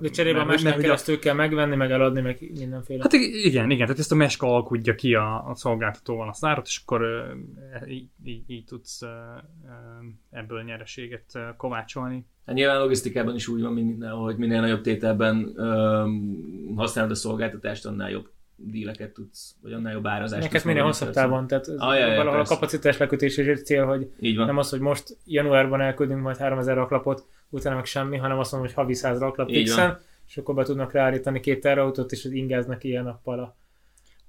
De 0.02 0.10
cserébe 0.10 0.38
a 0.40 0.40
mert- 0.40 0.48
mesteren 0.48 0.78
ugye- 0.78 0.88
keresztül 0.88 1.20
kell 1.20 1.36
megvenni, 1.36 1.76
meg 1.76 1.92
eladni, 1.92 2.22
meg 2.22 2.38
mindenféle. 2.60 3.00
Hát 3.02 3.14
igen, 3.14 3.70
igen, 3.72 3.86
tehát 3.86 4.00
ezt 4.00 4.12
a 4.12 4.16
meska 4.16 4.48
alkudja 4.56 4.96
ki 4.96 5.14
a, 5.14 5.48
a 5.50 5.56
szolgáltatóval 5.56 6.30
az 6.30 6.44
árat, 6.44 6.66
és 6.66 6.82
akkor 6.86 7.01
ö, 7.02 7.24
így, 7.88 8.10
így, 8.24 8.44
így 8.48 8.66
tudsz 8.66 9.02
ebből 10.32 10.64
nyereséget 10.64 11.40
kovácsolni. 11.58 12.26
Hát 12.46 12.56
nyilván 12.56 12.80
logisztikában 12.80 13.36
is 13.36 13.48
úgy 13.48 13.62
van, 13.62 13.74
mint 13.74 13.88
mindenhol, 13.88 14.24
hogy 14.24 14.38
minél 14.38 14.62
nagyobb 14.62 14.82
tételben 14.82 15.54
öm, 15.56 16.74
használod 16.76 17.12
a 17.12 17.16
szolgáltatást, 17.16 17.86
annál 17.86 18.10
jobb 18.10 18.30
díleket 18.56 19.14
tudsz, 19.14 19.56
vagy 19.62 19.74
annál 19.74 19.94
jobb 19.94 20.08
árazást 20.08 20.42
Neked 20.44 20.66
minél 20.66 20.84
hosszabb 20.84 21.10
távon, 21.10 21.48
tehát 21.48 21.68
Ah, 21.68 21.98
ja, 22.00 22.06
ja, 22.08 22.16
valahol 22.16 22.30
a 22.30 22.36
persze. 22.36 22.54
kapacitás 22.54 22.98
lekötés 22.98 23.38
is 23.38 23.46
egy 23.46 23.66
cél, 23.66 23.86
hogy 23.86 24.12
Így 24.20 24.38
van. 24.38 24.46
nem 24.46 24.58
az, 24.58 24.70
hogy 24.70 24.80
most 24.80 25.18
januárban 25.26 25.82
elküldünk 25.82 26.22
majd 26.22 26.38
3000 26.38 26.76
raklapot, 26.76 27.26
utána 27.50 27.76
meg 27.76 27.86
semmi, 27.86 28.18
hanem 28.18 28.40
azt 28.40 28.52
mondom, 28.52 28.70
hogy 28.70 28.80
havi 28.80 28.94
100 28.94 29.20
raklap 29.20 29.50
fixen, 29.50 30.00
és 30.28 30.38
akkor 30.38 30.56
be 30.56 30.64
tudnak 30.64 30.92
ráállítani 30.92 31.40
két 31.40 31.62
terautót, 31.62 32.12
és 32.12 32.24
ingáznak 32.26 32.84
ilyen 32.84 33.04
nappal 33.04 33.40
a 33.40 33.56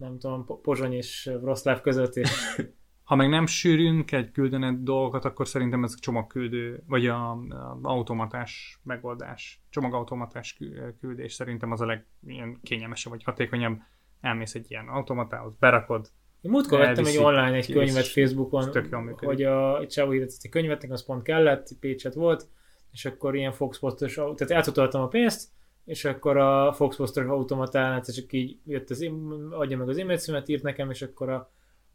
nem 0.03 0.19
tudom, 0.19 0.45
Po- 0.45 0.61
Pozsony 0.61 0.93
és 0.93 1.31
Wroclaw 1.41 1.81
között, 1.81 2.17
és 2.17 2.31
Ha 3.05 3.15
meg 3.15 3.29
nem 3.29 3.47
sűrűn 3.47 4.05
kell 4.05 4.31
küldeni 4.31 4.77
dolgokat, 4.81 5.25
akkor 5.25 5.49
szerintem 5.49 5.85
ez 5.85 5.93
a 5.97 6.01
csomagküldő, 6.01 6.83
vagy 6.87 7.07
a, 7.07 7.31
a 7.31 7.79
automatás 7.83 8.81
megoldás, 8.83 9.63
csomagautomatás 9.71 10.55
kü- 10.55 10.99
küldés 11.01 11.33
szerintem 11.33 11.73
az 11.73 11.81
a 11.81 11.87
leg 11.87 12.07
ilyen 12.27 12.61
kényelmesebb, 12.63 13.13
vagy 13.13 13.23
hatékonyabb. 13.23 13.79
Elmész 14.21 14.55
egy 14.55 14.71
ilyen 14.71 14.89
automatához, 14.89 15.55
berakod, 15.59 16.11
Én 16.41 16.51
múltkor 16.51 16.79
vettem 16.79 17.05
egy 17.05 17.17
online 17.17 17.53
egy 17.53 17.73
könyvet 17.73 18.07
Facebookon, 18.07 18.71
hogy 19.17 19.43
a, 19.43 19.81
egy 19.81 19.89
csávó 19.89 20.15
írt 20.15 20.33
egy 20.43 20.51
könyvet, 20.51 20.81
nekem 20.81 20.95
az 20.95 21.05
pont 21.05 21.23
kellett, 21.23 21.69
Pécset 21.81 22.15
volt, 22.15 22.49
és 22.93 23.05
akkor 23.05 23.37
ilyen 23.37 23.53
Foxpostos, 23.53 24.19
au- 24.19 24.37
tehát 24.37 24.53
eltutaltam 24.53 25.03
a 25.03 25.09
pénzt, 25.09 25.49
és 25.85 26.05
akkor 26.05 26.37
a 26.37 26.73
Foxpostos 26.73 27.25
automatán 27.25 27.97
egyszer 27.97 28.15
csak 28.15 28.33
így 28.33 28.57
jött 28.65 28.91
az, 28.91 29.01
im- 29.01 29.53
adja 29.53 29.77
meg 29.77 29.89
az 29.89 29.99
e-mail 29.99 30.19
címet, 30.19 30.49
írt 30.49 30.63
nekem, 30.63 30.91
és 30.91 31.03
akkor 31.03 31.29
a, 31.29 31.51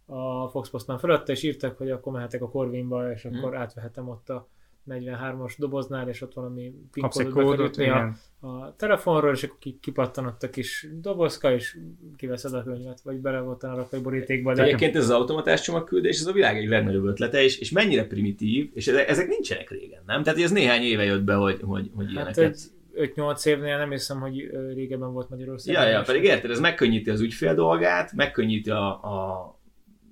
a 0.05 0.47
Foxpostnál 0.47 0.97
feladta, 0.97 1.31
és 1.31 1.43
írtak, 1.43 1.77
hogy 1.77 1.91
akkor 1.91 2.13
mehetek 2.13 2.41
a 2.41 2.49
Corvinba, 2.49 3.11
és 3.11 3.25
akkor 3.25 3.55
átvehetem 3.55 4.09
ott 4.09 4.29
a 4.29 4.47
43-as 4.89 5.53
doboznál, 5.57 6.09
és 6.09 6.21
ott 6.21 6.33
valami 6.33 6.73
PIN 6.91 7.03
kapsz 7.03 7.17
egy 7.17 7.29
kódot 7.29 7.37
be 7.37 7.45
kell 7.45 7.55
kódot, 7.55 7.69
ütni 7.69 7.89
a, 7.89 8.47
a 8.47 8.75
telefonról, 8.75 9.33
és 9.33 9.43
akkor 9.43 9.57
ki- 9.59 9.77
kipattan 9.81 10.25
ott 10.25 10.43
a 10.43 10.49
kis 10.49 10.87
dobozka, 11.01 11.53
és 11.53 11.77
kiveszed 12.15 12.53
a 12.53 12.63
könyvet, 12.63 13.01
vagy 13.01 13.15
bele 13.15 13.39
volt 13.39 13.63
a 13.63 13.75
rakai 13.75 13.99
borítékba. 13.99 14.53
De 14.53 14.63
egyébként 14.63 14.95
ez 14.95 15.03
az 15.03 15.09
automatás 15.09 15.61
csomagküldés, 15.61 16.19
ez 16.19 16.25
a 16.25 16.31
világ 16.31 16.57
egy 16.57 16.67
legnagyobb 16.67 17.05
ötlete, 17.05 17.43
és, 17.43 17.59
és 17.59 17.71
mennyire 17.71 18.07
primitív, 18.07 18.71
és 18.73 18.87
ezek, 18.87 19.09
ezek 19.09 19.27
nincsenek 19.27 19.69
régen, 19.69 20.01
nem? 20.05 20.23
Tehát 20.23 20.39
ez 20.39 20.51
néhány 20.51 20.81
éve 20.81 21.03
jött 21.03 21.23
be, 21.23 21.33
hogy, 21.33 21.59
hogy, 21.61 21.91
hogy 21.95 22.05
hát 22.05 22.13
ilyeneket. 22.13 22.43
egy 22.43 22.59
5-8 22.99 23.45
évnél 23.45 23.77
nem 23.77 23.89
hiszem, 23.89 24.19
hogy 24.19 24.49
régebben 24.73 25.13
volt 25.13 25.29
Magyarországon. 25.29 25.81
Ja, 25.83 25.89
ja, 25.89 26.01
pedig 26.01 26.23
érted, 26.23 26.51
ez 26.51 26.59
megkönnyíti 26.59 27.09
az 27.09 27.21
ügyfél 27.21 27.53
dolgát, 27.53 28.13
megkönnyíti 28.13 28.69
a, 28.69 28.87
a 28.87 29.59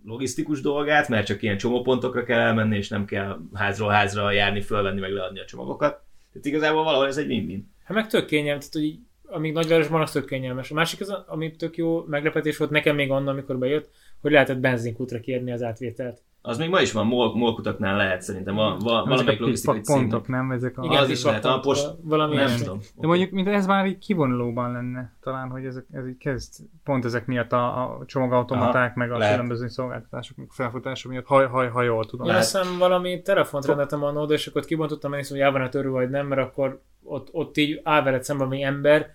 logisztikus 0.06 0.62
dolgát, 0.62 1.10
mert 1.10 1.26
csak 1.26 1.42
ilyen 1.42 1.58
csomópontokra 1.58 2.24
kell 2.24 2.40
elmenni, 2.40 2.78
és 2.78 2.90
nem 2.90 3.06
kell 3.06 3.40
házról 3.54 3.90
házra 3.90 4.32
járni, 4.32 4.62
fölvenni, 4.62 5.00
meg 5.00 5.12
leadni 5.12 5.40
a 5.40 5.46
csomagokat. 5.46 6.04
Tehát 6.32 6.48
igazából 6.48 6.84
valahol 6.84 7.08
ez 7.08 7.18
egy 7.18 7.28
win-win. 7.28 7.74
Hát 7.84 7.98
meg 7.98 8.08
tök 8.08 8.26
kényelmes, 8.26 8.70
tehát 8.70 8.88
hogy 8.88 9.00
amíg 9.28 9.54
nagyvárosban 9.54 10.02
az 10.02 10.12
tök 10.12 10.26
kényelmes. 10.26 10.72
A 10.72 10.74
másik 10.74 11.02
az, 11.02 11.10
ami 11.10 11.56
tök 11.56 11.78
jó 11.78 12.04
meglepetés 12.04 12.58
volt 12.58 12.72
nekem 12.72 12.96
még 12.96 13.12
annak, 13.12 13.34
amikor 13.34 13.58
bejött, 13.58 13.90
hogy 14.22 14.32
lehetett 14.32 14.58
benzinkútra 14.58 15.20
kérni 15.20 15.52
az 15.52 15.64
átvételt. 15.64 16.22
Az 16.48 16.58
még 16.58 16.70
ma 16.70 16.82
is 16.82 16.92
van, 16.92 17.06
mol, 17.06 17.36
molkutaknál 17.36 17.98
lehet 17.98 18.22
szerintem, 18.22 18.56
va, 18.56 18.64
va, 18.64 18.98
Ezek 18.98 19.08
valamelyik 19.08 19.40
a 19.40 19.44
logisztikai 19.44 19.82
pontok, 19.86 20.28
nem? 20.28 20.52
Ezek 20.52 20.78
a... 20.78 20.84
Igen, 20.84 21.02
az 21.02 21.10
is 21.10 21.24
lehet, 21.24 21.46
a 21.46 21.60
post- 21.60 21.96
valami 22.04 22.36
Nem 22.36 22.58
tudom. 22.58 22.80
De 22.96 23.08
mondjuk, 23.08 23.32
mint 23.32 23.48
ez 23.48 23.66
már 23.66 23.86
így 23.86 23.98
kivonulóban 23.98 24.72
lenne, 24.72 25.14
talán, 25.22 25.50
hogy 25.50 25.66
ezek, 25.66 25.86
ez 25.92 26.08
így 26.08 26.18
kezd, 26.18 26.54
pont 26.84 27.06
ezek 27.06 27.26
miatt 27.26 27.52
a, 27.52 27.82
a 27.82 28.06
csomagautomaták, 28.06 28.90
Aha, 28.90 29.00
meg 29.00 29.12
a 29.12 29.18
lehet. 29.18 29.34
különböző 29.34 29.68
szolgáltatások 29.68 30.38
felfutása 30.50 31.10
miatt, 31.10 31.26
ha, 31.26 31.48
ha, 31.48 31.70
ha 31.70 31.82
jól 31.82 32.06
tudom. 32.06 32.28
Én 32.28 32.36
hiszem 32.36 32.78
valami 32.78 33.22
telefont 33.22 33.66
rendeltem 33.66 34.04
annó 34.04 34.24
és 34.24 34.48
akkor 34.48 34.62
ott 34.62 34.68
kibontottam, 34.68 35.10
megnéztem, 35.10 35.38
hogy 35.38 35.46
el 35.46 35.52
van-e 35.52 35.70
törő 35.70 35.90
vagy 35.90 36.10
nem, 36.10 36.28
mert 36.28 36.42
akkor 36.42 36.82
ott, 37.04 37.30
ott 37.32 37.58
így 37.58 37.82
áll 37.84 38.04
veled 38.04 38.24
szemben 38.24 38.48
ami 38.48 38.64
ember, 38.64 39.14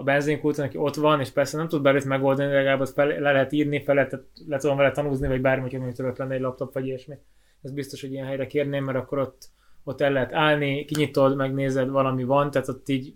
a 0.00 0.02
benzinkúton, 0.02 0.64
aki 0.64 0.76
ott 0.76 0.94
van, 0.94 1.20
és 1.20 1.30
persze 1.30 1.56
nem 1.56 1.68
tud 1.68 1.82
belőtt 1.82 2.04
megoldani, 2.04 2.48
de 2.48 2.54
legalább 2.54 2.80
azt 2.80 2.96
le 2.96 3.18
lehet 3.18 3.52
írni, 3.52 3.82
fel 3.82 3.94
lehet, 3.94 4.24
le 4.46 4.58
tudom 4.58 4.76
vele 4.76 4.90
tanúzni, 4.90 5.28
vagy 5.28 5.40
bármi, 5.40 5.70
hogy 5.70 5.80
mondjuk 5.80 6.18
lenne 6.18 6.34
egy 6.34 6.40
laptop, 6.40 6.72
vagy 6.72 6.86
ilyesmi. 6.86 7.14
Ez 7.62 7.72
biztos, 7.72 8.00
hogy 8.00 8.12
ilyen 8.12 8.26
helyre 8.26 8.46
kérném, 8.46 8.84
mert 8.84 8.98
akkor 8.98 9.18
ott, 9.18 9.48
ott 9.84 10.00
el 10.00 10.12
lehet 10.12 10.32
állni, 10.32 10.84
kinyitod, 10.84 11.36
megnézed, 11.36 11.88
valami 11.88 12.24
van, 12.24 12.50
tehát 12.50 12.68
ott 12.68 12.88
így 12.88 13.14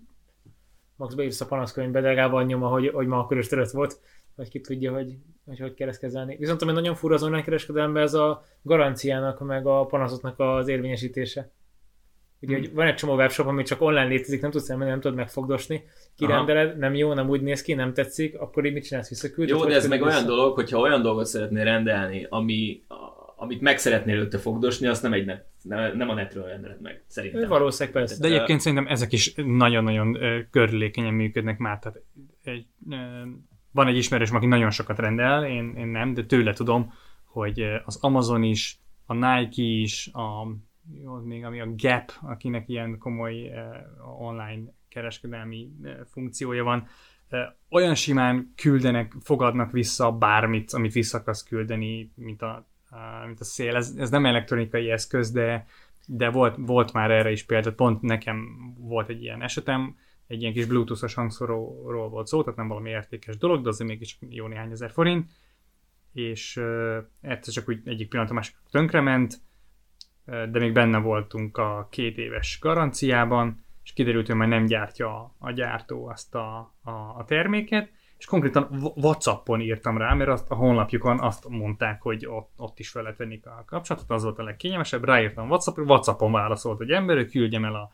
max 0.95 1.13
beírsz 1.13 1.41
a 1.41 1.45
panaszkönyvbe, 1.45 2.01
de 2.01 2.07
legalább 2.07 2.33
annyi 2.33 2.51
nyoma, 2.51 2.67
hogy, 2.67 2.87
hogy 2.87 3.07
ma 3.07 3.19
a 3.19 3.27
körös 3.27 3.47
törött 3.47 3.71
volt, 3.71 3.99
vagy 4.35 4.49
ki 4.49 4.61
tudja, 4.61 4.93
hogy 4.93 5.17
hogy, 5.45 5.59
hogy 5.59 5.73
kell 5.73 5.87
ezt 5.87 5.99
kezelni. 5.99 6.35
Viszont 6.35 6.61
ami 6.61 6.71
nagyon 6.71 6.95
fura 6.95 7.13
az 7.13 7.23
online 7.23 7.43
kereskedelemben, 7.43 8.03
ez 8.03 8.13
a 8.13 8.43
garanciának, 8.61 9.39
meg 9.39 9.67
a 9.67 9.85
panaszoknak 9.85 10.39
az 10.39 10.67
érvényesítése. 10.67 11.51
Ugye, 12.45 12.57
hogy 12.57 12.73
van 12.73 12.87
egy 12.87 12.95
csomó 12.95 13.15
webshop, 13.15 13.47
ami 13.47 13.63
csak 13.63 13.81
online 13.81 14.05
létezik, 14.05 14.41
nem 14.41 14.51
tudsz 14.51 14.69
elmenni, 14.69 14.89
nem 14.89 14.99
tudod 14.99 15.17
megfogdosni, 15.17 15.83
kirendeled, 16.15 16.77
nem 16.77 16.95
jó, 16.95 17.13
nem 17.13 17.29
úgy 17.29 17.41
néz 17.41 17.61
ki, 17.61 17.73
nem 17.73 17.93
tetszik, 17.93 18.39
akkor 18.39 18.65
így 18.65 18.73
mit 18.73 18.85
csinálsz, 18.85 19.09
visszaküldöd? 19.09 19.57
Jó, 19.57 19.65
de 19.65 19.75
ez 19.75 19.87
meg 19.87 20.01
olyan 20.01 20.25
dolog, 20.25 20.55
hogyha 20.55 20.79
olyan 20.79 21.01
dolgot 21.01 21.25
szeretnél 21.25 21.63
rendelni, 21.63 22.25
ami, 22.29 22.83
amit 23.35 23.61
meg 23.61 23.77
szeretnél 23.77 24.15
előtte 24.15 24.37
fogdosni, 24.37 24.87
azt 24.87 25.03
nem, 25.03 25.13
egy 25.13 25.25
net, 25.25 25.45
nem, 25.61 25.97
nem 25.97 26.09
a 26.09 26.13
netről 26.13 26.45
rendeled 26.45 26.81
meg, 26.81 27.03
szerintem. 27.07 27.49
Valószínűleg 27.49 27.93
persze. 27.99 28.21
De 28.21 28.35
egyébként 28.35 28.59
szerintem 28.59 28.87
ezek 28.87 29.11
is 29.11 29.33
nagyon-nagyon 29.35 30.17
körülékenyen 30.51 31.13
működnek 31.13 31.57
már. 31.57 31.79
Tehát 31.79 32.01
egy, 32.43 32.65
van 33.71 33.87
egy 33.87 33.97
ismerős, 33.97 34.29
aki 34.29 34.45
nagyon 34.45 34.71
sokat 34.71 34.99
rendel, 34.99 35.45
én, 35.45 35.73
én 35.77 35.87
nem, 35.87 36.13
de 36.13 36.23
tőle 36.23 36.53
tudom, 36.53 36.93
hogy 37.23 37.63
az 37.85 37.97
Amazon 38.01 38.43
is, 38.43 38.79
a 39.05 39.13
Nike 39.13 39.61
is, 39.61 40.09
a, 40.13 40.47
jó, 41.03 41.15
még 41.15 41.43
ami 41.43 41.59
a 41.59 41.73
Gap, 41.75 42.11
akinek 42.21 42.69
ilyen 42.69 42.97
komoly 42.97 43.49
ö, 43.49 43.75
online 44.19 44.63
kereskedelmi 44.89 45.71
ö, 45.83 45.91
funkciója 46.11 46.63
van, 46.63 46.87
ö, 47.29 47.41
olyan 47.69 47.95
simán 47.95 48.53
küldenek, 48.55 49.13
fogadnak 49.21 49.71
vissza 49.71 50.11
bármit, 50.11 50.73
amit 50.73 50.93
vissza 50.93 51.17
akarsz 51.17 51.43
küldeni, 51.43 52.11
mint 52.15 52.41
a, 52.41 52.67
mint 53.25 53.39
a 53.39 53.43
szél. 53.43 53.75
Ez, 53.75 53.93
ez 53.97 54.09
nem 54.09 54.25
elektronikai 54.25 54.91
eszköz, 54.91 55.31
de 55.31 55.65
de 56.07 56.29
volt, 56.29 56.55
volt 56.57 56.93
már 56.93 57.11
erre 57.11 57.31
is 57.31 57.43
példa, 57.43 57.73
pont 57.73 58.01
nekem 58.01 58.57
volt 58.77 59.09
egy 59.09 59.21
ilyen 59.21 59.41
esetem, 59.41 59.97
egy 60.27 60.41
ilyen 60.41 60.53
kis 60.53 60.65
bluetoothos 60.65 61.13
hangszóróról 61.13 62.09
volt 62.09 62.27
szó, 62.27 62.41
tehát 62.41 62.57
nem 62.57 62.67
valami 62.67 62.89
értékes 62.89 63.37
dolog, 63.37 63.63
de 63.63 63.69
azért 63.69 63.89
mégis 63.89 64.17
jó 64.29 64.47
néhány 64.47 64.71
ezer 64.71 64.91
forint, 64.91 65.31
és 66.13 66.57
uh, 66.57 66.97
egyszer 67.21 67.53
csak 67.53 67.69
úgy 67.69 67.81
egyik 67.85 68.09
pillanat 68.09 68.31
a 68.31 68.33
másik 68.33 68.55
tönkrement, 68.71 69.41
de 70.25 70.59
még 70.59 70.73
benne 70.73 70.97
voltunk 70.97 71.57
a 71.57 71.87
két 71.91 72.17
éves 72.17 72.59
garanciában, 72.61 73.65
és 73.83 73.93
kiderült, 73.93 74.27
hogy 74.27 74.35
már 74.35 74.47
nem 74.47 74.65
gyártja 74.65 75.35
a 75.39 75.51
gyártó 75.51 76.07
azt 76.07 76.35
a, 76.35 76.57
a, 76.83 76.91
a 76.91 77.23
terméket, 77.27 77.89
és 78.17 78.25
konkrétan 78.25 78.91
Whatsappon 78.95 79.61
írtam 79.61 79.97
rá, 79.97 80.13
mert 80.13 80.29
azt, 80.29 80.51
a 80.51 80.55
honlapjukon 80.55 81.19
azt 81.19 81.47
mondták, 81.49 82.01
hogy 82.01 82.25
ott, 82.25 82.51
ott 82.57 82.79
is 82.79 82.89
fel 82.89 83.01
lehet 83.01 83.17
venni 83.17 83.39
a 83.43 83.65
kapcsolatot, 83.65 84.09
az 84.09 84.23
volt 84.23 84.39
a 84.39 84.43
legkényelmesebb, 84.43 85.03
ráírtam 85.03 85.49
Whatsappra, 85.49 85.83
Whatsappon 85.83 86.31
válaszolt, 86.31 86.77
hogy 86.77 86.89
ember, 86.89 87.15
hogy 87.15 87.29
küldjem 87.29 87.65
el 87.65 87.75
a, 87.75 87.91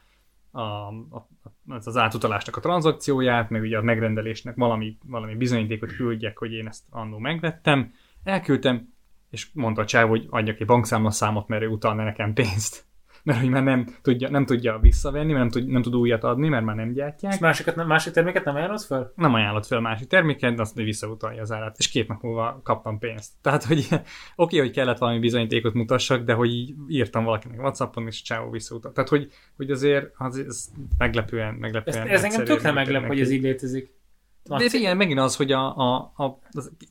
a, 0.60 0.88
a, 0.88 1.28
az 1.68 1.98
átutalásnak 1.98 2.56
a 2.56 2.60
tranzakcióját, 2.60 3.50
meg 3.50 3.62
ugye 3.62 3.78
a 3.78 3.82
megrendelésnek 3.82 4.56
valami, 4.56 4.98
valami 5.06 5.36
bizonyítékot 5.36 5.96
küldjek, 5.96 6.38
hogy 6.38 6.54
én 6.54 6.68
ezt 6.68 6.84
annó 6.90 7.18
megvettem. 7.18 7.94
Elküldtem, 8.24 8.91
és 9.32 9.48
mondta 9.54 9.82
a 9.82 9.86
csáv, 9.86 10.08
hogy 10.08 10.28
adjak 10.30 10.60
egy 10.60 10.68
bankszámlaszámot, 10.68 11.48
mert 11.48 11.64
ő 11.64 11.68
utalna 11.68 12.04
nekem 12.04 12.34
pénzt 12.34 12.86
mert 13.24 13.40
hogy 13.40 13.50
már 13.50 13.64
nem 13.64 13.86
tudja, 14.02 14.30
nem 14.30 14.46
tudja 14.46 14.80
visszavenni, 14.80 15.34
mert 15.34 15.40
nem 15.40 15.50
tud, 15.50 15.72
nem 15.72 15.82
tud 15.82 15.96
újat 15.96 16.24
adni, 16.24 16.48
mert 16.48 16.66
már 16.66 16.76
nem 16.76 16.92
gyártják. 16.94 17.34
És 17.34 17.40
másikat, 17.40 17.76
nem, 17.76 17.88
másik 17.88 18.14
terméket 18.14 18.46
nem 18.46 18.56
ajánlott 18.56 18.82
fel? 18.82 19.14
Nem 19.16 19.34
ajánlott 19.34 19.66
fel 19.66 19.80
másik 19.80 20.08
terméket, 20.08 20.56
de 20.56 20.62
azt 20.62 20.74
hogy 20.74 20.84
visszautalja 20.84 21.42
az 21.42 21.52
árát, 21.52 21.76
és 21.78 21.90
két 21.90 22.08
nap 22.08 22.22
múlva 22.22 22.62
kaptam 22.64 23.00
pénzt. 23.00 23.32
Tehát, 23.42 23.64
hogy 23.64 23.80
oké, 23.92 24.04
okay, 24.36 24.60
hogy 24.60 24.72
kellett 24.72 24.98
valami 24.98 25.20
bizonyítékot 25.20 25.74
mutassak, 25.74 26.24
de 26.24 26.34
hogy 26.34 26.50
így 26.50 26.76
írtam 26.88 27.24
valakinek 27.24 27.60
Whatsappon, 27.60 28.08
és 28.08 28.22
csávó 28.22 28.50
visszautal. 28.50 28.92
Tehát, 28.92 29.10
hogy, 29.10 29.32
hogy 29.56 29.72
azért 29.72 30.12
az, 30.18 30.38
ez 30.38 30.70
meglepően, 30.98 31.54
meglepően 31.54 32.08
Ez, 32.08 32.24
ez 32.24 32.24
engem 32.24 32.46
tökre 32.46 32.72
meglep, 32.72 33.08
hogy 33.08 33.20
ez 33.20 33.30
így 33.30 33.42
létezik. 33.42 34.00
De 34.44 34.66
igen, 34.72 34.98
megint 34.98 35.20
az, 35.20 35.36
hogy 35.36 35.52
a, 35.52 35.78
a, 35.78 36.14
a, 36.16 36.24
a 36.24 36.40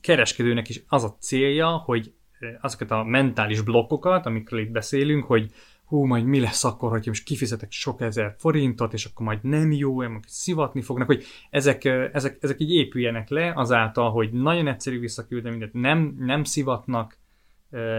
kereskedőnek 0.01 0.69
is 0.69 0.83
az 0.87 1.03
a 1.03 1.15
célja, 1.19 1.67
hogy 1.67 2.13
azokat 2.61 2.91
a 2.91 3.03
mentális 3.03 3.61
blokkokat, 3.61 4.25
amikről 4.25 4.59
itt 4.59 4.71
beszélünk, 4.71 5.23
hogy 5.23 5.51
hú, 5.85 6.05
majd 6.05 6.25
mi 6.25 6.39
lesz 6.39 6.63
akkor, 6.63 6.89
hogy 6.89 7.07
most 7.07 7.23
kifizetek 7.23 7.71
sok 7.71 8.01
ezer 8.01 8.35
forintot, 8.37 8.93
és 8.93 9.05
akkor 9.05 9.25
majd 9.25 9.43
nem 9.43 9.71
jó, 9.71 9.95
majd 9.95 10.23
szivatni 10.27 10.81
fognak, 10.81 11.07
hogy 11.07 11.23
ezek, 11.49 11.85
ezek, 11.85 12.37
ezek 12.41 12.59
így 12.59 12.71
épüljenek 12.71 13.29
le 13.29 13.51
azáltal, 13.55 14.11
hogy 14.11 14.31
nagyon 14.31 14.67
egyszerű 14.67 14.99
visszaküldeni 14.99 15.57
mindent, 15.57 15.73
nem, 15.73 16.15
nem 16.19 16.43
szivatnak, 16.43 17.17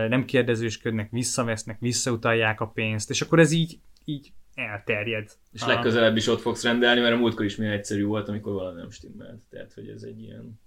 nem 0.08 0.24
kérdezősködnek, 0.24 1.10
visszavesznek, 1.10 1.76
visszautalják 1.80 2.60
a 2.60 2.66
pénzt, 2.66 3.10
és 3.10 3.20
akkor 3.20 3.38
ez 3.38 3.52
így, 3.52 3.78
így 4.04 4.32
elterjed. 4.54 5.30
És 5.52 5.64
legközelebb 5.64 6.16
is 6.16 6.26
ott 6.26 6.40
fogsz 6.40 6.62
rendelni, 6.62 7.00
mert 7.00 7.14
a 7.14 7.18
múltkor 7.18 7.44
is 7.44 7.56
milyen 7.56 7.72
egyszerű 7.72 8.04
volt, 8.04 8.28
amikor 8.28 8.52
valami 8.52 8.80
nem 8.80 8.90
stimmelt. 8.90 9.42
Tehát, 9.50 9.72
hogy 9.72 9.88
ez 9.88 10.02
egy 10.02 10.22
ilyen... 10.22 10.60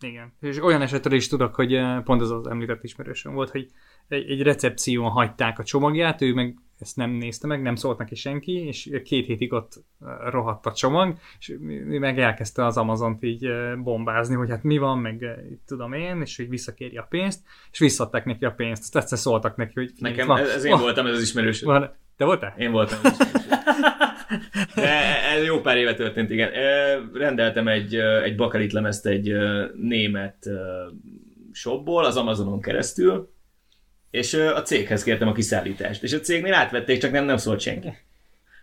Igen. 0.00 0.32
És 0.40 0.62
olyan 0.62 0.82
esetről 0.82 1.14
is 1.14 1.28
tudok, 1.28 1.54
hogy 1.54 1.80
pont 2.04 2.20
az 2.20 2.30
az 2.30 2.46
említett 2.46 2.84
ismerősöm 2.84 3.34
volt, 3.34 3.50
hogy 3.50 3.70
egy, 4.08 4.30
egy 4.30 4.42
recepción 4.42 5.10
hagyták 5.10 5.58
a 5.58 5.64
csomagját, 5.64 6.22
ő 6.22 6.34
meg 6.34 6.58
ezt 6.78 6.96
nem 6.96 7.10
nézte 7.10 7.46
meg, 7.46 7.62
nem 7.62 7.74
szólt 7.74 7.98
neki 7.98 8.14
senki, 8.14 8.52
és 8.52 8.90
két 9.04 9.26
hétig 9.26 9.52
ott 9.52 9.84
rohadt 10.30 10.66
a 10.66 10.72
csomag, 10.72 11.18
és 11.38 11.56
meg 11.86 12.18
elkezdte 12.18 12.64
az 12.64 12.76
Amazont 12.76 13.22
így 13.22 13.48
bombázni, 13.82 14.34
hogy 14.34 14.50
hát 14.50 14.62
mi 14.62 14.78
van, 14.78 14.98
meg 14.98 15.24
tudom 15.66 15.92
én, 15.92 16.20
és 16.20 16.36
hogy 16.36 16.48
visszakéri 16.48 16.96
a 16.96 17.06
pénzt, 17.08 17.42
és 17.72 17.78
visszadták 17.78 18.24
neki 18.24 18.44
a 18.44 18.52
pénzt. 18.52 18.82
Azt 18.82 18.96
egyszer 18.96 19.18
szóltak 19.18 19.56
neki, 19.56 19.72
hogy... 19.74 19.92
Nekem, 19.98 20.26
van, 20.26 20.38
ez, 20.38 20.48
ez 20.48 20.64
én 20.64 20.70
van, 20.70 20.80
voltam, 20.80 21.06
ez 21.06 21.14
az 21.14 21.22
ismerős. 21.22 21.62
Van, 21.62 21.94
te 22.16 22.24
voltál? 22.24 22.54
Én 22.58 22.70
voltam. 22.70 22.98
De 24.74 25.24
ez 25.24 25.44
jó 25.44 25.60
pár 25.60 25.76
éve 25.76 25.94
történt, 25.94 26.30
igen. 26.30 26.50
Rendeltem 27.12 27.68
egy, 27.68 27.94
egy 27.94 28.36
bakalit 28.36 28.72
lemezt 28.72 29.06
egy 29.06 29.34
német 29.74 30.46
shopból, 31.52 32.04
az 32.04 32.16
Amazonon 32.16 32.60
keresztül, 32.60 33.32
és 34.10 34.34
a 34.34 34.62
céghez 34.62 35.02
kértem 35.02 35.28
a 35.28 35.32
kiszállítást, 35.32 36.02
és 36.02 36.12
a 36.12 36.20
cégnél 36.20 36.54
átvették, 36.54 37.00
csak 37.00 37.10
nem, 37.10 37.24
nem 37.24 37.36
szólt 37.36 37.60
senki. 37.60 37.88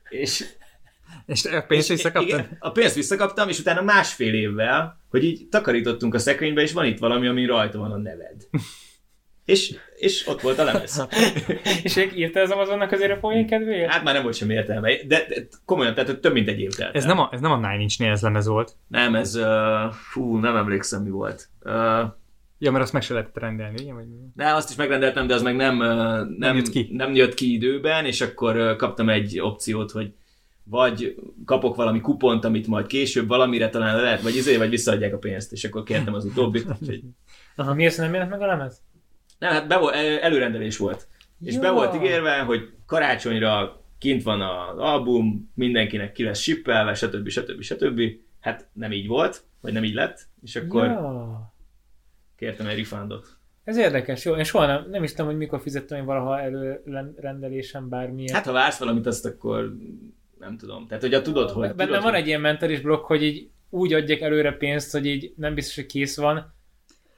És, 0.09 0.45
és 1.25 1.45
a 1.45 1.61
pénzt 1.67 1.87
visszakaptam? 1.87 2.37
Igen, 2.37 2.57
a 2.59 2.71
pénzt 2.71 2.95
visszakaptam, 2.95 3.49
és 3.49 3.59
utána 3.59 3.81
másfél 3.81 4.33
évvel, 4.33 5.01
hogy 5.09 5.23
így 5.23 5.47
takarítottunk 5.49 6.13
a 6.13 6.19
szekrénybe, 6.19 6.61
és 6.61 6.71
van 6.71 6.85
itt 6.85 6.99
valami, 6.99 7.27
ami 7.27 7.45
rajta 7.45 7.79
van 7.79 7.91
a 7.91 7.97
neved. 7.97 8.47
És, 9.47 9.75
és 9.95 10.27
ott 10.27 10.41
volt 10.41 10.59
a 10.59 10.63
lemez. 10.63 11.07
és 11.83 12.09
írta 12.15 12.39
az 12.39 12.51
Amazonnak 12.51 12.91
azért 12.91 13.11
a 13.11 13.17
poén 13.17 13.47
kedvéért? 13.47 13.91
Hát 13.91 14.03
már 14.03 14.13
nem 14.13 14.23
volt 14.23 14.35
semmi 14.35 14.53
értelme. 14.53 14.89
De, 15.07 15.25
de 15.27 15.47
komolyan, 15.65 15.93
tehát 15.93 16.19
több 16.19 16.33
mint 16.33 16.47
egy 16.47 16.59
év 16.59 16.71
telt. 16.71 16.95
Ez 16.95 17.05
nem 17.05 17.19
a, 17.19 17.29
ez 17.31 17.39
nem 17.39 17.51
a 17.51 17.55
Nine 17.55 17.79
Inch 17.79 18.01
ez 18.01 18.21
lemez 18.21 18.47
volt. 18.47 18.75
Nem, 18.87 19.15
ez, 19.15 19.35
uh, 19.35 19.91
fú, 19.91 20.37
nem 20.37 20.55
emlékszem 20.55 21.03
mi 21.03 21.09
volt. 21.09 21.49
Uh, 21.61 22.01
Ja, 22.59 22.71
mert 22.71 22.83
azt 22.83 22.93
meg 22.93 23.01
se 23.01 23.13
lehetett 23.13 23.37
rendelni, 23.37 23.81
ugye? 23.81 23.93
Vagy... 23.93 24.05
De 24.35 24.53
azt 24.53 24.69
is 24.69 24.75
megrendeltem, 24.75 25.27
de 25.27 25.33
az 25.33 25.41
meg 25.41 25.55
nem, 25.55 25.77
nem, 25.77 26.35
nem, 26.37 26.55
jött 26.55 26.69
ki. 26.69 26.87
nem 26.91 27.15
jött 27.15 27.33
ki 27.33 27.53
időben, 27.53 28.05
és 28.05 28.21
akkor 28.21 28.75
kaptam 28.75 29.09
egy 29.09 29.39
opciót, 29.39 29.91
hogy 29.91 30.13
vagy 30.63 31.15
kapok 31.45 31.75
valami 31.75 32.01
kupont, 32.01 32.45
amit 32.45 32.67
majd 32.67 32.87
később 32.87 33.27
valamire 33.27 33.69
talán 33.69 34.01
lehet, 34.01 34.21
vagy 34.21 34.35
izé, 34.35 34.57
vagy 34.57 34.69
visszaadják 34.69 35.13
a 35.13 35.17
pénzt, 35.17 35.51
és 35.51 35.63
akkor 35.63 35.83
kértem 35.83 36.13
az 36.13 36.25
utóbbit. 36.25 36.67
Úgyhogy... 36.81 37.01
Aha, 37.55 37.73
miért 37.73 37.97
nem 37.97 38.13
jelent 38.13 38.31
meg 38.31 38.41
a 38.41 38.45
lemez? 38.45 38.81
Nem, 39.39 39.51
hát 39.51 39.67
be 39.67 39.77
volt, 39.77 39.95
előrendelés 39.95 40.77
volt. 40.77 41.07
És 41.45 41.53
Jó. 41.53 41.61
be 41.61 41.69
volt 41.69 41.95
ígérve, 41.95 42.39
hogy 42.39 42.69
karácsonyra 42.85 43.81
kint 43.97 44.23
van 44.23 44.41
az 44.41 44.77
album, 44.77 45.51
mindenkinek 45.55 46.11
ki 46.11 46.23
lesz 46.23 46.39
sippelve, 46.39 46.93
stb. 46.93 47.29
stb. 47.29 47.61
stb. 47.61 48.01
Hát 48.39 48.67
nem 48.73 48.91
így 48.91 49.07
volt, 49.07 49.43
vagy 49.61 49.73
nem 49.73 49.83
így 49.83 49.93
lett, 49.93 50.27
és 50.43 50.55
akkor... 50.55 50.85
Ja 50.85 51.55
kértem 52.37 52.67
egy 52.67 52.77
refundot. 52.77 53.27
Ez 53.63 53.77
érdekes, 53.77 54.25
jó. 54.25 54.35
Én 54.35 54.43
soha 54.43 54.65
nem, 54.65 54.89
nem 54.89 55.03
is 55.03 55.11
tudom, 55.11 55.25
hogy 55.25 55.37
mikor 55.37 55.61
fizettem 55.61 55.97
én 55.97 56.05
valaha 56.05 56.39
előrendelésem 56.39 57.89
bármilyen. 57.89 58.35
Hát 58.35 58.45
ha 58.45 58.51
vársz 58.51 58.79
valamit, 58.79 59.05
azt 59.05 59.25
akkor 59.25 59.75
nem 60.39 60.57
tudom. 60.57 60.87
Tehát, 60.87 61.03
hogy 61.03 61.21
tudod, 61.21 61.49
hogy... 61.49 61.67
Bennem 61.67 61.85
tudod, 61.85 62.01
van 62.01 62.11
hogy... 62.11 62.21
egy 62.21 62.27
ilyen 62.27 62.41
mentális 62.41 62.81
blokk, 62.81 63.05
hogy 63.05 63.23
így 63.23 63.49
úgy 63.69 63.93
adjak 63.93 64.19
előre 64.19 64.51
pénzt, 64.51 64.91
hogy 64.91 65.05
így 65.05 65.33
nem 65.35 65.53
biztos, 65.53 65.75
hogy 65.75 65.85
kész 65.85 66.17
van, 66.17 66.53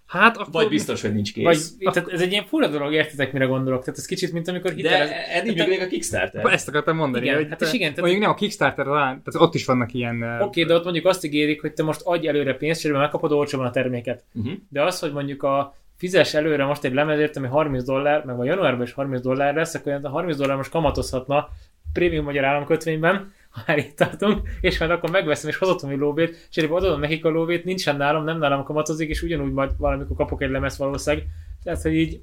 Hát 0.09 0.37
akkor... 0.37 0.51
Vagy 0.51 0.67
biztos, 0.69 1.01
hogy 1.01 1.13
nincs 1.13 1.33
kész. 1.33 1.43
Vagy, 1.43 1.93
tehát 1.93 2.11
ez 2.11 2.21
egy 2.21 2.31
ilyen 2.31 2.45
fura 2.45 2.67
dolog, 2.67 2.93
értitek, 2.93 3.33
mire 3.33 3.45
gondolok. 3.45 3.83
Tehát 3.83 3.99
ez 3.99 4.05
kicsit, 4.05 4.33
mint 4.33 4.47
amikor 4.47 4.71
hitelez... 4.71 5.09
De 5.09 5.27
eddig 5.27 5.53
tehát... 5.53 5.69
még 5.69 5.81
a 5.81 5.87
Kickstarter. 5.87 6.45
Ezt 6.45 6.67
akartam 6.67 6.95
mondani. 6.95 7.23
Igen, 7.23 7.35
hogy 7.35 7.47
hát 7.49 7.61
és 7.61 7.73
igen. 7.73 7.89
Tehát... 7.89 7.99
Mondjuk 7.99 8.21
nem 8.21 8.29
a 8.29 8.33
Kickstarter, 8.33 8.85
tehát 8.85 9.35
ott 9.35 9.55
is 9.55 9.65
vannak 9.65 9.93
ilyen... 9.93 10.23
Oké, 10.23 10.43
okay, 10.43 10.63
de 10.63 10.73
ott 10.73 10.83
mondjuk 10.83 11.05
azt 11.05 11.25
ígérik, 11.25 11.61
hogy 11.61 11.73
te 11.73 11.83
most 11.83 12.01
adj 12.03 12.27
előre 12.27 12.53
pénzt, 12.53 12.85
és 12.85 12.91
megkapod 12.91 13.31
olcsóban 13.31 13.65
a 13.65 13.71
terméket. 13.71 14.23
Uh-huh. 14.33 14.53
De 14.69 14.83
az, 14.83 14.99
hogy 14.99 15.11
mondjuk 15.11 15.43
a 15.43 15.75
fizes 15.97 16.33
előre 16.33 16.65
most 16.65 16.83
egy 16.83 16.93
lemezért, 16.93 17.37
ami 17.37 17.47
30 17.47 17.83
dollár, 17.83 18.25
meg 18.25 18.39
a 18.39 18.43
januárban 18.43 18.85
is 18.85 18.93
30 18.93 19.21
dollár 19.21 19.55
lesz, 19.55 19.73
akkor 19.73 19.99
a 20.03 20.09
30 20.09 20.37
dollár 20.37 20.57
most 20.57 20.71
kamatozhatna 20.71 21.49
prémium 21.93 22.23
magyar 22.23 22.43
államkötvényben, 22.43 23.33
ha 23.49 23.61
már 23.67 23.77
itt 23.77 23.95
tartunk, 23.95 24.49
és 24.61 24.79
majd 24.79 24.91
akkor 24.91 25.09
megveszem 25.09 25.49
és 25.49 25.57
hozottam 25.57 25.89
egy 25.89 25.97
lóvét, 25.97 26.47
és 26.49 26.57
én 26.57 26.69
adom 26.69 26.99
nekik 26.99 27.25
a 27.25 27.29
lóvét, 27.29 27.63
nincsen 27.63 27.97
nálam, 27.97 28.23
nem 28.23 28.37
nálam 28.37 28.63
kamatozik, 28.63 29.09
és 29.09 29.21
ugyanúgy 29.21 29.51
majd 29.51 29.71
valamikor 29.77 30.15
kapok 30.15 30.41
egy 30.41 30.49
lemez 30.49 30.77
valószínűleg. 30.77 31.27
Tehát, 31.63 31.81
hogy 31.81 31.93
így 31.93 32.21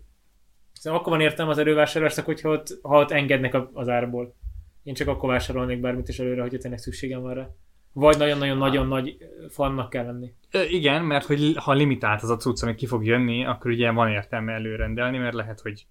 Szóval 0.81 1.01
akkor 1.01 1.13
van 1.13 1.21
értelme 1.21 1.51
az 1.51 1.59
erővásárlásnak, 1.59 2.25
hogyha 2.25 2.51
ott, 2.51 2.79
ha 2.83 2.99
ott 2.99 3.11
engednek 3.11 3.57
az 3.73 3.89
árból. 3.89 4.35
Én 4.83 4.95
csak 4.95 5.09
akkor 5.09 5.29
vásárolnék 5.29 5.81
bármit 5.81 6.09
is 6.09 6.19
előre, 6.19 6.41
hogy 6.41 6.59
tényleg 6.59 6.79
szükségem 6.79 7.23
van 7.23 7.35
rá. 7.35 7.49
Vagy 7.93 8.19
nagyon-nagyon-nagyon 8.19 8.87
nagy 8.87 9.17
fannak 9.49 9.91
kell 9.91 10.05
lenni. 10.05 10.33
Igen, 10.71 11.05
mert 11.05 11.27
hogy 11.27 11.57
ha 11.57 11.73
limitált 11.73 12.23
az 12.23 12.31
a 12.31 12.37
cucc, 12.37 12.63
ami 12.63 12.75
ki 12.75 12.87
fog 12.87 13.05
jönni, 13.05 13.45
akkor 13.45 13.71
ugye 13.71 13.91
van 13.91 14.11
értelme 14.11 14.53
előrendelni, 14.53 15.19
mert 15.19 15.35
lehet, 15.35 15.61
hogy 15.61 15.87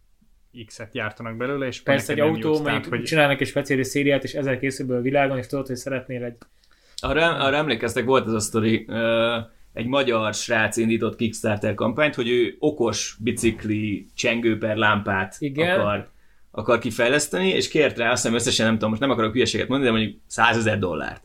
X-et 0.66 0.92
gyártanak 0.92 1.38
belőle, 1.38 1.66
és 1.66 1.82
Persze 1.82 2.14
egy 2.14 2.20
autó, 2.20 2.62
mondjuk 2.62 2.86
hogy... 2.86 3.04
csinálnak 3.04 3.42
egy 3.42 3.48
speciális 3.48 3.88
szériát, 3.88 4.24
és 4.24 4.34
ezer 4.34 4.60
készülből 4.60 4.98
a 4.98 5.02
világon, 5.02 5.38
és 5.38 5.48
tudod, 5.48 5.68
hogy 5.68 5.76
szeretnél 5.76 6.24
egy... 6.24 6.36
Arra, 6.98 7.38
arra 7.38 7.56
emlékeztek, 7.56 8.06
volt 8.06 8.26
az 8.26 8.34
a 8.34 8.40
sztori, 8.40 8.88
egy 9.74 9.86
magyar 9.86 10.34
srác 10.34 10.78
indított 10.78 11.16
Kickstarter 11.16 11.74
kampányt, 11.74 12.16
hogy 12.16 12.30
ő 12.30 12.56
okos 12.60 13.18
bicikli 13.20 14.08
csengő 14.16 14.58
per 14.58 14.76
lámpát 14.76 15.36
Igen. 15.40 15.80
akar 15.80 16.14
akar 16.56 16.80
kifejleszteni, 16.80 17.48
és 17.48 17.68
kért 17.68 17.98
rá, 17.98 18.12
azt 18.12 18.22
hiszem 18.22 18.38
összesen 18.38 18.66
nem 18.66 18.74
tudom, 18.74 18.90
most 18.90 19.02
nem 19.02 19.10
akarok 19.10 19.34
hülyeséget 19.34 19.68
mondani, 19.68 19.92
de 19.92 19.98
mondjuk 19.98 20.22
100 20.28 20.58
ezer 20.58 20.80
dollárt. 20.80 21.24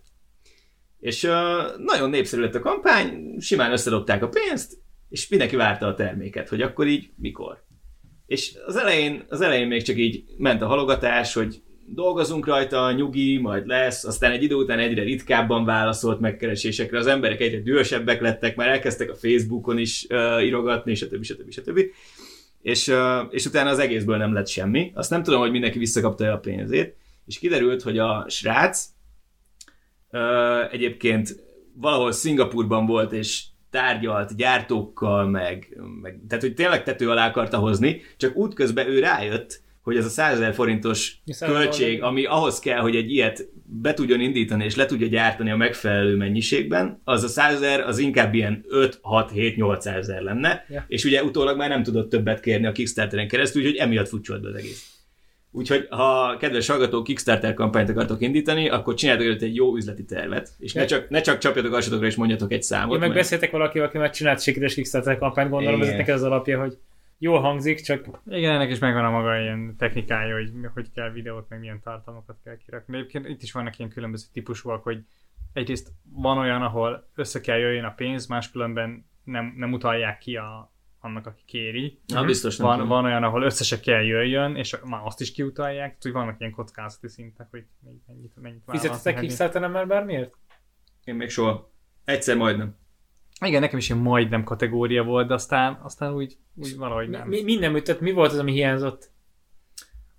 És 1.01 1.23
uh, 1.23 1.31
nagyon 1.85 2.11
népszerű 2.11 2.43
lett 2.43 2.55
a 2.55 2.61
kampány, 2.61 3.37
simán 3.41 3.73
összedobták 3.73 4.23
a 4.23 4.29
pénzt, 4.29 4.79
és 5.09 5.29
mindenki 5.29 5.57
várta 5.57 5.87
a 5.87 5.95
terméket, 5.95 6.49
hogy 6.49 6.63
akkor 6.63 6.87
így 6.87 7.11
mikor. 7.17 7.65
És 8.31 8.53
az 8.67 8.77
elején, 8.77 9.25
az 9.29 9.41
elején 9.41 9.67
még 9.67 9.83
csak 9.83 9.97
így 9.97 10.25
ment 10.37 10.63
a 10.63 10.67
halogatás, 10.67 11.33
hogy 11.33 11.63
dolgozunk 11.87 12.47
rajta, 12.47 12.93
nyugi, 12.93 13.39
majd 13.39 13.67
lesz, 13.67 14.05
aztán 14.05 14.33
egy 14.33 14.43
idő 14.43 14.55
után 14.55 14.79
egyre 14.79 15.03
ritkábban 15.03 15.65
válaszolt 15.65 16.21
megkeresésekre, 16.21 16.99
az 16.99 17.07
emberek 17.07 17.41
egyre 17.41 17.61
dühösebbek 17.61 18.21
lettek, 18.21 18.57
már 18.57 18.69
elkezdtek 18.69 19.11
a 19.11 19.15
Facebookon 19.15 19.79
is 19.79 20.07
uh, 20.09 20.45
írogatni, 20.45 20.95
stb. 20.95 21.23
stb. 21.23 21.51
stb. 21.51 21.81
És, 22.63 22.89
uh, 22.89 23.27
és 23.31 23.47
utána 23.47 23.71
az 23.71 23.79
egészből 23.79 24.17
nem 24.17 24.33
lett 24.33 24.49
semmi. 24.49 24.91
Azt 24.95 25.11
nem 25.11 25.23
tudom, 25.23 25.41
hogy 25.41 25.51
mindenki 25.51 25.79
visszakapta 25.79 26.33
a 26.33 26.39
pénzét, 26.39 26.97
és 27.27 27.39
kiderült, 27.39 27.83
hogy 27.83 27.99
a 27.99 28.27
srác 28.29 28.87
uh, 30.11 30.73
egyébként 30.73 31.37
valahol 31.75 32.13
Szingapurban 32.13 32.87
volt, 32.87 33.13
és 33.13 33.45
tárgyalt 33.71 34.37
gyártókkal, 34.37 35.27
meg, 35.27 35.77
meg 36.03 36.21
tehát 36.29 36.45
hogy 36.45 36.55
tényleg 36.55 36.83
tető 36.83 37.11
alá 37.11 37.29
akarta 37.29 37.59
hozni, 37.59 38.01
csak 38.17 38.37
útközben 38.37 38.87
ő 38.89 38.99
rájött, 38.99 39.61
hogy 39.83 39.97
ez 39.97 40.05
a 40.05 40.09
100 40.09 40.33
ezer 40.35 40.55
forintos 40.55 41.23
költség, 41.39 42.03
ami 42.03 42.25
ahhoz 42.25 42.59
kell, 42.59 42.79
hogy 42.79 42.97
egy 42.97 43.11
ilyet 43.13 43.49
be 43.65 43.95
tudjon 43.95 44.21
indítani 44.21 44.65
és 44.65 44.77
le 44.77 44.87
tudja 44.87 45.07
gyártani 45.07 45.51
a 45.51 45.57
megfelelő 45.57 46.17
mennyiségben, 46.17 47.01
az 47.05 47.23
a 47.23 47.29
100 47.29 47.55
ezer 47.55 47.81
az 47.81 47.99
inkább 47.99 48.35
ilyen 48.35 48.65
5, 48.69 48.99
6, 49.03 49.31
7, 49.31 49.57
800 49.57 49.97
ezer 49.97 50.23
lenne, 50.23 50.65
Ja. 50.69 50.85
és 50.89 51.05
ugye 51.05 51.25
utólag 51.25 51.57
már 51.57 51.69
nem 51.69 51.83
tudott 51.83 52.11
többet 52.11 52.41
kérni 52.41 52.67
a 52.67 52.73
Kickstarteren 52.73 53.29
keresztül, 53.29 53.63
úgyhogy 53.63 53.77
emiatt 53.79 54.09
futcsolt 54.09 54.43
be 54.43 54.49
az 54.49 54.55
egész. 54.55 55.00
Úgyhogy 55.53 55.87
ha 55.91 56.37
kedves 56.37 56.69
hallgatók 56.69 57.05
Kickstarter 57.05 57.55
kampányt 57.55 57.89
akartok 57.89 58.21
indítani, 58.21 58.69
akkor 58.69 58.95
csináljatok 58.95 59.29
előtt 59.29 59.43
egy 59.43 59.55
jó 59.55 59.77
üzleti 59.77 60.05
tervet, 60.05 60.51
és 60.59 60.73
ne 60.73 60.85
csak, 60.85 61.09
ne 61.09 61.21
csak 61.21 61.39
csapjatok 61.39 61.75
alsatokra 61.75 62.07
és 62.07 62.17
mondjatok 62.17 62.53
egy 62.53 62.63
számot. 62.63 62.95
Én 62.95 62.99
meg 62.99 63.09
mert- 63.09 63.21
beszéltek 63.21 63.51
valakivel, 63.51 63.87
aki 63.87 63.99
már 63.99 64.11
csinált 64.11 64.41
sikeres 64.41 64.75
Kickstarter 64.75 65.19
kampányt, 65.19 65.51
gondolom, 65.51 65.83
ez 65.83 65.89
neked 65.89 66.15
az 66.15 66.23
alapja, 66.23 66.61
hogy 66.61 66.79
jól 67.19 67.41
hangzik, 67.41 67.81
csak 67.81 68.09
Igen, 68.29 68.55
ennek 68.55 68.71
is 68.71 68.79
megvan 68.79 69.05
a 69.05 69.11
maga 69.11 69.41
ilyen 69.41 69.75
technikája, 69.79 70.35
hogy 70.35 70.51
hogy 70.75 70.91
kell 70.95 71.11
videót, 71.11 71.49
meg 71.49 71.61
milyen 71.61 71.81
tartalmakat 71.85 72.37
kell 72.45 72.57
kirakni. 72.57 72.97
Egyébként 72.97 73.29
itt 73.29 73.43
is 73.43 73.53
vannak 73.53 73.79
ilyen 73.79 73.91
különböző 73.91 74.27
típusúak, 74.33 74.83
hogy 74.83 74.99
egyrészt 75.53 75.93
van 76.13 76.39
olyan, 76.39 76.63
ahol 76.63 77.09
össze 77.15 77.41
kell 77.41 77.59
jöjjön 77.59 77.85
a 77.85 77.95
pénz, 77.95 78.27
máskülönben 78.27 79.05
nem, 79.25 79.55
nem 79.57 79.73
utalják 79.73 80.19
ki 80.19 80.37
a, 80.37 80.70
annak, 81.01 81.27
aki 81.27 81.43
kéri. 81.47 81.99
Na, 82.07 82.25
biztos 82.25 82.57
nem 82.57 82.67
Van, 82.67 82.77
tudom. 82.77 82.91
van 82.93 83.05
olyan, 83.05 83.23
ahol 83.23 83.43
össze 83.43 83.65
se 83.65 83.81
kell 83.81 84.03
jöjjön, 84.03 84.57
és 84.57 84.77
már 84.85 85.01
azt 85.05 85.21
is 85.21 85.33
kiutalják, 85.33 85.97
hogy 86.01 86.13
vannak 86.13 86.41
ilyen 86.41 86.53
kockázati 86.53 87.09
szintek, 87.09 87.47
hogy 87.51 87.65
mennyit, 88.07 88.33
mennyit, 88.41 88.67
neked. 89.05 89.21
Kickstarteren 89.21 89.71
már 89.71 89.87
bármiért? 89.87 90.35
Én 91.05 91.15
még 91.15 91.29
soha. 91.29 91.73
Egyszer 92.05 92.37
majdnem. 92.37 92.77
Igen, 93.45 93.61
nekem 93.61 93.79
is 93.79 93.89
ilyen 93.89 94.03
majdnem 94.03 94.45
kategória 94.45 95.03
volt, 95.03 95.29
de 95.29 95.35
aztán, 95.35 95.79
aztán 95.83 96.13
úgy, 96.13 96.37
úgy 96.55 96.77
valahogy 96.77 97.09
nem. 97.09 97.29
Mi, 97.29 97.43
minden 97.43 97.73
műtött, 97.73 98.01
mi 98.01 98.13
volt 98.13 98.33
az, 98.33 98.39
ami 98.39 98.53
hiányzott? 98.53 99.11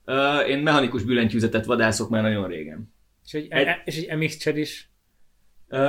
Uh, 0.05 0.49
én 0.49 0.59
mechanikus 0.59 1.03
billentyűzetet 1.03 1.65
vadászok 1.65 2.09
már 2.09 2.21
nagyon 2.21 2.47
régen. 2.47 2.93
És 3.25 3.33
egy, 3.33 3.47
Egy- 3.51 3.81
és 3.85 3.97
egy 4.05 4.17
MX 4.17 4.37
csed 4.37 4.57
is. 4.57 4.89
Uh, 5.69 5.79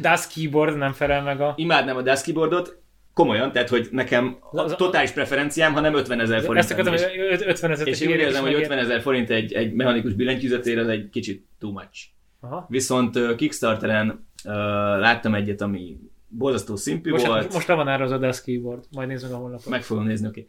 DAS 0.00 0.26
keyboard 0.26 0.76
nem 0.76 0.92
felel 0.92 1.22
meg 1.22 1.40
a... 1.40 1.52
imádnám 1.56 1.96
a 1.96 2.02
DAS 2.02 2.22
keyboardot, 2.22 2.79
komolyan, 3.14 3.52
tehát 3.52 3.68
hogy 3.68 3.88
nekem 3.90 4.36
a 4.52 4.74
totális 4.74 5.10
preferenciám, 5.10 5.72
ha 5.72 5.80
nem 5.80 5.94
50 5.94 6.20
ezer 6.20 6.40
forint. 6.40 6.58
Ezt 6.58 6.70
akartam, 6.70 6.92
hogy 6.92 7.18
öt- 7.30 7.46
50 7.46 7.70
ezer 7.70 7.86
és 7.88 8.00
én 8.00 8.08
úgy 8.08 8.18
érzem, 8.18 8.42
hogy 8.42 8.54
50 8.54 8.78
ezer 8.78 9.00
forint 9.00 9.30
egy, 9.30 9.52
egy 9.52 9.72
mechanikus 9.72 10.12
billentyűzetért 10.12 10.78
az 10.78 10.88
egy 10.88 11.08
kicsit 11.10 11.46
too 11.58 11.70
much. 11.70 12.06
Aha. 12.40 12.66
Viszont 12.68 13.16
uh, 13.16 13.34
Kickstarteren 13.34 14.26
uh, 14.44 14.52
láttam 14.98 15.34
egyet, 15.34 15.60
ami 15.60 15.96
borzasztó 16.28 16.76
szimpű 16.76 17.10
Most, 17.10 17.26
volt. 17.26 17.52
most, 17.52 17.66
le 17.66 17.74
van 17.74 17.88
ára 17.88 18.04
az 18.04 18.10
a 18.10 18.18
DAS 18.18 18.42
keyboard. 18.42 18.84
Majd 18.90 19.08
meg 19.08 19.32
a 19.32 19.36
honlapot. 19.36 19.68
Meg 19.68 19.82
fogom 19.82 20.04
nézni, 20.04 20.26
oké. 20.26 20.48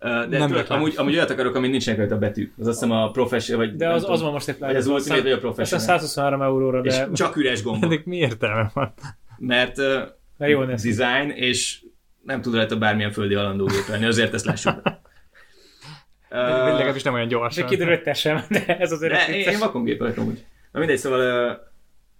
Okay. 0.00 0.22
Uh, 0.22 0.28
de 0.28 0.38
Nem 0.38 0.48
tudod, 0.48 0.66
amúgy, 0.68 0.94
amúgy 0.96 1.14
olyat 1.14 1.30
akarok, 1.30 1.54
amin 1.54 1.70
nincsenek 1.70 1.98
rajta 1.98 2.18
betűk. 2.18 2.52
Az 2.58 2.66
azt 2.66 2.80
hiszem 2.80 2.96
a 2.96 3.10
professional, 3.10 3.66
vagy 3.66 3.76
De 3.76 3.88
az, 3.88 4.00
tudom, 4.00 4.14
az 4.14 4.22
van 4.22 4.32
most 4.32 4.48
egy 4.48 4.58
vagy 4.58 4.76
az 4.76 4.86
Ultimate, 4.86 5.22
vagy 5.22 5.32
a 5.32 5.38
professional. 5.38 5.86
123 5.86 6.42
euróra, 6.42 6.80
És 6.80 6.96
de 6.96 7.08
csak 7.12 7.36
üres 7.36 7.62
gombok. 7.62 7.82
Ennek 7.82 8.04
mi 8.04 8.16
értelme 8.16 8.70
van? 8.74 8.92
Mert 9.38 9.78
uh, 9.78 9.84
mert 10.36 10.52
jól 10.52 10.66
néz 10.66 10.82
design, 10.82 11.30
és 11.30 11.84
nem 12.26 12.40
tud 12.40 12.54
rajta 12.54 12.76
bármilyen 12.76 13.12
földi 13.12 13.34
alandógépelni, 13.34 14.04
azért 14.04 14.34
ezt 14.34 14.44
lássuk 14.44 14.82
be. 14.82 15.00
Uh, 16.30 16.38
legalábbis 16.38 17.02
nem 17.02 17.14
olyan 17.14 17.28
De 17.28 17.34
gyorsan. 17.34 17.66
kiderül, 17.66 17.94
hogy 17.94 18.02
te 18.02 18.14
sem, 18.14 18.42
de 18.48 18.78
ez 18.78 18.92
azért 18.92 19.12
de 19.12 19.34
én, 19.34 19.48
én 19.48 19.58
vakon 19.58 19.84
gépelek 19.84 20.18
amúgy. 20.18 20.44
Na 20.72 20.78
mindegy, 20.78 20.98
szóval... 20.98 21.50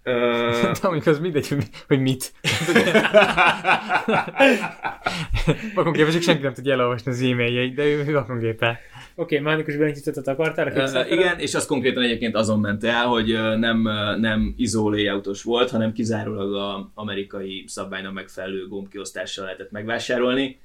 Uh, 0.05 0.13
uh, 0.13 0.71
De 0.81 0.87
amikor 0.87 1.07
az 1.11 1.19
mindegy, 1.19 1.47
hogy, 1.47 1.57
mi- 1.57 1.69
hogy 1.87 1.99
mit. 1.99 2.31
Vakongépesek 5.75 6.21
senki 6.21 6.41
nem 6.41 6.53
tudja 6.53 6.73
elolvasni 6.73 7.11
az 7.11 7.21
e-mailjeit, 7.21 7.75
de 7.75 7.83
ő 7.83 8.11
vakongépe. 8.13 8.79
Oké, 9.19 9.39
mechanikus 9.39 9.75
billentyűzetet 9.75 10.27
akartál? 10.27 10.67
Uh, 10.67 11.11
igen, 11.11 11.39
és 11.39 11.55
az 11.55 11.65
konkrétan 11.65 12.03
egyébként 12.03 12.35
azon 12.35 12.59
ment 12.59 12.83
el, 12.83 13.05
hogy 13.05 13.27
nem, 13.57 13.81
nem 14.19 14.53
ISO 14.57 14.89
layoutos 14.89 15.43
volt, 15.43 15.69
hanem 15.69 15.93
kizárólag 15.93 16.53
a 16.53 16.91
amerikai 16.93 17.63
szabványnak 17.67 18.13
megfelelő 18.13 18.67
gombkiosztással 18.67 19.45
lehetett 19.45 19.71
megvásárolni, 19.71 20.59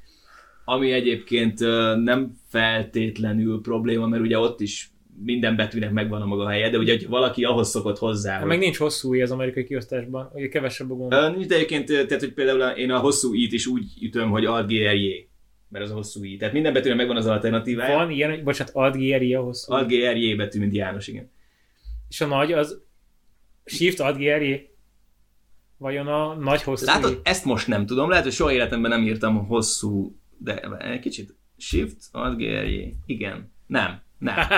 ami 0.64 0.92
egyébként 0.92 1.58
nem 2.04 2.36
feltétlenül 2.48 3.60
probléma, 3.60 4.06
mert 4.06 4.22
ugye 4.22 4.38
ott 4.38 4.60
is 4.60 4.90
minden 5.24 5.56
betűnek 5.56 5.92
megvan 5.92 6.22
a 6.22 6.26
maga 6.26 6.48
helye, 6.48 6.70
de 6.70 6.78
ugye, 6.78 6.92
hogy 6.92 7.08
valaki 7.08 7.44
ahhoz 7.44 7.68
szokott 7.68 7.98
hozzá, 7.98 8.30
Hát 8.30 8.40
hogy 8.40 8.48
meg 8.48 8.58
nincs 8.58 8.76
hosszú 8.76 9.14
íj 9.14 9.22
az 9.22 9.30
amerikai 9.30 9.64
kiosztásban, 9.64 10.30
ugye 10.34 10.48
kevesebb 10.48 10.90
a 10.90 10.94
gomb. 10.94 11.14
Nincs, 11.34 11.46
de 11.46 11.54
egyébként, 11.54 11.86
tehát, 11.86 12.20
hogy 12.20 12.32
például 12.32 12.76
én 12.76 12.90
a 12.90 12.98
hosszú 12.98 13.34
i-t 13.34 13.52
is 13.52 13.66
úgy 13.66 13.84
ütöm, 14.00 14.30
hogy 14.30 14.44
alt 14.44 14.66
GRJ, 14.66 15.30
mert 15.72 15.84
az 15.84 15.90
a 15.90 15.94
hosszú 15.94 16.24
i. 16.24 16.36
Tehát 16.36 16.54
minden 16.54 16.72
betűnek 16.72 16.96
megvan 16.96 17.16
az 17.16 17.26
alternatívája. 17.26 17.96
Van 17.96 18.10
ilyen, 18.10 18.44
bocsánat, 18.44 18.74
alt 18.74 18.94
GRI 18.94 19.34
a 19.34 19.42
hosszú. 19.42 19.74
GRJ 19.74 20.34
betű, 20.34 20.58
mint 20.58 20.74
János, 20.74 21.06
igen. 21.06 21.30
És 22.08 22.20
a 22.20 22.26
nagy 22.26 22.52
az 22.52 22.82
Shift 23.64 24.00
alt 24.00 24.16
GRI. 24.16 24.70
Vajon 25.76 26.06
a 26.06 26.34
nagy 26.34 26.62
hosszú 26.62 26.86
Látod, 26.86 27.10
íj? 27.10 27.18
ezt 27.22 27.44
most 27.44 27.66
nem 27.66 27.86
tudom, 27.86 28.08
lehet, 28.08 28.24
hogy 28.24 28.32
soha 28.32 28.52
életemben 28.52 28.90
nem 28.90 29.02
írtam 29.02 29.46
hosszú, 29.46 30.16
de 30.38 30.60
egy 30.60 31.00
kicsit. 31.00 31.34
Shift, 31.56 31.96
GRJ, 32.36 32.94
igen. 33.06 33.52
Nem, 33.66 34.02
nem. 34.18 34.34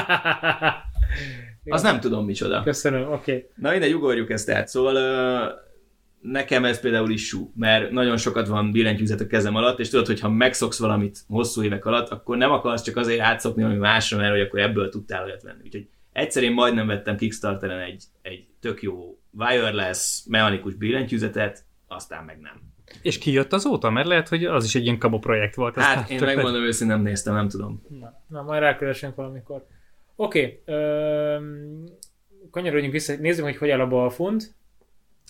Az 1.66 1.82
nem 1.82 2.00
tudom 2.00 2.24
micsoda. 2.24 2.62
Köszönöm, 2.62 3.12
oké. 3.12 3.32
Okay. 3.32 3.48
Na 3.54 3.70
mindegy, 3.70 3.92
ugorjuk 3.92 4.30
ezt 4.30 4.50
át. 4.50 4.68
Szóval 4.68 4.94
ö, 4.94 5.46
nekem 6.24 6.64
ez 6.64 6.80
például 6.80 7.10
is 7.10 7.26
sú, 7.26 7.52
mert 7.56 7.90
nagyon 7.90 8.16
sokat 8.16 8.46
van 8.46 8.72
billentyűzet 8.72 9.20
a 9.20 9.26
kezem 9.26 9.54
alatt, 9.54 9.78
és 9.78 9.88
tudod, 9.88 10.06
hogy 10.06 10.20
ha 10.20 10.28
megszoksz 10.28 10.78
valamit 10.78 11.18
hosszú 11.28 11.62
évek 11.62 11.84
alatt, 11.84 12.08
akkor 12.08 12.36
nem 12.36 12.50
akarsz 12.50 12.82
csak 12.82 12.96
azért 12.96 13.20
átszokni 13.20 13.62
valami 13.62 13.80
másra, 13.80 14.16
mert 14.16 14.30
hogy 14.30 14.40
akkor 14.40 14.60
ebből 14.60 14.88
tudtál 14.88 15.24
olyat 15.24 15.42
venni. 15.42 15.60
Úgyhogy 15.64 15.88
egyszer 16.12 16.42
én 16.42 16.52
majdnem 16.52 16.86
vettem 16.86 17.16
Kickstarteren 17.16 17.80
egy, 17.80 18.04
egy 18.22 18.46
tök 18.60 18.82
jó 18.82 19.18
wireless, 19.38 20.24
mechanikus 20.28 20.74
billentyűzetet, 20.74 21.64
aztán 21.88 22.24
meg 22.24 22.40
nem. 22.40 22.72
És 23.02 23.18
ki 23.18 23.32
jött 23.32 23.52
azóta? 23.52 23.90
Mert 23.90 24.06
lehet, 24.06 24.28
hogy 24.28 24.44
az 24.44 24.64
is 24.64 24.74
egy 24.74 24.84
ilyen 24.84 24.98
kabo 24.98 25.18
projekt 25.18 25.54
volt. 25.54 25.74
Hát 25.74 25.96
aztán 25.96 26.18
én 26.18 26.24
megmondom 26.24 26.62
őszintén, 26.62 26.96
nem 26.96 27.04
néztem, 27.04 27.34
nem 27.34 27.48
tudom. 27.48 27.82
Na, 28.00 28.22
na, 28.28 28.42
majd 28.42 28.60
rákeresünk 28.60 29.14
valamikor. 29.14 29.66
Oké, 30.16 30.62
okay, 30.66 30.74
kanyarodjunk 32.50 32.92
vissza, 32.92 33.14
nézzük, 33.20 33.44
hogy 33.44 33.56
hogy 33.56 33.70
áll 33.70 33.80
a 33.80 33.88
balfund. 33.88 34.42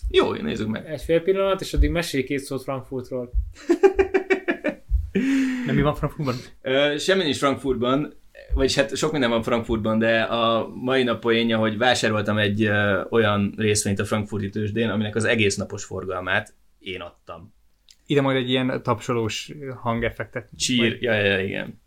Jó, 0.09 0.33
nézzük 0.33 0.67
meg. 0.67 0.85
Egy 0.85 1.01
fél 1.01 1.21
pillanat, 1.21 1.61
és 1.61 1.73
addig 1.73 1.89
mesélj 1.89 2.23
két 2.23 2.39
szót 2.39 2.63
Frankfurtról. 2.63 3.31
Nem 5.65 5.75
mi 5.75 5.81
van 5.81 5.95
Frankfurtban? 5.95 6.35
Ö, 6.61 6.97
semmi 6.97 7.23
nincs 7.23 7.37
Frankfurtban, 7.37 8.13
vagyis 8.53 8.75
hát 8.75 8.95
sok 8.95 9.11
minden 9.11 9.29
van 9.29 9.43
Frankfurtban, 9.43 9.99
de 9.99 10.21
a 10.21 10.67
mai 10.67 11.03
nap 11.03 11.19
poénja, 11.19 11.57
hogy 11.57 11.77
vásároltam 11.77 12.37
egy 12.37 12.63
ö, 12.63 13.01
olyan 13.09 13.53
részvényt 13.57 13.99
a 13.99 14.05
Frankfurti 14.05 14.49
tőzsdén, 14.49 14.89
aminek 14.89 15.15
az 15.15 15.23
egész 15.23 15.55
napos 15.55 15.83
forgalmát 15.83 16.53
én 16.79 17.01
adtam. 17.01 17.53
Ide 18.05 18.21
majd 18.21 18.37
egy 18.37 18.49
ilyen 18.49 18.81
tapsolós 18.83 19.51
hangeffektet. 19.81 20.49
Cheer, 20.57 20.97
ja, 21.01 21.13
ja, 21.13 21.23
ja, 21.23 21.39
igen. 21.39 21.81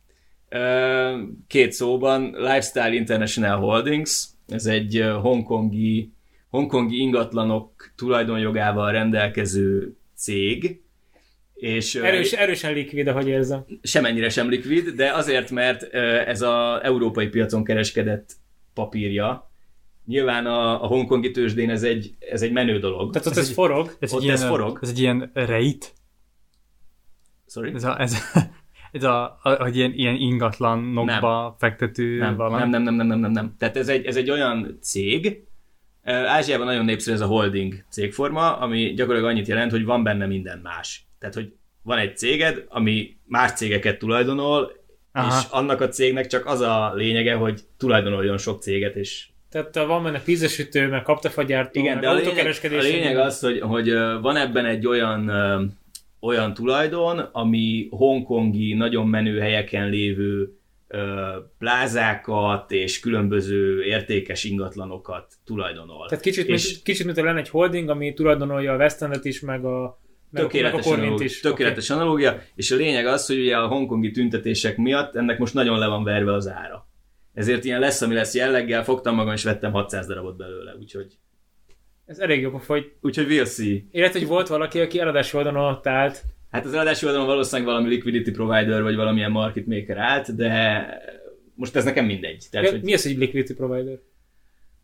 Ö, 0.48 1.22
két 1.46 1.72
szóban, 1.72 2.34
Lifestyle 2.36 2.92
International 2.92 3.58
Holdings, 3.58 4.28
ez 4.48 4.66
egy 4.66 5.04
hongkongi, 5.20 6.12
hongkongi 6.48 6.96
ingatlanok 7.00 7.92
tulajdonjogával 7.96 8.92
rendelkező 8.92 9.96
cég, 10.16 10.80
és 11.54 11.94
Erős, 11.94 12.32
erősen 12.32 12.72
likvid, 12.72 13.06
ahogy 13.06 13.28
érzem. 13.28 13.64
semennyire 13.82 14.28
sem 14.28 14.48
likvid, 14.48 14.88
de 14.88 15.12
azért, 15.12 15.50
mert 15.50 15.82
ez 16.26 16.42
az 16.42 16.80
európai 16.82 17.26
piacon 17.28 17.64
kereskedett 17.64 18.32
papírja. 18.74 19.50
Nyilván 20.06 20.46
a, 20.46 20.82
a 20.82 20.86
hongkongi 20.86 21.30
tőzsdén 21.30 21.70
ez 21.70 21.82
egy, 21.82 22.14
ez 22.18 22.42
egy 22.42 22.52
menő 22.52 22.78
dolog. 22.78 23.12
Tehát 23.12 23.26
ott 23.26 23.32
Ez 23.32 23.38
ez 23.38 23.48
egy- 23.48 23.54
forog. 23.54 23.96
Ez 24.00 24.12
Ott 24.12 24.18
egy 24.18 24.24
ilyen, 24.24 24.36
ez 24.36 24.44
forog? 24.44 24.78
Ez 24.82 24.88
egy 24.88 24.98
ilyen 24.98 25.30
rejt. 25.34 25.92
Sorry? 27.46 27.72
Ez 27.74 27.84
a, 27.84 28.00
ez, 28.00 28.16
ez 28.92 29.04
a, 29.04 29.22
a, 29.42 29.50
a 29.62 29.68
ilyen, 29.72 29.92
ilyen 29.92 30.14
ingatlanokba 30.14 31.56
fektető 31.58 32.18
Nem, 32.18 32.36
valami. 32.36 32.58
nem, 32.58 32.68
nem, 32.70 32.82
nem, 32.82 32.94
nem, 32.94 33.06
nem, 33.06 33.18
nem, 33.20 33.30
nem. 33.30 33.54
Tehát 33.58 33.76
ez 33.76 33.88
egy, 33.88 34.04
ez 34.06 34.16
egy 34.16 34.30
olyan 34.30 34.78
cég, 34.80 35.46
Ázsiában 36.04 36.66
nagyon 36.66 36.84
népszerű 36.84 37.16
ez 37.16 37.22
a 37.22 37.26
holding 37.26 37.84
cégforma, 37.90 38.56
ami 38.56 38.92
gyakorlatilag 38.94 39.32
annyit 39.32 39.48
jelent, 39.48 39.70
hogy 39.70 39.84
van 39.84 40.02
benne 40.02 40.26
minden 40.26 40.58
más. 40.62 41.06
Tehát, 41.18 41.34
hogy 41.34 41.52
van 41.82 41.98
egy 41.98 42.16
céged, 42.16 42.64
ami 42.68 43.16
más 43.24 43.52
cégeket 43.52 43.98
tulajdonol, 43.98 44.72
Aha. 45.12 45.38
és 45.38 45.46
annak 45.50 45.80
a 45.80 45.88
cégnek 45.88 46.26
csak 46.26 46.46
az 46.46 46.60
a 46.60 46.92
lényege, 46.94 47.34
hogy 47.34 47.60
tulajdonoljon 47.76 48.38
sok 48.38 48.62
céget, 48.62 48.96
és 48.96 49.28
Tehát 49.50 49.74
van 49.74 50.02
benne 50.02 50.20
pizzasütő, 50.20 50.88
meg 50.88 51.02
kaptafagyártó, 51.02 51.80
Igen, 51.80 51.94
meg 51.94 52.02
de 52.02 52.08
a 52.08 52.14
lényeg, 52.14 52.54
a 52.62 52.80
lényeg 52.80 53.16
az, 53.16 53.40
hogy, 53.40 53.60
hogy 53.60 53.92
van 54.20 54.36
ebben 54.36 54.64
egy 54.64 54.86
olyan 54.86 55.30
olyan 56.20 56.54
tulajdon, 56.54 57.18
ami 57.18 57.88
hongkongi 57.90 58.74
nagyon 58.74 59.08
menő 59.08 59.38
helyeken 59.38 59.88
lévő 59.88 60.57
plázákat 61.58 62.70
és 62.72 63.00
különböző 63.00 63.82
értékes 63.84 64.44
ingatlanokat 64.44 65.34
tulajdonol. 65.44 66.08
Tehát 66.08 66.24
kicsit, 66.24 66.46
és- 66.48 66.68
mint, 66.70 66.82
kicsit 66.82 67.04
mint 67.06 67.16
lenne 67.16 67.38
egy 67.38 67.48
holding, 67.48 67.88
ami 67.88 68.12
tulajdonolja 68.12 68.72
a 68.72 68.76
West 68.76 69.02
Endet 69.02 69.24
is, 69.24 69.40
meg 69.40 69.64
a 69.64 70.00
Meg, 70.30 70.42
tökéletes, 70.42 70.86
a 70.86 70.90
analógia, 70.92 71.24
is. 71.24 71.40
tökéletes 71.40 71.90
analógia, 71.90 72.40
és 72.54 72.70
a 72.70 72.76
lényeg 72.76 73.06
az, 73.06 73.26
hogy 73.26 73.38
ugye 73.38 73.56
a 73.56 73.66
hongkongi 73.66 74.10
tüntetések 74.10 74.76
miatt 74.76 75.16
ennek 75.16 75.38
most 75.38 75.54
nagyon 75.54 75.78
le 75.78 75.86
van 75.86 76.04
verve 76.04 76.32
az 76.32 76.48
ára. 76.48 76.86
Ezért 77.34 77.64
ilyen 77.64 77.80
lesz, 77.80 78.02
ami 78.02 78.14
lesz 78.14 78.34
jelleggel, 78.34 78.84
fogtam 78.84 79.14
magam 79.14 79.32
és 79.32 79.44
vettem 79.44 79.72
600 79.72 80.06
darabot 80.06 80.36
belőle, 80.36 80.74
úgyhogy, 80.78 81.06
Okay. 81.06 81.76
Ez 82.06 82.18
elég 82.18 82.40
jó, 82.40 82.60
hogy 82.66 82.92
úgyhogy 83.00 83.26
we'll 83.28 83.46
see. 83.54 83.84
illetve, 83.90 84.18
hogy 84.18 84.28
volt 84.28 84.48
valaki, 84.48 84.80
aki 84.80 85.00
eladási 85.00 85.36
oldalon 85.36 85.72
ott 85.72 85.86
állt, 85.86 86.22
Hát 86.50 86.64
az 86.64 86.72
eladási 86.74 87.06
oldalon 87.06 87.26
valószínűleg 87.26 87.72
valami 87.72 87.88
liquidity 87.88 88.30
provider 88.30 88.82
vagy 88.82 88.96
valamilyen 88.96 89.30
market 89.30 89.66
maker 89.66 89.96
állt, 89.96 90.36
de 90.36 90.86
most 91.54 91.76
ez 91.76 91.84
nekem 91.84 92.04
mindegy. 92.04 92.46
Tehát, 92.50 92.66
Mi, 92.66 92.72
hogy, 92.76 92.84
mi 92.84 92.94
az, 92.94 93.02
hogy 93.02 93.16
liquidity 93.16 93.52
provider? 93.54 93.98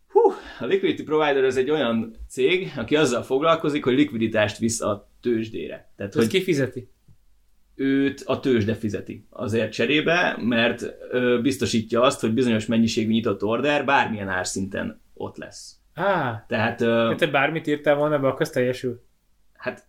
hú, 0.08 0.20
a 0.60 0.64
liquidity 0.64 1.02
provider 1.02 1.44
az 1.44 1.56
egy 1.56 1.70
olyan 1.70 2.16
cég, 2.28 2.72
aki 2.76 2.96
azzal 2.96 3.22
foglalkozik, 3.22 3.84
hogy 3.84 3.94
likviditást 3.94 4.58
visz 4.58 4.80
a 4.80 5.08
tőzsdére. 5.20 5.90
Tehát, 5.96 6.14
Hogy 6.14 6.26
ki 6.26 6.42
fizeti? 6.42 6.88
őt 7.74 8.22
a 8.26 8.40
tőzsde 8.40 8.74
fizeti 8.74 9.26
azért 9.30 9.72
cserébe, 9.72 10.36
mert 10.40 10.94
ö, 11.10 11.38
biztosítja 11.42 12.00
azt, 12.02 12.20
hogy 12.20 12.32
bizonyos 12.32 12.66
mennyiségű 12.66 13.10
nyitott 13.10 13.42
order 13.42 13.84
bármilyen 13.84 14.28
árszinten 14.28 15.00
ott 15.14 15.36
lesz. 15.36 15.76
Á, 15.94 16.44
Tehát, 16.48 16.80
ö, 16.80 17.14
te 17.16 17.26
bármit 17.26 17.66
írtál 17.66 17.94
volna 17.94 18.18
be, 18.18 18.26
akkor 18.28 18.48
teljesül. 18.48 19.02
hát, 19.52 19.86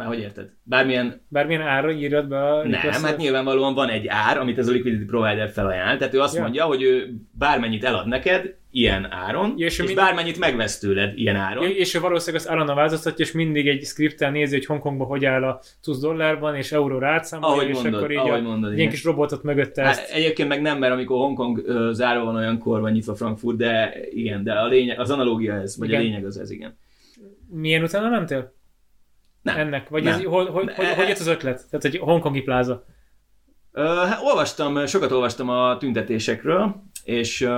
már 0.00 0.14
hogy 0.14 0.18
érted? 0.24 0.48
Bármilyen 0.62 1.20
Bármilyen 1.28 1.62
ára 1.62 1.90
írod 1.92 2.28
be 2.28 2.38
a 2.42 2.62
Nem, 2.62 2.70
requestet? 2.70 3.04
hát 3.06 3.16
nyilvánvalóan 3.16 3.74
van 3.74 3.88
egy 3.88 4.06
ár, 4.06 4.38
amit 4.38 4.58
ez 4.58 4.68
a 4.68 4.72
liquidity 4.72 5.04
provider 5.04 5.50
felajánl. 5.50 5.98
Tehát 5.98 6.14
ő 6.14 6.20
azt 6.20 6.34
Ja. 6.34 6.42
mondja, 6.42 6.64
hogy 6.64 6.82
ő 6.82 7.14
bármennyit 7.38 7.84
elad 7.84 8.06
neked 8.06 8.54
ilyen 8.72 9.12
áron, 9.12 9.54
Ja, 9.56 9.66
és 9.66 9.78
és, 9.78 9.84
mind- 9.84 9.96
bármennyit 9.98 10.38
megvesz 10.38 10.78
tőled 10.78 11.18
ilyen 11.18 11.36
áron. 11.36 11.64
Ja, 11.64 11.70
és 11.70 11.94
ő 11.94 12.00
valószínűleg 12.00 12.44
az 12.44 12.50
állandóan 12.50 12.76
változtatja, 12.76 13.24
és 13.24 13.32
mindig 13.32 13.68
egy 13.68 13.84
scripttel 13.84 14.30
nézi, 14.30 14.54
hogy 14.56 14.66
Hongkongban 14.66 15.06
hogy 15.06 15.24
áll 15.24 15.44
a 15.44 15.60
TUS 15.82 15.98
dollárban, 15.98 16.54
és 16.54 16.72
euróra 16.72 17.08
átszámolja, 17.08 17.54
Ahogy 17.54 17.68
és 17.68 17.74
mondod, 17.74 17.94
akkor 17.94 18.10
így 18.10 18.16
ahogy 18.16 18.38
a, 18.38 18.42
mondod, 18.42 18.78
ilyen 18.78 18.90
kis 18.90 19.04
robotot 19.04 19.42
mögötte 19.42 19.82
Hát, 19.82 20.08
egyébként 20.12 20.48
meg 20.48 20.60
nem, 20.62 20.78
mert 20.78 20.92
amikor 20.92 21.16
Hongkong 21.16 21.62
ö, 21.66 21.90
zárva 21.92 22.24
van, 22.24 22.36
olyankor 22.36 22.80
van 22.80 22.92
nyitva 22.92 23.14
Frankfurt, 23.14 23.56
de 23.56 23.94
igen, 24.10 24.44
de 24.44 24.52
a 24.52 24.66
lényeg, 24.66 25.00
az 25.00 25.10
analógia 25.10 25.54
ez, 25.54 25.78
vagy 25.78 25.88
Igen. 25.88 26.00
a 26.00 26.04
lényeg 26.04 26.24
az 26.24 26.38
ez, 26.38 26.50
igen. 26.50 26.78
Milyen 27.52 27.82
utána 27.82 28.08
mentél? 28.08 28.52
Nem. 29.42 29.56
Ennek? 29.56 29.88
Vagy 29.88 30.02
Nem. 30.02 30.12
Ez, 30.12 30.24
hogy, 30.24 30.48
hogy, 30.48 30.72
hogy, 30.72 30.86
hogy 30.86 31.08
jött 31.08 31.18
az 31.18 31.26
ötlet? 31.26 31.66
Tehát, 31.70 31.82
hogy 31.82 31.98
Hongkongi 31.98 32.40
pláza. 32.40 32.84
Ö, 33.72 33.82
hát 33.84 34.20
olvastam, 34.22 34.86
sokat 34.86 35.12
olvastam 35.12 35.48
a 35.48 35.76
tüntetésekről, 35.76 36.82
és, 37.04 37.48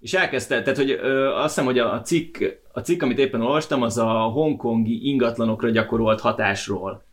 és 0.00 0.14
elkezdte, 0.14 0.62
tehát 0.62 0.78
hogy 0.78 0.90
azt 1.34 1.54
hiszem, 1.54 1.64
hogy 1.64 1.78
a, 1.78 2.00
cikk, 2.00 2.42
a 2.72 2.80
cikk, 2.80 3.02
amit 3.02 3.18
éppen 3.18 3.40
olvastam, 3.40 3.82
az 3.82 3.98
a 3.98 4.12
hongkongi 4.12 5.08
ingatlanokra 5.08 5.70
gyakorolt 5.70 6.20
hatásról 6.20 7.04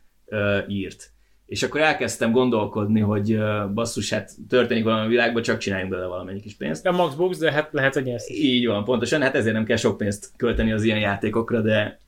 írt. 0.68 1.12
És 1.46 1.64
akkor 1.64 1.82
elkezdtem 1.82 2.32
gondolkodni, 2.32 3.00
hogy 3.00 3.40
basszus, 3.74 4.10
hát 4.10 4.32
történik 4.50 4.84
valami 4.84 5.06
a 5.06 5.10
világban, 5.10 5.42
csak 5.42 5.58
csináljunk 5.58 5.92
bele 5.92 6.06
valamennyi 6.06 6.40
kis 6.40 6.56
pénzt. 6.56 6.86
A 6.86 6.92
Max 6.92 7.14
Books, 7.14 7.38
de 7.38 7.52
hát 7.52 7.70
lehet, 7.72 7.94
hogy 7.94 8.08
is. 8.08 8.30
Így 8.30 8.68
van, 8.68 8.84
pontosan, 8.84 9.22
hát 9.22 9.36
ezért 9.36 9.56
nem 9.56 9.66
kell 9.66 9.78
sok 9.78 9.98
pénzt 9.98 10.32
költeni 10.38 10.72
az 10.72 10.84
ilyen 10.84 11.00
játékokra, 11.00 11.62
de 11.62 12.00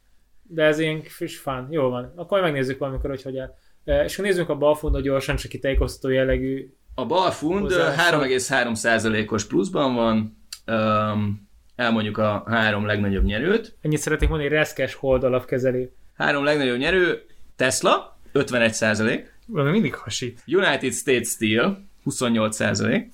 De 0.47 0.63
ez 0.63 0.79
ilyen 0.79 1.01
fish 1.03 1.41
fun. 1.41 1.67
Jó 1.69 1.89
van. 1.89 2.13
Akkor 2.15 2.41
megnézzük 2.41 2.79
valamikor, 2.79 3.09
hogy 3.09 3.21
hogy 3.21 3.37
áll. 3.37 3.53
E, 3.85 4.03
És 4.03 4.13
akkor 4.13 4.25
nézzük 4.25 4.49
a 4.49 4.55
balfundot 4.55 5.01
gyorsan, 5.01 5.35
csak 5.35 5.53
itt 5.53 5.61
tájékoztató 5.61 6.13
jellegű. 6.13 6.73
A 6.95 7.05
balfund 7.05 7.71
ö, 7.71 7.75
Hozzászól. 7.75 8.19
3,3%-os 8.19 9.45
pluszban 9.45 9.95
van, 9.95 10.37
um, 10.67 11.49
elmondjuk 11.75 12.17
a 12.17 12.43
három 12.47 12.85
legnagyobb 12.85 13.23
nyerőt. 13.23 13.77
Ennyit 13.81 13.99
szeretnék 13.99 14.29
mondani, 14.29 14.49
reszkes 14.49 14.93
hold 14.93 15.23
alapkezelő. 15.23 15.91
Három 16.13 16.43
legnagyobb 16.43 16.77
nyerő, 16.77 17.25
Tesla, 17.55 18.19
51%, 18.33 19.25
Valami 19.47 19.71
mindig 19.71 19.95
hasít. 19.95 20.43
United 20.45 20.93
States 20.93 21.27
Steel, 21.27 21.85
28%, 22.05 23.05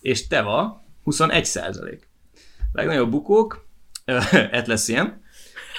és 0.00 0.26
Teva, 0.26 0.84
21%. 1.06 1.98
Legnagyobb 2.72 3.10
bukók, 3.10 3.66
Atlassian, 4.52 5.22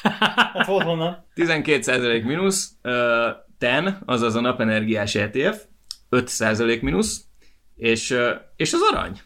Hát 0.02 0.66
volt 0.66 0.84
honnan. 0.84 1.26
12% 1.36 2.24
mínusz, 2.24 2.72
ö, 2.82 3.28
TEN, 3.58 3.98
azaz 4.06 4.36
a 4.36 4.42
napenergiás 4.42 5.16
ETF, 5.16 5.64
5% 6.10 6.82
mínusz, 6.82 7.26
és, 7.76 8.12
ö, 8.12 8.32
és 8.56 8.74
az 8.74 8.80
arany, 8.92 9.20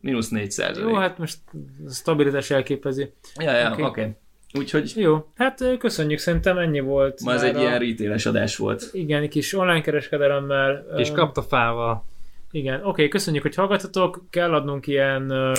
mínusz 0.00 0.28
4%. 0.30 0.76
Jó, 0.88 0.94
hát 0.94 1.18
most 1.18 1.38
stabilitás 1.90 2.50
elképezi. 2.50 3.12
Ja, 3.36 3.52
ja, 3.52 3.70
Oké. 3.72 3.82
oké. 3.82 4.00
Okay. 4.00 4.16
Úgyhogy 4.58 4.92
Jó, 4.96 5.32
hát 5.34 5.64
köszönjük, 5.78 6.18
szerintem 6.18 6.58
ennyi 6.58 6.80
volt. 6.80 7.20
ma 7.24 7.32
ez 7.32 7.42
egy 7.42 7.56
a- 7.56 7.60
ilyen 7.60 7.78
retail 7.78 8.16
adás 8.24 8.56
volt. 8.56 8.88
Igen, 8.92 9.22
egy 9.22 9.28
kis 9.28 9.54
online 9.54 9.80
kereskedelemmel. 9.80 10.86
És 10.96 11.10
ö, 11.10 11.12
kaptafával. 11.12 12.04
Igen, 12.50 12.80
oké, 12.84 13.08
köszönjük, 13.08 13.42
hogy 13.42 13.54
hallgatotok. 13.54 14.24
Kell 14.30 14.54
adnunk 14.54 14.86
ilyen... 14.86 15.22
Uh, 15.22 15.56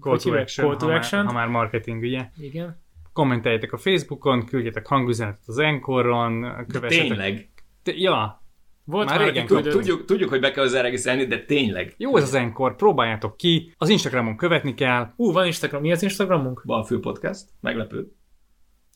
Call 0.00 0.18
to 0.18 0.32
action, 0.36 0.66
Call 0.66 0.76
to 0.76 0.84
ha, 0.84 0.90
már, 0.90 0.96
action. 0.96 1.26
ha 1.26 1.32
már 1.32 1.46
marketing, 1.48 2.02
ugye? 2.02 2.26
Igen. 2.38 2.82
Kommenteljetek 3.14 3.72
a 3.72 3.76
Facebookon, 3.76 4.44
küldjetek 4.46 4.86
hangüzenetet 4.86 5.42
az 5.46 5.58
Encoron, 5.58 6.40
De 6.40 6.64
kövessetek... 6.68 7.08
tényleg. 7.08 7.50
Te- 7.82 7.92
Ja, 7.96 8.42
Volt 8.84 9.08
Már 9.08 9.18
már, 9.18 9.26
régen 9.26 9.46
Tud-. 9.46 9.68
Tudjuk, 9.70 10.04
tudjuk, 10.04 10.28
hogy 10.28 10.40
be 10.40 10.50
kell 10.50 10.62
hozzá 10.62 10.80
regisztrálni, 10.80 11.26
de 11.26 11.44
tényleg. 11.44 11.94
jó 11.98 12.16
ez 12.16 12.22
az 12.22 12.34
Encore, 12.34 12.74
próbáljátok 12.74 13.36
ki, 13.36 13.72
az 13.76 13.88
Instagramon 13.88 14.36
követni 14.36 14.74
kell. 14.74 15.12
Ú, 15.16 15.32
van 15.32 15.46
Instagram. 15.46 15.80
Mi 15.80 15.92
az 15.92 16.02
Instagramunk? 16.02 16.62
Balfő 16.66 17.00
podcast. 17.00 17.44
Meglepő. 17.60 18.12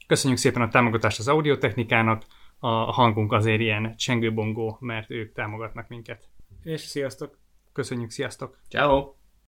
Köszönjük 0.06 0.38
szépen 0.38 0.62
a 0.62 0.68
támogatást 0.68 1.18
az 1.18 1.28
audiotechnikának, 1.28 2.22
a 2.58 2.68
hangunk 2.68 3.32
azért 3.32 3.60
ilyen 3.60 3.96
csengőbongó, 3.96 4.76
mert 4.80 5.10
ők 5.10 5.32
támogatnak 5.32 5.88
minket. 5.88 6.28
És 6.62 6.80
sziasztok! 6.80 7.38
Köszönjük, 7.72 8.10
sziasztok! 8.10 8.58
Ciao. 8.68 9.17